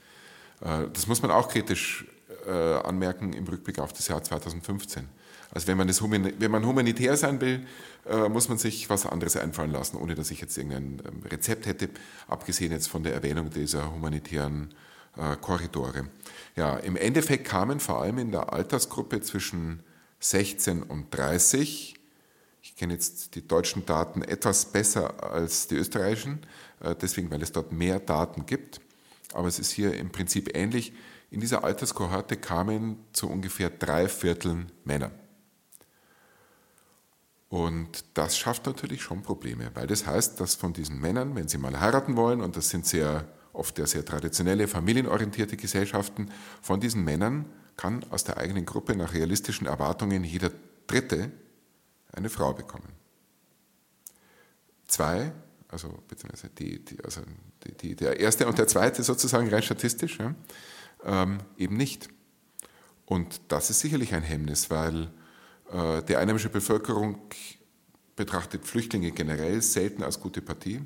Äh, 0.61 0.87
das 0.91 1.07
muss 1.07 1.21
man 1.21 1.31
auch 1.31 1.47
kritisch 1.49 2.05
äh, 2.45 2.87
anmerken 2.87 3.33
im 3.33 3.45
Rückblick 3.45 3.79
auf 3.79 3.93
das 3.93 4.07
Jahr 4.07 4.23
2015. 4.23 5.07
Also 5.51 5.67
wenn 5.67 5.77
man, 5.77 5.87
das, 5.87 6.01
wenn 6.01 6.51
man 6.51 6.65
humanitär 6.65 7.17
sein 7.17 7.41
will, 7.41 7.65
äh, 8.07 8.29
muss 8.29 8.49
man 8.49 8.57
sich 8.57 8.89
was 8.89 9.05
anderes 9.05 9.35
einfallen 9.35 9.71
lassen, 9.71 9.97
ohne 9.97 10.15
dass 10.15 10.31
ich 10.31 10.41
jetzt 10.41 10.57
irgendein 10.57 11.01
ähm, 11.05 11.23
Rezept 11.29 11.65
hätte, 11.65 11.89
abgesehen 12.27 12.71
jetzt 12.71 12.87
von 12.87 13.03
der 13.03 13.13
Erwähnung 13.13 13.49
dieser 13.49 13.91
humanitären 13.91 14.73
äh, 15.17 15.35
Korridore. 15.37 16.09
Ja, 16.55 16.77
im 16.77 16.95
Endeffekt 16.95 17.47
kamen 17.47 17.79
vor 17.79 18.01
allem 18.01 18.19
in 18.19 18.31
der 18.31 18.53
Altersgruppe 18.53 19.21
zwischen 19.21 19.81
16 20.19 20.83
und 20.83 21.07
30, 21.11 21.95
ich 22.61 22.75
kenne 22.75 22.93
jetzt 22.93 23.35
die 23.35 23.47
deutschen 23.47 23.85
Daten 23.85 24.21
etwas 24.21 24.65
besser 24.65 25.23
als 25.23 25.67
die 25.67 25.75
österreichischen, 25.75 26.39
äh, 26.81 26.93
deswegen 26.95 27.31
weil 27.31 27.41
es 27.41 27.51
dort 27.51 27.71
mehr 27.71 27.99
Daten 27.99 28.45
gibt, 28.45 28.81
aber 29.33 29.47
es 29.47 29.57
ist 29.57 29.71
hier 29.71 29.95
im 29.95 30.11
Prinzip 30.11 30.55
ähnlich. 30.55 30.93
In 31.31 31.39
dieser 31.39 31.63
Alterskohorte 31.63 32.37
kamen 32.37 32.97
zu 33.13 33.29
ungefähr 33.29 33.69
drei 33.69 34.07
Vierteln 34.07 34.71
Männer. 34.83 35.11
Und 37.49 38.05
das 38.13 38.37
schafft 38.37 38.65
natürlich 38.67 39.01
schon 39.01 39.23
Probleme, 39.23 39.71
weil 39.73 39.87
das 39.87 40.05
heißt, 40.05 40.39
dass 40.39 40.55
von 40.55 40.73
diesen 40.73 40.99
Männern, 40.99 41.35
wenn 41.35 41.47
sie 41.47 41.57
mal 41.57 41.79
heiraten 41.79 42.15
wollen, 42.15 42.41
und 42.41 42.55
das 42.55 42.69
sind 42.69 42.85
sehr 42.85 43.27
oft 43.53 43.77
ja 43.79 43.87
sehr 43.87 44.05
traditionelle, 44.05 44.67
familienorientierte 44.67 45.57
Gesellschaften. 45.57 46.31
Von 46.61 46.79
diesen 46.79 47.03
Männern 47.03 47.45
kann 47.75 48.05
aus 48.11 48.23
der 48.23 48.37
eigenen 48.37 48.65
Gruppe 48.65 48.95
nach 48.95 49.13
realistischen 49.13 49.67
Erwartungen 49.67 50.23
jeder 50.23 50.51
Dritte 50.87 51.31
eine 52.11 52.29
Frau 52.29 52.53
bekommen. 52.53 52.89
Zwei, 54.87 55.31
also 55.67 55.99
beziehungsweise 56.07 56.49
die, 56.49 56.83
die, 56.83 57.03
also 57.03 57.21
die, 57.63 57.73
die, 57.75 57.95
der 57.95 58.19
erste 58.19 58.47
und 58.47 58.57
der 58.57 58.67
zweite 58.67 59.03
sozusagen 59.03 59.49
rein 59.49 59.61
statistisch, 59.61 60.17
ja, 60.19 60.33
ähm, 61.03 61.39
eben 61.57 61.77
nicht. 61.77 62.09
Und 63.05 63.41
das 63.47 63.69
ist 63.69 63.79
sicherlich 63.79 64.13
ein 64.13 64.23
Hemmnis, 64.23 64.69
weil 64.69 65.09
äh, 65.71 66.03
die 66.03 66.15
einheimische 66.15 66.49
Bevölkerung 66.49 67.19
betrachtet 68.15 68.65
Flüchtlinge 68.65 69.11
generell 69.11 69.61
selten 69.61 70.03
als 70.03 70.19
gute 70.19 70.41
Partie. 70.41 70.81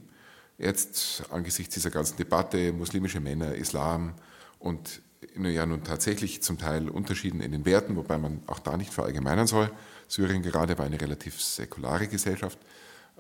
Jetzt 0.58 1.24
angesichts 1.32 1.74
dieser 1.74 1.90
ganzen 1.90 2.16
Debatte, 2.18 2.72
muslimische 2.72 3.20
Männer, 3.20 3.56
Islam 3.56 4.14
und 4.60 5.02
ja 5.36 5.66
nun 5.66 5.84
tatsächlich 5.84 6.44
zum 6.44 6.58
Teil 6.58 6.90
Unterschieden 6.90 7.42
in 7.42 7.52
den 7.52 7.66
Werten, 7.66 7.96
wobei 7.96 8.18
man 8.18 8.44
auch 8.48 8.60
da 8.60 8.78
nicht 8.78 8.94
verallgemeinern 8.94 9.48
soll. 9.48 9.72
Syrien 10.08 10.44
gerade 10.44 10.78
war 10.78 10.86
eine 10.86 11.02
relativ 11.02 11.42
säkulare 11.42 12.08
Gesellschaft, 12.08 12.60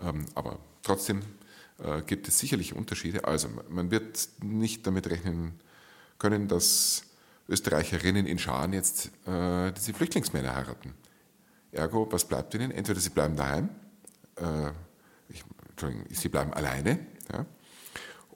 ähm, 0.01 0.25
aber 0.35 0.59
trotzdem 0.83 1.21
äh, 1.79 2.01
gibt 2.03 2.27
es 2.27 2.39
sicherlich 2.39 2.75
Unterschiede. 2.75 3.25
Also 3.25 3.49
man 3.69 3.89
wird 3.89 4.29
nicht 4.41 4.85
damit 4.85 5.09
rechnen 5.09 5.59
können, 6.23 6.47
dass 6.47 7.03
Österreicherinnen 7.49 8.25
in 8.25 8.39
Scharen 8.39 8.71
jetzt 8.71 9.07
äh, 9.27 9.73
diese 9.73 9.93
Flüchtlingsmänner 9.93 10.55
heiraten. 10.55 10.93
Ergo, 11.73 12.07
was 12.09 12.23
bleibt 12.23 12.53
ihnen? 12.53 12.71
Entweder 12.71 13.01
sie 13.01 13.09
bleiben 13.09 13.35
daheim, 13.35 13.67
äh, 14.37 14.71
ich, 15.27 15.43
sie 16.11 16.29
bleiben 16.29 16.53
alleine, 16.53 16.99
ja, 17.29 17.45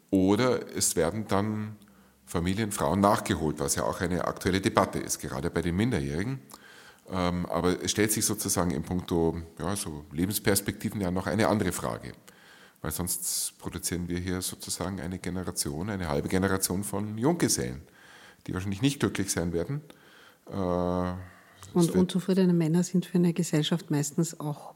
oder 0.10 0.76
es 0.76 0.98
werden 0.98 1.28
dann 1.30 1.78
Familien, 2.26 2.74
Frauen 2.74 3.00
nachgeholt, 3.00 3.58
was 3.60 3.76
ja 3.76 3.84
auch 3.84 4.02
eine 4.02 4.26
aktuelle 4.26 4.60
Debatte 4.60 5.00
ist, 5.00 5.20
gerade 5.20 5.50
bei 5.50 5.62
den 5.62 5.78
Minderjährigen. 5.78 6.40
Ähm, 7.10 7.46
aber 7.46 7.82
es 7.82 7.92
stellt 7.92 8.12
sich 8.12 8.26
sozusagen 8.26 8.72
in 8.72 8.84
puncto 8.84 9.42
ja, 9.60 9.78
so 9.78 10.04
Lebensperspektiven 10.12 11.00
ja 11.00 11.10
noch 11.10 11.28
eine 11.28 11.48
andere 11.48 11.72
Frage. 11.72 12.12
Weil 12.82 12.92
sonst 12.92 13.58
produzieren 13.58 14.08
wir 14.08 14.20
hier 14.20 14.42
sozusagen 14.42 15.00
eine 15.02 15.20
Generation, 15.20 15.90
eine 15.90 16.10
halbe 16.10 16.30
Generation 16.30 16.84
von 16.84 17.18
Junggesellen, 17.18 17.82
die 18.46 18.54
wahrscheinlich 18.54 18.82
nicht 18.82 19.00
glücklich 19.00 19.32
sein 19.32 19.52
werden. 19.52 19.82
Äh, 20.52 21.14
und 21.74 21.92
unzufriedene 21.92 22.54
Männer 22.54 22.84
sind 22.84 23.06
für 23.06 23.18
eine 23.18 23.34
Gesellschaft 23.34 23.92
meistens 23.92 24.40
auch 24.40 24.76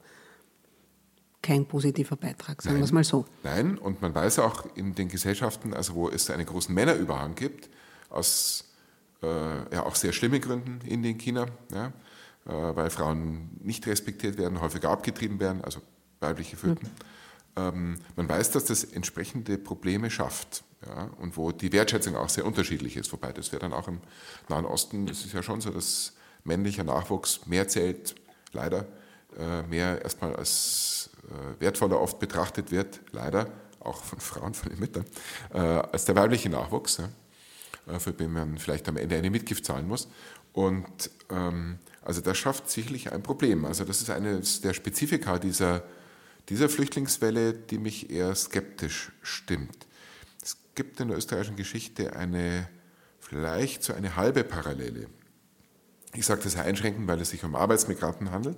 kein 1.42 1.66
positiver 1.66 2.16
Beitrag, 2.16 2.62
sagen 2.62 2.78
wir 2.78 2.84
es 2.84 2.92
mal 2.92 3.04
so. 3.04 3.26
Nein, 3.44 3.78
und 3.78 4.02
man 4.02 4.14
weiß 4.14 4.40
auch 4.40 4.66
in 4.76 4.94
den 4.94 5.08
Gesellschaften, 5.08 5.74
also 5.74 5.96
wo 5.96 6.10
es 6.10 6.30
einen 6.30 6.46
großen 6.46 6.74
Männerüberhang 6.74 7.34
gibt, 7.36 7.70
aus 8.10 8.66
äh, 9.24 9.28
ja, 9.74 9.84
auch 9.86 9.96
sehr 9.96 10.14
schlimmen 10.14 10.42
Gründen 10.42 10.82
in 10.86 11.02
den 11.02 11.18
China, 11.18 11.48
ja, 11.72 11.88
äh, 12.46 12.76
weil 12.76 12.90
Frauen 12.90 13.50
nicht 13.64 13.88
respektiert 13.88 14.38
werden, 14.38 14.62
häufiger 14.62 14.90
abgetrieben 14.90 15.40
werden, 15.40 15.64
also 15.64 15.82
weibliche 16.20 16.58
Föten. 16.58 16.88
Mhm. 16.88 17.21
Ähm, 17.56 18.00
man 18.16 18.30
weiß, 18.30 18.52
dass 18.52 18.66
das 18.66 18.84
entsprechende 18.84 19.58
Probleme 19.58 20.10
schafft 20.10 20.64
ja, 20.86 21.10
und 21.20 21.38
wo 21.38 21.52
die 21.52 21.72
Wertschätzung 21.72 22.16
auch 22.16 22.30
sehr 22.30 22.46
unterschiedlich 22.46 22.98
ist, 22.98 23.12
wobei 23.12 23.32
das 23.34 23.52
wäre 23.52 23.62
dann 23.62 23.74
auch 23.74 23.88
im 23.88 24.00
Nahen 24.50 24.66
Osten, 24.66 25.08
es 25.08 25.26
ist 25.26 25.34
ja 25.34 25.44
schon 25.44 25.62
so, 25.62 25.70
dass 25.70 26.14
männlicher 26.44 26.84
Nachwuchs 26.84 27.46
mehr 27.46 27.68
zählt, 27.68 28.16
leider, 28.54 28.88
äh, 29.38 29.64
mehr 29.64 30.02
erstmal 30.02 30.36
als 30.36 31.10
äh, 31.30 31.62
wertvoller 31.62 32.00
oft 32.00 32.20
betrachtet 32.20 32.72
wird, 32.72 33.02
leider, 33.12 33.48
auch 33.80 34.04
von 34.04 34.20
Frauen, 34.20 34.54
von 34.54 34.70
den 34.70 34.80
Müttern, 34.80 35.06
äh, 35.54 35.58
als 35.58 36.06
der 36.06 36.16
weibliche 36.16 36.50
Nachwuchs, 36.50 37.02
für 37.98 38.14
den 38.14 38.32
man 38.32 38.58
vielleicht 38.60 38.88
am 38.88 38.96
Ende 38.96 39.16
eine 39.16 39.32
Mitgift 39.32 39.66
zahlen 39.66 39.88
muss. 39.88 40.08
Und 40.54 41.10
ähm, 41.30 41.80
also 42.04 42.22
das 42.22 42.38
schafft 42.38 42.70
sicherlich 42.70 43.12
ein 43.12 43.24
Problem. 43.24 43.66
Also 43.66 43.86
das 43.86 44.02
ist 44.02 44.10
eines 44.10 44.62
der 44.62 44.74
Spezifika 44.74 45.40
dieser, 45.40 45.84
dieser 46.50 46.70
Flüchtlingswelle, 46.70 47.54
die 47.54 47.78
mich 47.78 48.10
eher 48.10 48.34
skeptisch 48.36 49.12
stimmt. 49.22 49.88
Es 50.42 50.58
gibt 50.76 51.00
in 51.00 51.10
der 51.10 51.18
österreichischen 51.18 51.56
Geschichte 51.56 52.16
eine 52.16 52.68
vielleicht 53.20 53.84
so 53.84 53.94
eine 53.94 54.16
halbe 54.16 54.44
Parallele. 54.44 55.08
Ich 56.14 56.26
sage 56.26 56.42
das 56.44 56.58
einschränkend, 56.58 57.08
weil 57.08 57.22
es 57.22 57.30
sich 57.30 57.44
um 57.44 57.56
Arbeitsmigranten 57.56 58.32
handelt 58.32 58.58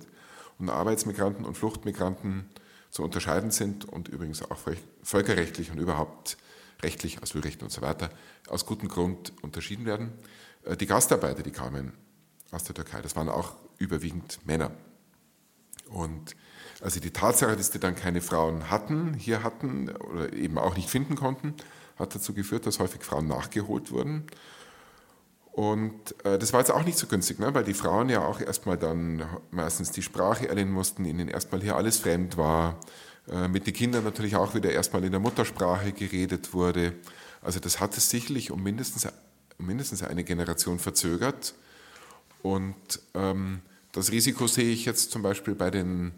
und 0.57 0.69
Arbeitsmigranten 0.69 1.45
und 1.45 1.55
Fluchtmigranten 1.55 2.49
zu 2.89 3.03
unterscheiden 3.03 3.51
sind 3.51 3.85
und 3.85 4.07
übrigens 4.07 4.41
auch 4.41 4.59
völkerrechtlich 5.03 5.71
und 5.71 5.77
überhaupt 5.77 6.37
rechtlich, 6.81 7.21
Asylrecht 7.21 7.63
und 7.63 7.71
so 7.71 7.81
weiter, 7.81 8.09
aus 8.47 8.65
gutem 8.65 8.87
Grund 8.87 9.33
unterschieden 9.41 9.85
werden. 9.85 10.13
Äh, 10.63 10.77
die 10.77 10.85
Gastarbeiter, 10.85 11.43
die 11.43 11.51
kamen 11.51 11.93
aus 12.51 12.63
der 12.63 12.75
Türkei, 12.75 13.01
das 13.01 13.15
waren 13.15 13.29
auch 13.29 13.55
überwiegend 13.77 14.39
Männer. 14.45 14.71
Und 15.89 16.35
also 16.83 16.99
die 16.99 17.11
Tatsache, 17.11 17.55
dass 17.55 17.71
die 17.71 17.79
dann 17.79 17.95
keine 17.95 18.21
Frauen 18.21 18.69
hatten, 18.69 19.13
hier 19.15 19.43
hatten 19.43 19.89
oder 19.89 20.33
eben 20.33 20.57
auch 20.57 20.75
nicht 20.75 20.89
finden 20.89 21.15
konnten, 21.15 21.55
hat 21.97 22.13
dazu 22.13 22.33
geführt, 22.33 22.65
dass 22.65 22.79
häufig 22.79 23.03
Frauen 23.03 23.27
nachgeholt 23.27 23.91
wurden 23.91 24.27
und 25.53 26.15
äh, 26.25 26.39
das 26.39 26.51
war 26.51 26.61
jetzt 26.61 26.71
auch 26.71 26.83
nicht 26.83 26.97
so 26.97 27.05
günstig, 27.05 27.37
ne? 27.37 27.53
weil 27.53 27.63
die 27.63 27.75
Frauen 27.75 28.09
ja 28.09 28.25
auch 28.25 28.41
erstmal 28.41 28.75
dann 28.75 29.23
meistens 29.51 29.91
die 29.91 30.01
Sprache 30.01 30.49
erlernen 30.49 30.71
mussten, 30.71 31.05
ihnen 31.05 31.27
erstmal 31.27 31.61
hier 31.61 31.75
alles 31.75 31.99
fremd 31.99 32.37
war, 32.37 32.79
äh, 33.31 33.47
mit 33.47 33.67
den 33.67 33.73
Kindern 33.75 34.03
natürlich 34.03 34.35
auch 34.35 34.55
wieder 34.55 34.71
erstmal 34.71 35.03
in 35.03 35.11
der 35.11 35.19
Muttersprache 35.19 35.91
geredet 35.91 36.55
wurde. 36.55 36.93
Also 37.43 37.59
das 37.59 37.79
hat 37.79 37.95
es 37.95 38.09
sicherlich 38.09 38.49
um 38.49 38.63
mindestens, 38.63 39.07
um 39.59 39.67
mindestens 39.67 40.01
eine 40.01 40.23
Generation 40.23 40.79
verzögert. 40.79 41.53
Und 42.41 42.75
ähm, 43.13 43.61
das 43.91 44.11
Risiko 44.11 44.47
sehe 44.47 44.73
ich 44.73 44.85
jetzt 44.85 45.11
zum 45.11 45.21
Beispiel 45.21 45.53
bei 45.53 45.69
den 45.69 46.13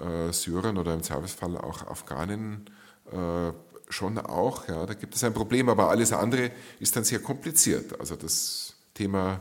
äh, 0.00 0.32
Syrern 0.32 0.78
oder 0.78 0.94
im 0.94 1.02
Zweifelsfall 1.02 1.56
auch 1.56 1.86
Afghanen 1.86 2.66
äh, 3.12 3.52
schon 3.88 4.18
auch. 4.18 4.68
Ja, 4.68 4.86
da 4.86 4.94
gibt 4.94 5.14
es 5.14 5.24
ein 5.24 5.34
Problem, 5.34 5.68
aber 5.68 5.88
alles 5.88 6.12
andere 6.12 6.50
ist 6.78 6.96
dann 6.96 7.04
sehr 7.04 7.20
kompliziert. 7.20 7.98
Also 7.98 8.16
das 8.16 8.74
Thema 8.94 9.40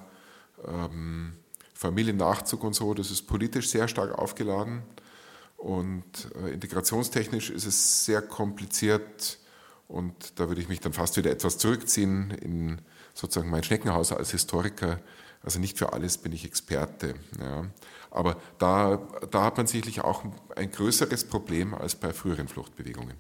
ähm, 0.68 1.34
Familiennachzug 1.74 2.64
und 2.64 2.74
so, 2.74 2.94
das 2.94 3.12
ist 3.12 3.24
politisch 3.24 3.70
sehr 3.70 3.88
stark 3.88 4.18
aufgeladen 4.18 4.82
und 5.58 6.04
äh, 6.44 6.54
integrationstechnisch 6.54 7.50
ist 7.50 7.66
es 7.66 8.06
sehr 8.06 8.22
kompliziert 8.22 9.40
und 9.88 10.40
da 10.40 10.48
würde 10.48 10.62
ich 10.62 10.70
mich 10.70 10.80
dann 10.82 10.94
fast 10.94 11.18
wieder 11.18 11.32
etwas 11.32 11.58
zurückziehen 11.58 12.32
in 12.32 12.82
sozusagen 13.14 13.50
mein 13.50 13.64
Schneckenhaus 13.64 14.12
als 14.12 14.32
Historiker. 14.32 15.00
Also 15.42 15.60
nicht 15.60 15.78
für 15.78 15.94
alles 15.94 16.18
bin 16.18 16.32
ich 16.32 16.46
Experte. 16.46 17.16
Ja. 17.40 17.66
Aber 18.12 18.38
da, 18.58 19.08
da 19.32 19.44
hat 19.44 19.58
man 19.58 19.68
sicherlich 19.68 20.02
auch 20.02 20.24
ein 20.56 20.72
größeres 20.72 21.26
Problem 21.26 21.74
als 21.74 21.96
bei 21.96 22.12
früheren 22.12 22.48
Fluchtbewegungen. 22.48 23.16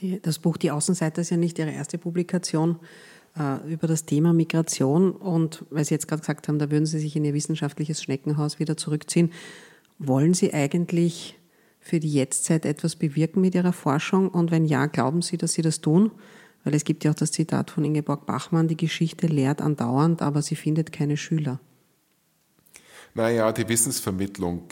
Die, 0.00 0.20
das 0.20 0.38
Buch 0.38 0.56
Die 0.56 0.70
Außenseiter 0.70 1.22
ist 1.22 1.30
ja 1.30 1.36
nicht 1.36 1.58
Ihre 1.58 1.70
erste 1.70 1.98
Publikation 1.98 2.78
äh, 3.38 3.72
über 3.72 3.86
das 3.86 4.04
Thema 4.04 4.32
Migration. 4.32 5.12
Und 5.12 5.64
weil 5.70 5.84
Sie 5.84 5.94
jetzt 5.94 6.08
gerade 6.08 6.20
gesagt 6.20 6.48
haben, 6.48 6.58
da 6.58 6.70
würden 6.70 6.86
Sie 6.86 6.98
sich 6.98 7.16
in 7.16 7.24
Ihr 7.24 7.34
wissenschaftliches 7.34 8.02
Schneckenhaus 8.02 8.58
wieder 8.58 8.76
zurückziehen. 8.76 9.32
Wollen 9.98 10.34
Sie 10.34 10.52
eigentlich 10.52 11.38
für 11.80 12.00
die 12.00 12.12
Jetztzeit 12.12 12.64
etwas 12.64 12.96
bewirken 12.96 13.40
mit 13.40 13.54
Ihrer 13.54 13.72
Forschung? 13.72 14.28
Und 14.28 14.50
wenn 14.50 14.64
ja, 14.64 14.86
glauben 14.86 15.22
Sie, 15.22 15.36
dass 15.36 15.52
Sie 15.52 15.62
das 15.62 15.80
tun? 15.80 16.10
Weil 16.64 16.74
es 16.74 16.84
gibt 16.84 17.04
ja 17.04 17.10
auch 17.10 17.14
das 17.14 17.30
Zitat 17.30 17.70
von 17.70 17.84
Ingeborg 17.84 18.26
Bachmann, 18.26 18.68
die 18.68 18.76
Geschichte 18.76 19.26
lehrt 19.26 19.60
andauernd, 19.60 20.22
aber 20.22 20.42
sie 20.42 20.56
findet 20.56 20.92
keine 20.92 21.16
Schüler. 21.16 21.60
Naja, 23.14 23.52
die 23.52 23.68
Wissensvermittlung 23.68 24.64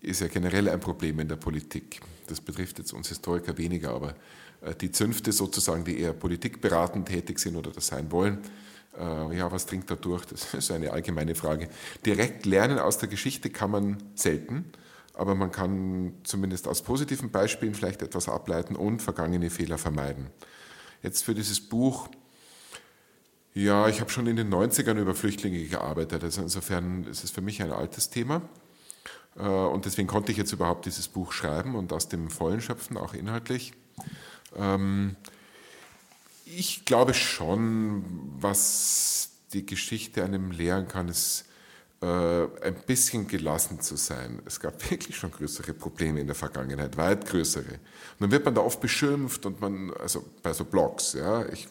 ist 0.00 0.20
ja 0.20 0.28
generell 0.28 0.68
ein 0.68 0.80
Problem 0.80 1.18
in 1.18 1.28
der 1.28 1.36
Politik. 1.36 2.00
Das 2.28 2.40
betrifft 2.40 2.78
jetzt 2.78 2.92
uns 2.92 3.08
Historiker 3.08 3.58
weniger, 3.58 3.90
aber 3.90 4.14
äh, 4.60 4.74
die 4.74 4.92
Zünfte 4.92 5.32
sozusagen, 5.32 5.84
die 5.84 5.98
eher 5.98 6.12
politikberatend 6.12 7.08
tätig 7.08 7.38
sind 7.40 7.56
oder 7.56 7.70
das 7.70 7.88
sein 7.88 8.12
wollen. 8.12 8.38
Äh, 8.98 9.36
ja, 9.36 9.50
was 9.50 9.66
dringt 9.66 9.90
da 9.90 9.96
durch? 9.96 10.24
Das 10.26 10.54
ist 10.54 10.70
eine 10.70 10.92
allgemeine 10.92 11.34
Frage. 11.34 11.68
Direkt 12.06 12.46
lernen 12.46 12.78
aus 12.78 12.98
der 12.98 13.08
Geschichte 13.08 13.50
kann 13.50 13.70
man 13.70 13.98
selten, 14.14 14.66
aber 15.14 15.34
man 15.34 15.50
kann 15.50 16.12
zumindest 16.22 16.68
aus 16.68 16.82
positiven 16.82 17.30
Beispielen 17.30 17.74
vielleicht 17.74 18.02
etwas 18.02 18.28
ableiten 18.28 18.76
und 18.76 19.02
vergangene 19.02 19.50
Fehler 19.50 19.78
vermeiden. 19.78 20.28
Jetzt 21.02 21.24
für 21.24 21.34
dieses 21.34 21.60
Buch, 21.60 22.08
ja, 23.54 23.88
ich 23.88 24.00
habe 24.00 24.10
schon 24.10 24.26
in 24.26 24.36
den 24.36 24.52
90ern 24.52 24.96
über 24.96 25.14
Flüchtlinge 25.14 25.64
gearbeitet, 25.64 26.22
also 26.22 26.42
insofern 26.42 27.04
ist 27.04 27.24
es 27.24 27.30
für 27.30 27.40
mich 27.40 27.62
ein 27.62 27.72
altes 27.72 28.10
Thema. 28.10 28.42
Äh, 29.36 29.42
und 29.42 29.84
deswegen 29.86 30.08
konnte 30.08 30.32
ich 30.32 30.38
jetzt 30.38 30.52
überhaupt 30.52 30.86
dieses 30.86 31.08
Buch 31.08 31.32
schreiben 31.32 31.74
und 31.74 31.92
aus 31.92 32.08
dem 32.08 32.30
Vollen 32.30 32.60
schöpfen, 32.60 32.96
auch 32.96 33.14
inhaltlich. 33.14 33.72
Ähm, 34.56 35.16
ich 36.44 36.84
glaube 36.84 37.14
schon, 37.14 38.04
was 38.38 39.30
die 39.52 39.66
Geschichte 39.66 40.24
einem 40.24 40.50
lehren 40.50 40.88
kann, 40.88 41.08
ist 41.08 41.44
ein 42.02 42.76
bisschen 42.86 43.28
gelassen 43.28 43.80
zu 43.80 43.94
sein. 43.96 44.40
Es 44.46 44.58
gab 44.58 44.90
wirklich 44.90 45.16
schon 45.16 45.30
größere 45.30 45.74
Probleme 45.74 46.20
in 46.20 46.26
der 46.26 46.34
Vergangenheit, 46.34 46.96
weit 46.96 47.26
größere. 47.26 47.72
Und 47.72 48.20
dann 48.20 48.30
wird 48.30 48.46
man 48.46 48.54
da 48.54 48.62
oft 48.62 48.80
beschimpft 48.80 49.44
und 49.44 49.60
man, 49.60 49.92
also 50.00 50.24
bei 50.42 50.54
so 50.54 50.64
Blogs, 50.64 51.12
ja, 51.12 51.44
ich 51.46 51.68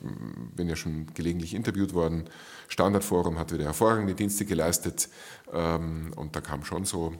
bin 0.55 0.69
ja 0.69 0.75
schon 0.75 1.07
gelegentlich 1.15 1.55
interviewt 1.55 1.95
worden, 1.95 2.29
Standardforum 2.67 3.39
hat 3.39 3.51
wieder 3.51 3.65
hervorragende 3.65 4.13
Dienste 4.13 4.45
geleistet. 4.45 5.09
Ähm, 5.51 6.13
und 6.15 6.35
da 6.35 6.41
kam 6.41 6.63
schon 6.63 6.85
so, 6.85 7.15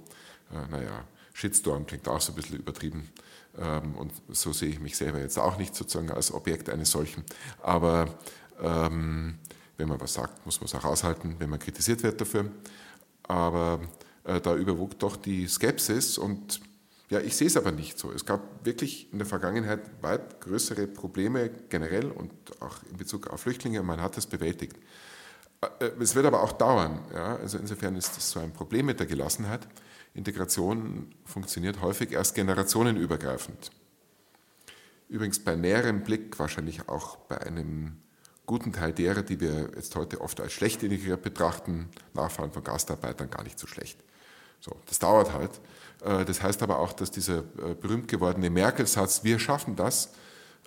äh, 0.52 0.72
naja, 0.72 1.04
Shitstorm 1.34 1.88
klingt 1.88 2.08
auch 2.08 2.22
so 2.22 2.32
ein 2.32 2.36
bisschen 2.36 2.58
übertrieben. 2.58 3.10
Ähm, 3.58 3.96
und 3.96 4.12
so 4.30 4.54
sehe 4.54 4.70
ich 4.70 4.80
mich 4.80 4.96
selber 4.96 5.20
jetzt 5.20 5.40
auch 5.40 5.58
nicht 5.58 5.74
sozusagen 5.74 6.12
als 6.12 6.32
Objekt 6.32 6.70
eines 6.70 6.92
solchen, 6.92 7.24
aber 7.64 8.08
ähm, 8.62 9.40
wenn 9.78 9.88
man 9.88 10.00
was 10.00 10.14
sagt, 10.14 10.46
muss 10.46 10.60
man 10.60 10.66
es 10.66 10.76
auch 10.76 10.84
aushalten, 10.84 11.38
wenn 11.40 11.50
man 11.50 11.58
kritisiert 11.58 12.04
wird 12.04 12.22
dafür 12.22 12.52
aber 13.30 13.80
äh, 14.26 14.42
da 14.42 14.56
überwog 14.56 15.00
doch 15.00 15.16
die 15.16 15.48
Skepsis 15.48 16.18
und 16.18 16.60
ja, 17.10 17.20
ich 17.20 17.36
sehe 17.36 17.48
es 17.48 17.58
aber 17.58 17.72
nicht 17.72 17.98
so. 17.98 18.12
Es 18.12 18.26
gab 18.26 18.66
wirklich 18.66 19.12
in 19.12 19.18
der 19.18 19.26
Vergangenheit 19.26 19.80
weit 20.02 20.42
größere 20.42 20.86
Probleme 20.86 21.50
generell 21.70 22.12
und 22.12 22.32
auch 22.62 22.78
in 22.90 22.98
Bezug 22.98 23.28
auf 23.28 23.42
Flüchtlinge. 23.42 23.82
Man 23.82 24.00
hat 24.00 24.18
es 24.18 24.28
bewältigt. 24.28 24.78
Äh, 25.62 25.86
äh, 25.86 25.92
es 26.00 26.16
wird 26.16 26.26
aber 26.26 26.44
auch 26.44 26.52
dauern. 26.52 27.00
Ja? 27.14 27.38
Also 27.38 27.58
insofern 27.58 27.96
ist 27.96 28.16
das 28.18 28.30
so 28.30 28.40
ein 28.40 28.52
Problem 28.52 28.88
mit 28.88 29.00
der 29.00 29.08
Gelassenheit. 29.08 29.68
Integration 30.14 31.14
funktioniert 31.24 31.82
häufig 31.82 32.12
erst 32.12 32.36
generationenübergreifend. 32.36 33.72
Übrigens 35.08 35.40
bei 35.40 35.56
näherem 35.56 36.04
Blick 36.04 36.38
wahrscheinlich 36.38 36.90
auch 36.90 37.16
bei 37.16 37.40
einem 37.42 37.98
guten 38.50 38.74
Teil 38.74 38.92
derer, 38.94 39.22
die 39.22 39.40
wir 39.40 39.70
jetzt 39.76 39.96
heute 39.96 40.22
oft 40.22 40.42
als 40.42 40.54
schlecht 40.54 40.82
integriert 40.82 41.22
betrachten, 41.22 41.88
Nachfahren 42.16 42.52
von 42.52 42.64
Gastarbeitern 42.64 43.30
gar 43.30 43.44
nicht 43.44 43.60
so 43.60 43.68
schlecht. 43.68 44.00
So, 44.60 44.76
das 44.88 44.98
dauert 44.98 45.34
halt. 45.34 45.52
Äh, 46.04 46.26
das 46.26 46.42
heißt 46.42 46.64
aber 46.64 46.80
auch, 46.80 46.92
dass 46.94 47.12
dieser 47.12 47.40
äh, 47.40 47.76
berühmt 47.80 48.08
gewordene 48.08 48.50
Merkel-Satz, 48.50 49.24
wir 49.24 49.38
schaffen 49.38 49.76
das, 49.76 50.14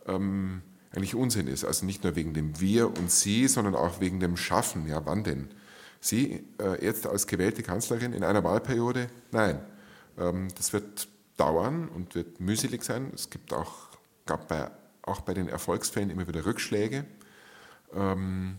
ähm, 0.06 0.62
eigentlich 0.92 1.16
Unsinn 1.16 1.48
ist. 1.48 1.64
Also 1.64 1.84
nicht 1.84 2.04
nur 2.04 2.14
wegen 2.14 2.34
dem 2.34 2.60
Wir 2.60 2.86
und 2.86 3.10
Sie, 3.10 3.48
sondern 3.48 3.74
auch 3.74 3.98
wegen 3.98 4.20
dem 4.20 4.36
Schaffen. 4.36 4.86
Ja, 4.86 5.04
wann 5.04 5.24
denn? 5.24 5.48
Sie 6.00 6.44
äh, 6.60 6.84
jetzt 6.84 7.08
als 7.08 7.26
gewählte 7.26 7.64
Kanzlerin 7.64 8.12
in 8.12 8.22
einer 8.22 8.44
Wahlperiode? 8.44 9.08
Nein. 9.32 9.58
Ähm, 10.18 10.46
das 10.56 10.72
wird 10.72 11.08
dauern 11.36 11.88
und 11.88 12.14
wird 12.14 12.38
mühselig 12.38 12.84
sein. 12.84 13.10
Es 13.12 13.28
gibt 13.28 13.52
auch, 13.52 13.88
gab 14.24 14.46
bei, 14.46 14.70
auch 15.02 15.22
bei 15.22 15.34
den 15.34 15.48
Erfolgsfällen 15.48 16.10
immer 16.10 16.28
wieder 16.28 16.46
Rückschläge. 16.46 17.06
Ähm, 17.94 18.58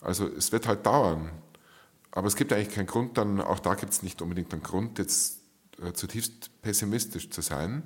also 0.00 0.26
es 0.26 0.52
wird 0.52 0.66
halt 0.66 0.86
dauern. 0.86 1.30
Aber 2.10 2.26
es 2.26 2.36
gibt 2.36 2.52
eigentlich 2.52 2.74
keinen 2.74 2.86
Grund, 2.86 3.16
dann, 3.16 3.40
auch 3.40 3.58
da 3.58 3.74
gibt 3.74 3.92
es 3.92 4.02
nicht 4.02 4.20
unbedingt 4.20 4.52
einen 4.52 4.62
Grund, 4.62 4.98
jetzt 4.98 5.40
äh, 5.82 5.92
zutiefst 5.92 6.50
pessimistisch 6.60 7.30
zu 7.30 7.40
sein, 7.40 7.82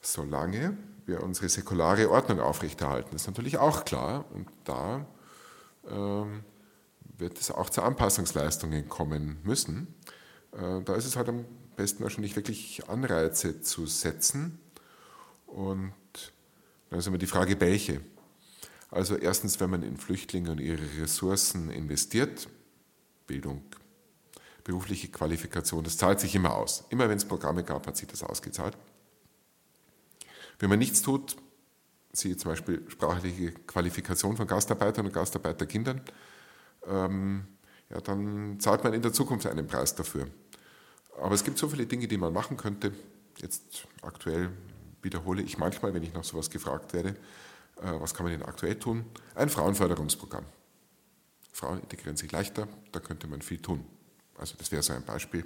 solange 0.00 0.76
wir 1.06 1.22
unsere 1.22 1.48
säkulare 1.48 2.10
Ordnung 2.10 2.40
aufrechterhalten. 2.40 3.10
Das 3.12 3.22
ist 3.22 3.28
natürlich 3.28 3.58
auch 3.58 3.84
klar. 3.84 4.26
Und 4.32 4.48
da 4.64 5.06
ähm, 5.88 6.44
wird 7.18 7.38
es 7.40 7.50
auch 7.50 7.70
zu 7.70 7.82
Anpassungsleistungen 7.82 8.88
kommen 8.88 9.38
müssen. 9.44 9.94
Äh, 10.52 10.82
da 10.82 10.94
ist 10.94 11.06
es 11.06 11.16
halt 11.16 11.28
am 11.28 11.44
besten 11.76 12.02
wahrscheinlich 12.02 12.36
wirklich 12.36 12.88
Anreize 12.88 13.62
zu 13.62 13.86
setzen. 13.86 14.58
Und 15.46 15.92
dann 16.90 16.98
ist 16.98 17.06
immer 17.06 17.18
die 17.18 17.26
Frage, 17.26 17.60
welche. 17.60 18.00
Also 18.90 19.16
erstens, 19.16 19.60
wenn 19.60 19.70
man 19.70 19.82
in 19.82 19.96
Flüchtlinge 19.96 20.50
und 20.50 20.60
ihre 20.60 20.82
Ressourcen 21.00 21.70
investiert, 21.70 22.48
Bildung, 23.26 23.62
berufliche 24.64 25.08
Qualifikation, 25.08 25.84
das 25.84 25.96
zahlt 25.96 26.20
sich 26.20 26.34
immer 26.34 26.56
aus. 26.56 26.84
Immer 26.90 27.08
wenn 27.08 27.16
es 27.16 27.24
Programme 27.24 27.62
gab, 27.62 27.86
hat 27.86 27.96
sich 27.96 28.08
das 28.08 28.22
ausgezahlt. 28.22 28.76
Wenn 30.58 30.68
man 30.68 30.78
nichts 30.78 31.02
tut, 31.02 31.36
siehe 32.12 32.36
zum 32.36 32.50
Beispiel 32.50 32.84
sprachliche 32.88 33.52
Qualifikation 33.52 34.36
von 34.36 34.46
Gastarbeitern 34.46 35.06
und 35.06 35.12
Gastarbeiterkindern, 35.12 36.02
ähm, 36.86 37.46
ja, 37.88 38.00
dann 38.00 38.58
zahlt 38.60 38.84
man 38.84 38.92
in 38.92 39.02
der 39.02 39.12
Zukunft 39.12 39.46
einen 39.46 39.66
Preis 39.66 39.94
dafür. 39.94 40.26
Aber 41.20 41.34
es 41.34 41.44
gibt 41.44 41.58
so 41.58 41.68
viele 41.68 41.86
Dinge, 41.86 42.08
die 42.08 42.18
man 42.18 42.32
machen 42.32 42.56
könnte. 42.56 42.92
Jetzt 43.38 43.86
aktuell 44.02 44.50
wiederhole 45.02 45.42
ich 45.42 45.58
manchmal, 45.58 45.94
wenn 45.94 46.02
ich 46.02 46.12
nach 46.12 46.24
sowas 46.24 46.50
gefragt 46.50 46.92
werde, 46.92 47.16
was 47.82 48.14
kann 48.14 48.24
man 48.24 48.32
denn 48.32 48.42
aktuell 48.42 48.78
tun? 48.78 49.04
Ein 49.34 49.48
Frauenförderungsprogramm. 49.48 50.44
Frauen 51.52 51.80
integrieren 51.80 52.16
sich 52.16 52.30
leichter, 52.30 52.68
da 52.92 53.00
könnte 53.00 53.26
man 53.26 53.42
viel 53.42 53.60
tun. 53.60 53.84
Also 54.38 54.54
das 54.58 54.72
wäre 54.72 54.82
so 54.82 54.92
ein 54.92 55.04
Beispiel. 55.04 55.44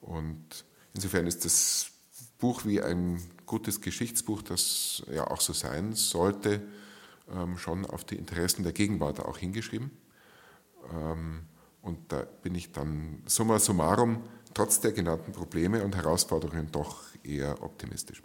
Und 0.00 0.64
insofern 0.94 1.26
ist 1.26 1.44
das 1.44 1.90
Buch 2.38 2.64
wie 2.64 2.80
ein 2.80 3.20
gutes 3.46 3.80
Geschichtsbuch, 3.80 4.42
das 4.42 5.02
ja 5.10 5.26
auch 5.26 5.40
so 5.40 5.52
sein 5.52 5.94
sollte, 5.94 6.62
ähm, 7.30 7.58
schon 7.58 7.86
auf 7.86 8.04
die 8.04 8.16
Interessen 8.16 8.62
der 8.62 8.72
Gegenwart 8.72 9.20
auch 9.20 9.38
hingeschrieben. 9.38 9.90
Ähm, 10.92 11.46
und 11.82 12.12
da 12.12 12.22
bin 12.42 12.54
ich 12.54 12.72
dann 12.72 13.22
summa 13.26 13.58
summarum 13.58 14.22
trotz 14.54 14.80
der 14.80 14.92
genannten 14.92 15.32
Probleme 15.32 15.84
und 15.84 15.96
Herausforderungen 15.96 16.70
doch 16.70 17.02
eher 17.22 17.62
optimistisch. 17.62 18.22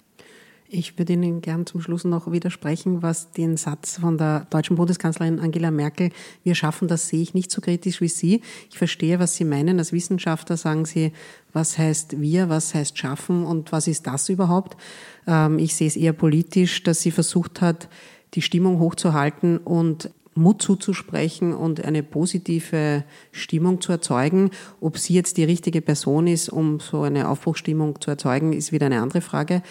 Ich 0.71 0.99
würde 0.99 1.13
Ihnen 1.13 1.41
gern 1.41 1.65
zum 1.65 1.81
Schluss 1.81 2.03
noch 2.03 2.31
widersprechen, 2.31 3.01
was 3.01 3.31
den 3.31 3.57
Satz 3.57 3.97
von 3.97 4.19
der 4.19 4.45
deutschen 4.51 4.75
Bundeskanzlerin 4.75 5.39
Angela 5.39 5.71
Merkel, 5.71 6.11
wir 6.43 6.53
schaffen 6.53 6.87
das, 6.87 7.07
sehe 7.07 7.23
ich 7.23 7.33
nicht 7.33 7.49
so 7.49 7.59
kritisch 7.59 8.01
wie 8.01 8.07
Sie. 8.07 8.41
Ich 8.69 8.77
verstehe, 8.77 9.17
was 9.17 9.35
Sie 9.35 9.45
meinen. 9.45 9.79
Als 9.79 9.93
Wissenschaftler 9.93 10.57
sagen 10.57 10.85
Sie, 10.85 11.11
was 11.53 11.79
heißt 11.79 12.21
wir, 12.21 12.49
was 12.49 12.75
heißt 12.75 12.95
schaffen 12.95 13.47
und 13.47 13.71
was 13.71 13.87
ist 13.87 14.05
das 14.05 14.29
überhaupt? 14.29 14.77
Ähm, 15.25 15.57
ich 15.57 15.75
sehe 15.75 15.87
es 15.87 15.95
eher 15.95 16.13
politisch, 16.13 16.83
dass 16.83 17.01
sie 17.01 17.09
versucht 17.09 17.61
hat, 17.61 17.89
die 18.35 18.43
Stimmung 18.43 18.77
hochzuhalten 18.77 19.57
und 19.57 20.11
Mut 20.35 20.61
zuzusprechen 20.61 21.53
und 21.53 21.83
eine 21.83 22.03
positive 22.03 23.03
Stimmung 23.31 23.81
zu 23.81 23.91
erzeugen. 23.91 24.51
Ob 24.79 24.97
sie 24.97 25.13
jetzt 25.13 25.37
die 25.37 25.43
richtige 25.43 25.81
Person 25.81 26.27
ist, 26.27 26.49
um 26.49 26.79
so 26.79 27.01
eine 27.01 27.27
Aufbruchstimmung 27.27 27.99
zu 27.99 28.11
erzeugen, 28.11 28.53
ist 28.53 28.71
wieder 28.71 28.85
eine 28.85 29.01
andere 29.01 29.21
Frage. 29.21 29.61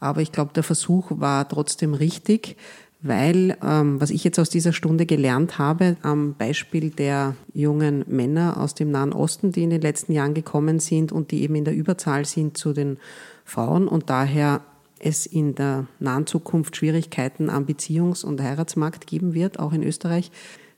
Aber 0.00 0.22
ich 0.22 0.32
glaube, 0.32 0.52
der 0.54 0.62
Versuch 0.62 1.10
war 1.10 1.48
trotzdem 1.48 1.94
richtig, 1.94 2.56
weil 3.02 3.56
ähm, 3.62 4.00
was 4.00 4.10
ich 4.10 4.24
jetzt 4.24 4.38
aus 4.38 4.50
dieser 4.50 4.72
Stunde 4.72 5.06
gelernt 5.06 5.58
habe, 5.58 5.96
am 6.02 6.34
Beispiel 6.34 6.90
der 6.90 7.34
jungen 7.54 8.04
Männer 8.08 8.58
aus 8.58 8.74
dem 8.74 8.90
Nahen 8.90 9.12
Osten, 9.12 9.52
die 9.52 9.62
in 9.62 9.70
den 9.70 9.80
letzten 9.80 10.12
Jahren 10.12 10.34
gekommen 10.34 10.80
sind 10.80 11.12
und 11.12 11.30
die 11.30 11.42
eben 11.42 11.54
in 11.54 11.64
der 11.64 11.74
Überzahl 11.74 12.24
sind 12.24 12.56
zu 12.56 12.72
den 12.72 12.98
Frauen 13.44 13.88
und 13.88 14.10
daher 14.10 14.62
es 14.98 15.24
in 15.24 15.54
der 15.54 15.86
nahen 15.98 16.26
Zukunft 16.26 16.76
Schwierigkeiten 16.76 17.48
am 17.48 17.64
Beziehungs- 17.64 18.24
und 18.24 18.40
Heiratsmarkt 18.40 19.06
geben 19.06 19.32
wird, 19.32 19.58
auch 19.58 19.72
in 19.72 19.82
Österreich. 19.82 20.30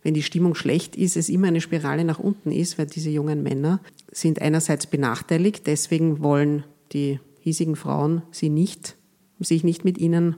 Wenn 0.05 0.15
die 0.15 0.23
Stimmung 0.23 0.55
schlecht 0.55 0.97
ist, 0.97 1.17
es 1.17 1.29
immer 1.29 1.49
eine 1.49 1.61
Spirale 1.61 2.05
nach 2.05 2.21
unten 2.21 2.53
ist, 2.53 2.79
weil 2.79 2.87
diese 2.87 3.11
jungen 3.11 3.43
Männer 3.43 3.81
sind 4.13 4.41
einerseits 4.41 4.87
benachteiligt, 4.87 5.67
deswegen 5.67 6.23
wollen 6.23 6.65
die 6.93 7.19
hiesigen 7.41 7.75
Frauen 7.75 8.23
sie 8.31 8.49
nicht 8.49 8.97
sich 9.45 9.65
nicht 9.65 9.85
mit 9.85 9.99
ihnen 9.99 10.37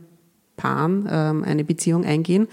paaren, 0.57 1.09
ähm, 1.11 1.45
eine 1.45 1.65
Beziehung 1.65 2.05
eingehen. 2.05 2.49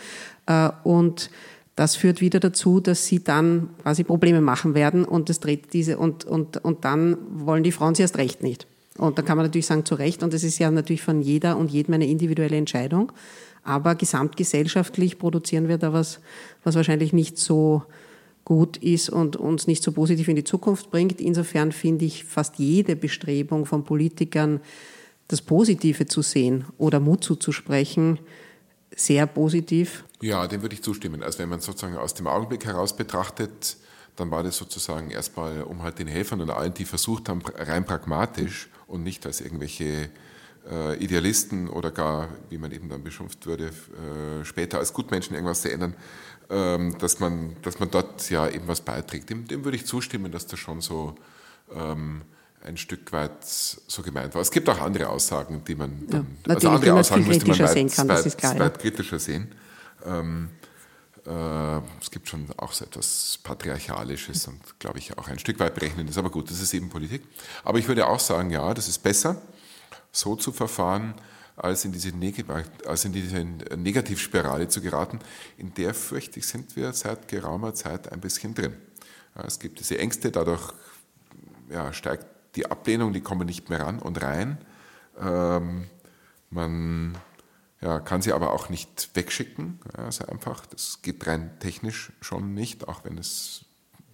Äh, 0.45 0.69
und 0.83 1.29
das 1.75 1.95
führt 1.95 2.21
wieder 2.21 2.39
dazu, 2.39 2.79
dass 2.79 3.05
sie 3.05 3.23
dann 3.23 3.69
quasi 3.81 4.03
Probleme 4.03 4.41
machen 4.41 4.75
werden 4.75 5.05
und 5.05 5.29
das 5.29 5.39
dreht 5.39 5.73
diese 5.73 5.97
und, 5.97 6.25
und, 6.25 6.57
und 6.63 6.85
dann 6.85 7.17
wollen 7.31 7.63
die 7.63 7.71
Frauen 7.71 7.95
sie 7.95 8.01
erst 8.01 8.17
recht 8.17 8.43
nicht. 8.43 8.67
Und 8.97 9.17
dann 9.17 9.25
kann 9.25 9.37
man 9.37 9.45
natürlich 9.45 9.65
sagen, 9.65 9.85
zu 9.85 9.95
Recht, 9.95 10.21
und 10.21 10.33
das 10.33 10.43
ist 10.43 10.59
ja 10.59 10.69
natürlich 10.69 11.01
von 11.01 11.21
jeder 11.21 11.57
und 11.57 11.71
jedem 11.71 11.93
eine 11.93 12.07
individuelle 12.07 12.57
Entscheidung. 12.57 13.11
Aber 13.63 13.95
gesamtgesellschaftlich 13.95 15.17
produzieren 15.17 15.67
wir 15.67 15.77
da 15.77 15.93
was, 15.93 16.19
was 16.63 16.75
wahrscheinlich 16.75 17.13
nicht 17.13 17.37
so 17.37 17.83
gut 18.43 18.77
ist 18.77 19.09
und 19.09 19.37
uns 19.37 19.67
nicht 19.67 19.83
so 19.83 19.91
positiv 19.91 20.27
in 20.27 20.35
die 20.35 20.43
Zukunft 20.43 20.91
bringt. 20.91 21.21
Insofern 21.21 21.71
finde 21.71 22.05
ich 22.05 22.25
fast 22.25 22.57
jede 22.57 22.95
Bestrebung 22.95 23.65
von 23.65 23.83
Politikern, 23.83 24.59
das 25.31 25.41
Positive 25.41 26.05
zu 26.05 26.21
sehen 26.21 26.65
oder 26.77 26.99
Mut 26.99 27.23
zuzusprechen, 27.23 28.19
sehr 28.95 29.25
positiv. 29.25 30.03
Ja, 30.21 30.45
dem 30.47 30.61
würde 30.61 30.75
ich 30.75 30.83
zustimmen. 30.83 31.23
Also 31.23 31.39
wenn 31.39 31.49
man 31.49 31.61
sozusagen 31.61 31.97
aus 31.97 32.13
dem 32.13 32.27
Augenblick 32.27 32.65
heraus 32.65 32.95
betrachtet, 32.95 33.77
dann 34.15 34.29
war 34.29 34.43
das 34.43 34.57
sozusagen 34.57 35.09
erstmal, 35.09 35.63
um 35.63 35.81
halt 35.81 35.99
den 35.99 36.07
Helfern 36.07 36.41
und 36.41 36.49
allen, 36.49 36.73
die 36.73 36.85
versucht 36.85 37.29
haben, 37.29 37.41
rein 37.55 37.85
pragmatisch 37.85 38.69
und 38.87 39.03
nicht 39.03 39.25
als 39.25 39.41
irgendwelche 39.41 40.09
äh, 40.69 41.03
Idealisten 41.03 41.69
oder 41.69 41.91
gar, 41.91 42.29
wie 42.49 42.57
man 42.57 42.71
eben 42.71 42.89
dann 42.89 43.03
beschimpft 43.03 43.45
würde, 43.45 43.67
äh, 43.67 44.43
später 44.43 44.79
als 44.79 44.93
Gutmenschen 44.93 45.33
irgendwas 45.33 45.61
zu 45.61 45.71
ändern, 45.71 45.95
ähm, 46.49 46.97
dass, 46.99 47.19
man, 47.19 47.55
dass 47.61 47.79
man 47.79 47.89
dort 47.89 48.29
ja 48.29 48.47
eben 48.49 48.67
was 48.67 48.81
beiträgt. 48.81 49.29
Dem, 49.29 49.47
dem 49.47 49.63
würde 49.63 49.77
ich 49.77 49.85
zustimmen, 49.85 50.31
dass 50.31 50.45
das 50.45 50.59
schon 50.59 50.81
so 50.81 51.15
ähm, 51.73 52.23
ein 52.63 52.77
Stück 52.77 53.11
weit 53.11 53.43
so 53.43 54.01
gemeint 54.01 54.33
war. 54.35 54.41
Es 54.41 54.51
gibt 54.51 54.69
auch 54.69 54.79
andere 54.79 55.09
Aussagen, 55.09 55.63
die 55.65 55.75
man, 55.75 56.07
dann, 56.07 56.37
ja, 56.47 56.53
also 56.55 56.69
andere 56.69 56.93
Aussagen 56.93 57.27
müsste 57.27 57.47
man 57.47 57.59
weit, 57.59 57.69
sehen 57.69 57.89
kann, 57.89 58.07
weit, 58.09 58.59
weit 58.59 58.79
kritischer 58.79 59.19
sehen. 59.19 59.53
Ähm, 60.05 60.49
Äh, 61.23 61.77
es 62.01 62.09
gibt 62.09 62.27
schon 62.27 62.47
auch 62.57 62.73
so 62.73 62.83
etwas 62.83 63.37
Patriarchalisches 63.43 64.47
und, 64.47 64.59
glaube 64.79 64.97
ich, 64.97 65.15
auch 65.19 65.27
ein 65.27 65.37
Stück 65.37 65.59
weit 65.59 65.75
Berechnendes. 65.75 66.17
Aber 66.17 66.31
gut, 66.31 66.49
das 66.49 66.59
ist 66.59 66.73
eben 66.73 66.89
Politik. 66.89 67.21
Aber 67.63 67.77
ich 67.77 67.87
würde 67.87 68.07
auch 68.07 68.19
sagen, 68.19 68.49
ja, 68.49 68.73
das 68.73 68.87
ist 68.87 69.03
besser, 69.03 69.39
so 70.11 70.35
zu 70.35 70.51
verfahren, 70.51 71.13
als 71.55 71.85
in 71.85 71.91
diese, 71.91 72.09
Neg 72.09 72.43
als 72.87 73.05
in 73.05 73.13
diese 73.13 73.43
Negativspirale 73.77 74.67
zu 74.67 74.81
geraten. 74.81 75.19
In 75.57 75.71
der, 75.75 75.93
fürchte 75.93 76.39
ich, 76.39 76.47
sind 76.47 76.75
wir 76.75 76.91
seit 76.93 77.27
geraumer 77.27 77.75
Zeit 77.75 78.11
ein 78.11 78.19
bisschen 78.19 78.55
drin. 78.55 78.73
Es 79.35 79.59
gibt 79.59 79.79
diese 79.79 79.99
Ängste, 79.99 80.31
dadurch 80.31 80.73
ja, 81.69 81.93
steigt 81.93 82.25
die 82.55 82.69
Ablehnung, 82.69 83.13
die 83.13 83.21
kommen 83.21 83.45
nicht 83.45 83.69
mehr 83.69 83.81
ran 83.81 83.99
und 83.99 84.21
rein. 84.21 84.57
Ähm, 85.19 85.85
man 86.49 87.17
ja, 87.81 87.99
kann 87.99 88.21
sie 88.21 88.33
aber 88.33 88.53
auch 88.53 88.69
nicht 88.69 89.09
wegschicken, 89.13 89.79
ja, 89.97 90.11
sehr 90.11 90.29
einfach. 90.29 90.65
Das 90.67 91.01
geht 91.01 91.25
rein 91.25 91.51
technisch 91.59 92.11
schon 92.21 92.53
nicht, 92.53 92.87
auch 92.87 93.03
wenn 93.03 93.17
es 93.17 93.65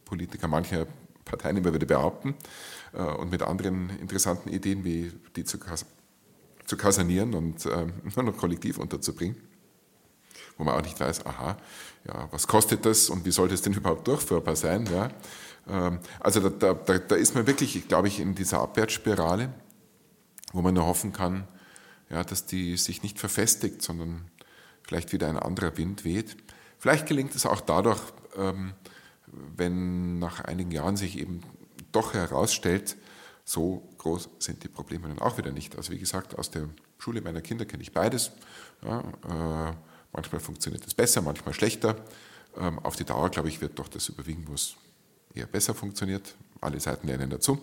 Politiker 0.06 0.48
mancher 0.48 0.88
Parteien 1.26 1.58
immer 1.58 1.74
wieder 1.74 1.86
behaupten 1.86 2.36
äh, 2.94 3.02
und 3.02 3.30
mit 3.32 3.42
anderen 3.42 3.90
interessanten 4.00 4.50
Ideen 4.50 4.84
wie 4.86 5.12
die 5.36 5.44
zu, 5.44 5.60
kas 5.60 5.86
zu 6.66 6.78
kasanieren 6.78 7.34
und 7.34 7.66
äh, 7.66 7.88
nur 8.16 8.26
noch 8.26 8.38
kollektiv 8.38 8.78
unterzubringen, 8.78 9.38
wo 10.58 10.64
man 10.64 10.76
auch 10.76 10.82
nicht 10.82 11.00
weiß, 11.00 11.26
aha, 11.26 11.58
ja, 12.06 12.28
was 12.32 12.48
kostet 12.48 12.86
das 12.86 13.10
und 13.10 13.26
wie 13.26 13.32
soll 13.32 13.50
das 13.50 13.62
denn 13.62 13.74
überhaupt 13.74 14.08
durchführbar 14.08 14.56
sein? 14.56 14.88
Ja? 14.92 15.10
Ähm, 15.70 16.00
also 16.20 16.50
da, 16.50 16.74
da, 16.74 16.98
da 16.98 17.16
ist 17.16 17.36
man 17.36 17.48
wirklich, 17.48 17.88
glaube 17.88 18.08
ich, 18.08 18.20
in 18.20 18.36
dieser 18.36 18.60
Abwärtsspirale, 18.60 19.54
wo 20.54 20.62
man 20.62 20.74
nur 20.74 20.86
hoffen 20.86 21.14
kann, 21.14 21.48
ja, 22.10 22.24
dass 22.24 22.46
die 22.46 22.78
sich 22.78 23.04
nicht 23.04 23.20
verfestigt, 23.20 23.82
sondern 23.82 24.32
vielleicht 24.84 25.12
wieder 25.12 25.28
ein 25.28 25.38
anderer 25.38 25.78
Wind 25.78 26.06
weht. 26.06 26.38
Vielleicht 26.80 27.08
gelingt 27.08 27.36
es 27.36 27.46
auch 27.46 27.62
dadurch, 27.62 28.02
ähm, 28.38 28.74
wenn 29.28 30.20
nach 30.20 30.42
einigen 30.42 30.72
Jahren 30.72 30.96
sich 30.96 31.18
eben 31.18 31.42
doch 31.92 32.14
herausstellt, 32.14 32.96
so 33.44 33.88
groß 33.98 34.30
sind 34.40 34.64
die 34.64 34.68
Probleme 34.68 35.08
dann 35.08 35.20
auch 35.20 35.38
wieder 35.38 35.52
nicht. 35.52 35.76
Also 35.76 35.92
wie 35.92 35.98
gesagt, 35.98 36.38
aus 36.38 36.52
der 36.52 36.70
Schule 36.98 37.22
meiner 37.22 37.42
Kinder 37.42 37.66
kenne 37.66 37.84
ich 37.84 37.94
beides. 37.94 38.32
Ja, 38.84 39.00
äh, 39.00 39.74
manchmal 40.14 40.42
funktioniert 40.42 40.86
es 40.86 40.94
besser, 40.94 41.22
manchmal 41.22 41.54
schlechter. 41.54 41.96
Ähm, 42.58 42.80
auf 42.80 42.96
die 42.96 43.06
Dauer, 43.06 43.30
glaube 43.30 43.50
ich, 43.50 43.62
wird 43.62 43.80
doch 43.80 43.88
das 43.88 44.10
überwiegen, 44.10 44.48
wo 44.48 44.54
es 44.54 44.76
eher 45.38 45.48
besser 45.48 45.74
funktioniert. 45.74 46.36
Alle 46.62 46.80
Seiten 46.80 47.08
lernen 47.08 47.30
dazu. 47.30 47.60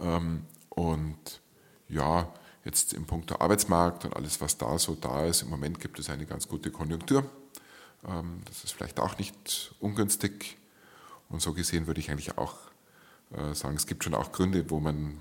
Ähm, 0.00 0.44
und 0.68 1.40
ja, 1.88 2.32
jetzt 2.64 2.92
im 2.92 3.06
Punkt 3.06 3.30
der 3.30 3.40
Arbeitsmarkt 3.40 4.04
und 4.04 4.14
alles, 4.14 4.40
was 4.40 4.56
da 4.56 4.78
so 4.78 4.94
da 4.94 5.24
ist, 5.24 5.42
im 5.42 5.50
Moment 5.50 5.80
gibt 5.80 5.98
es 5.98 6.10
eine 6.10 6.26
ganz 6.26 6.48
gute 6.48 6.70
Konjunktur. 6.70 7.24
Ähm, 8.06 8.42
das 8.46 8.64
ist 8.64 8.72
vielleicht 8.72 9.00
auch 9.00 9.18
nicht 9.18 9.74
ungünstig. 9.80 10.56
Und 11.28 11.40
so 11.40 11.52
gesehen 11.52 11.86
würde 11.86 12.00
ich 12.00 12.10
eigentlich 12.10 12.38
auch 12.38 12.56
äh, 13.32 13.54
sagen, 13.54 13.76
es 13.76 13.86
gibt 13.86 14.04
schon 14.04 14.14
auch 14.14 14.32
Gründe, 14.32 14.68
wo 14.70 14.80
man, 14.80 15.18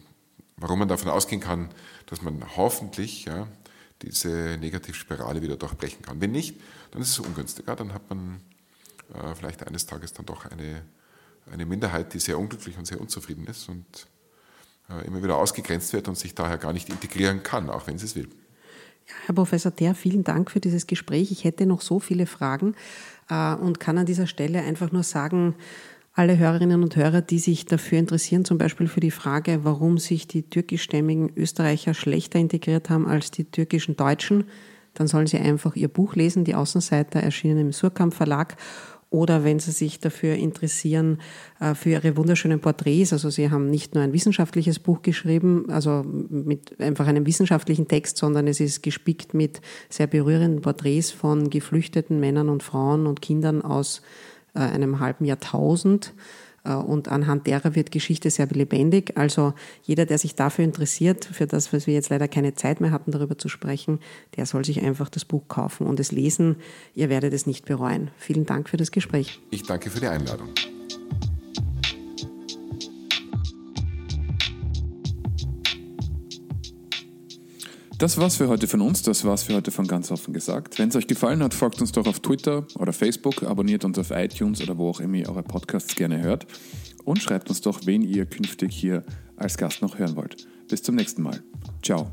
warum 0.57 0.79
man 0.79 0.87
davon 0.87 1.09
ausgehen 1.09 1.41
kann, 1.41 1.69
dass 2.07 2.21
man 2.21 2.43
hoffentlich 2.57 3.25
ja, 3.25 3.47
diese 4.01 4.57
Negativspirale 4.59 5.41
wieder 5.41 5.57
durchbrechen 5.57 6.01
kann. 6.01 6.21
Wenn 6.21 6.31
nicht, 6.31 6.59
dann 6.91 7.01
ist 7.01 7.09
es 7.09 7.19
ungünstiger. 7.19 7.75
Dann 7.75 7.93
hat 7.93 8.09
man 8.09 8.41
äh, 9.13 9.35
vielleicht 9.35 9.65
eines 9.67 9.85
Tages 9.85 10.13
dann 10.13 10.25
doch 10.25 10.45
eine, 10.45 10.83
eine 11.51 11.65
Minderheit, 11.65 12.13
die 12.13 12.19
sehr 12.19 12.37
unglücklich 12.37 12.77
und 12.77 12.85
sehr 12.85 12.99
unzufrieden 12.99 13.45
ist 13.47 13.69
und 13.69 14.07
äh, 14.89 15.05
immer 15.05 15.21
wieder 15.23 15.37
ausgegrenzt 15.37 15.93
wird 15.93 16.07
und 16.07 16.17
sich 16.17 16.35
daher 16.35 16.57
gar 16.57 16.73
nicht 16.73 16.89
integrieren 16.89 17.43
kann, 17.43 17.69
auch 17.69 17.87
wenn 17.87 17.97
sie 17.97 18.05
es 18.05 18.15
will. 18.15 18.29
Ja, 19.07 19.13
Herr 19.25 19.35
Professor 19.35 19.75
Ter, 19.75 19.95
vielen 19.95 20.23
Dank 20.23 20.51
für 20.51 20.59
dieses 20.59 20.87
Gespräch. 20.87 21.31
Ich 21.31 21.43
hätte 21.43 21.65
noch 21.65 21.81
so 21.81 21.99
viele 21.99 22.25
Fragen 22.25 22.75
äh, 23.29 23.53
und 23.55 23.79
kann 23.79 23.97
an 23.97 24.05
dieser 24.05 24.27
Stelle 24.27 24.61
einfach 24.61 24.91
nur 24.91 25.03
sagen, 25.03 25.55
alle 26.13 26.37
Hörerinnen 26.37 26.83
und 26.83 26.95
Hörer, 26.95 27.21
die 27.21 27.39
sich 27.39 27.65
dafür 27.65 27.97
interessieren, 27.97 28.43
zum 28.43 28.57
Beispiel 28.57 28.87
für 28.87 28.99
die 28.99 29.11
Frage, 29.11 29.63
warum 29.63 29.97
sich 29.97 30.27
die 30.27 30.43
türkischstämmigen 30.43 31.31
Österreicher 31.35 31.93
schlechter 31.93 32.39
integriert 32.39 32.89
haben 32.89 33.07
als 33.07 33.31
die 33.31 33.45
türkischen 33.45 33.95
Deutschen, 33.95 34.43
dann 34.95 35.07
sollen 35.07 35.27
sie 35.27 35.37
einfach 35.37 35.75
ihr 35.75 35.87
Buch 35.87 36.15
lesen, 36.15 36.43
die 36.43 36.55
Außenseiter 36.55 37.21
erschienen 37.21 37.59
im 37.59 37.71
Surkamp 37.71 38.13
Verlag 38.13 38.57
oder 39.11 39.43
wenn 39.43 39.59
Sie 39.59 39.71
sich 39.71 39.99
dafür 39.99 40.35
interessieren, 40.35 41.19
äh, 41.59 41.73
für 41.73 41.89
Ihre 41.89 42.15
wunderschönen 42.15 42.59
Porträts. 42.59 43.13
Also 43.13 43.29
Sie 43.29 43.49
haben 43.49 43.69
nicht 43.69 43.95
nur 43.95 44.03
ein 44.03 44.13
wissenschaftliches 44.13 44.79
Buch 44.79 45.01
geschrieben, 45.01 45.65
also 45.69 46.03
mit 46.03 46.79
einfach 46.79 47.07
einem 47.07 47.25
wissenschaftlichen 47.25 47.87
Text, 47.87 48.17
sondern 48.17 48.47
es 48.47 48.59
ist 48.59 48.83
gespickt 48.83 49.33
mit 49.33 49.61
sehr 49.89 50.07
berührenden 50.07 50.61
Porträts 50.61 51.11
von 51.11 51.49
geflüchteten 51.49 52.19
Männern 52.19 52.49
und 52.49 52.61
Frauen 52.61 53.07
und 53.07 53.21
Kindern 53.21 53.61
aus 53.63 54.01
äh, 54.53 54.59
einem 54.59 54.99
halben 54.99 55.25
Jahrtausend. 55.25 56.13
Äh, 56.63 56.73
und 56.73 57.07
anhand 57.07 57.47
derer 57.47 57.75
wird 57.75 57.91
Geschichte 57.91 58.29
sehr 58.29 58.47
lebendig. 58.47 59.17
Also 59.17 59.53
jeder, 59.83 60.05
der 60.05 60.17
sich 60.17 60.35
dafür 60.35 60.65
interessiert, 60.65 61.25
für 61.25 61.47
das, 61.47 61.71
was 61.73 61.87
wir 61.87 61.93
jetzt 61.93 62.09
leider 62.09 62.27
keine 62.27 62.55
Zeit 62.55 62.81
mehr 62.81 62.91
hatten, 62.91 63.11
darüber 63.11 63.37
zu 63.37 63.49
sprechen, 63.49 63.99
der 64.35 64.45
soll 64.45 64.65
sich 64.65 64.81
einfach 64.81 65.09
das 65.09 65.25
Buch 65.25 65.47
kaufen 65.47 65.87
und 65.87 65.99
es 65.99 66.11
lesen. 66.11 66.57
Ihr 66.95 67.09
werdet 67.09 67.33
es 67.33 67.45
nicht 67.45 67.65
bereuen. 67.65 68.11
Vielen 68.17 68.45
Dank 68.45 68.69
für 68.69 68.77
das 68.77 68.91
Gespräch. 68.91 69.39
Ich 69.51 69.63
danke 69.63 69.89
für 69.89 69.99
die 69.99 70.07
Einladung. 70.07 70.49
Das 77.99 78.17
war's 78.17 78.37
für 78.37 78.47
heute 78.47 78.65
von 78.69 78.79
uns, 78.79 79.01
das 79.01 79.25
war's 79.25 79.43
für 79.43 79.55
heute 79.55 79.71
von 79.71 79.85
ganz 79.85 80.09
offen 80.09 80.33
gesagt. 80.33 80.79
Wenn 80.79 80.87
es 80.87 80.95
euch 80.95 81.05
gefallen 81.05 81.43
hat, 81.43 81.53
folgt 81.53 81.81
uns 81.81 81.91
doch 81.91 82.07
auf 82.07 82.21
Twitter 82.21 82.65
oder 82.75 82.93
Facebook, 82.93 83.43
abonniert 83.43 83.83
uns 83.83 83.99
auf 83.99 84.11
iTunes 84.11 84.61
oder 84.61 84.77
wo 84.77 84.89
auch 84.89 85.01
immer 85.01 85.17
ihr 85.17 85.27
eure 85.27 85.43
Podcasts 85.43 85.93
gerne 85.95 86.21
hört 86.21 86.47
und 87.03 87.21
schreibt 87.21 87.49
uns 87.49 87.59
doch, 87.59 87.81
wen 87.83 88.01
ihr 88.01 88.25
künftig 88.25 88.73
hier 88.73 89.03
als 89.35 89.57
Gast 89.57 89.81
noch 89.81 89.99
hören 89.99 90.15
wollt. 90.15 90.47
Bis 90.69 90.81
zum 90.81 90.95
nächsten 90.95 91.23
Mal. 91.23 91.43
Ciao. 91.83 92.09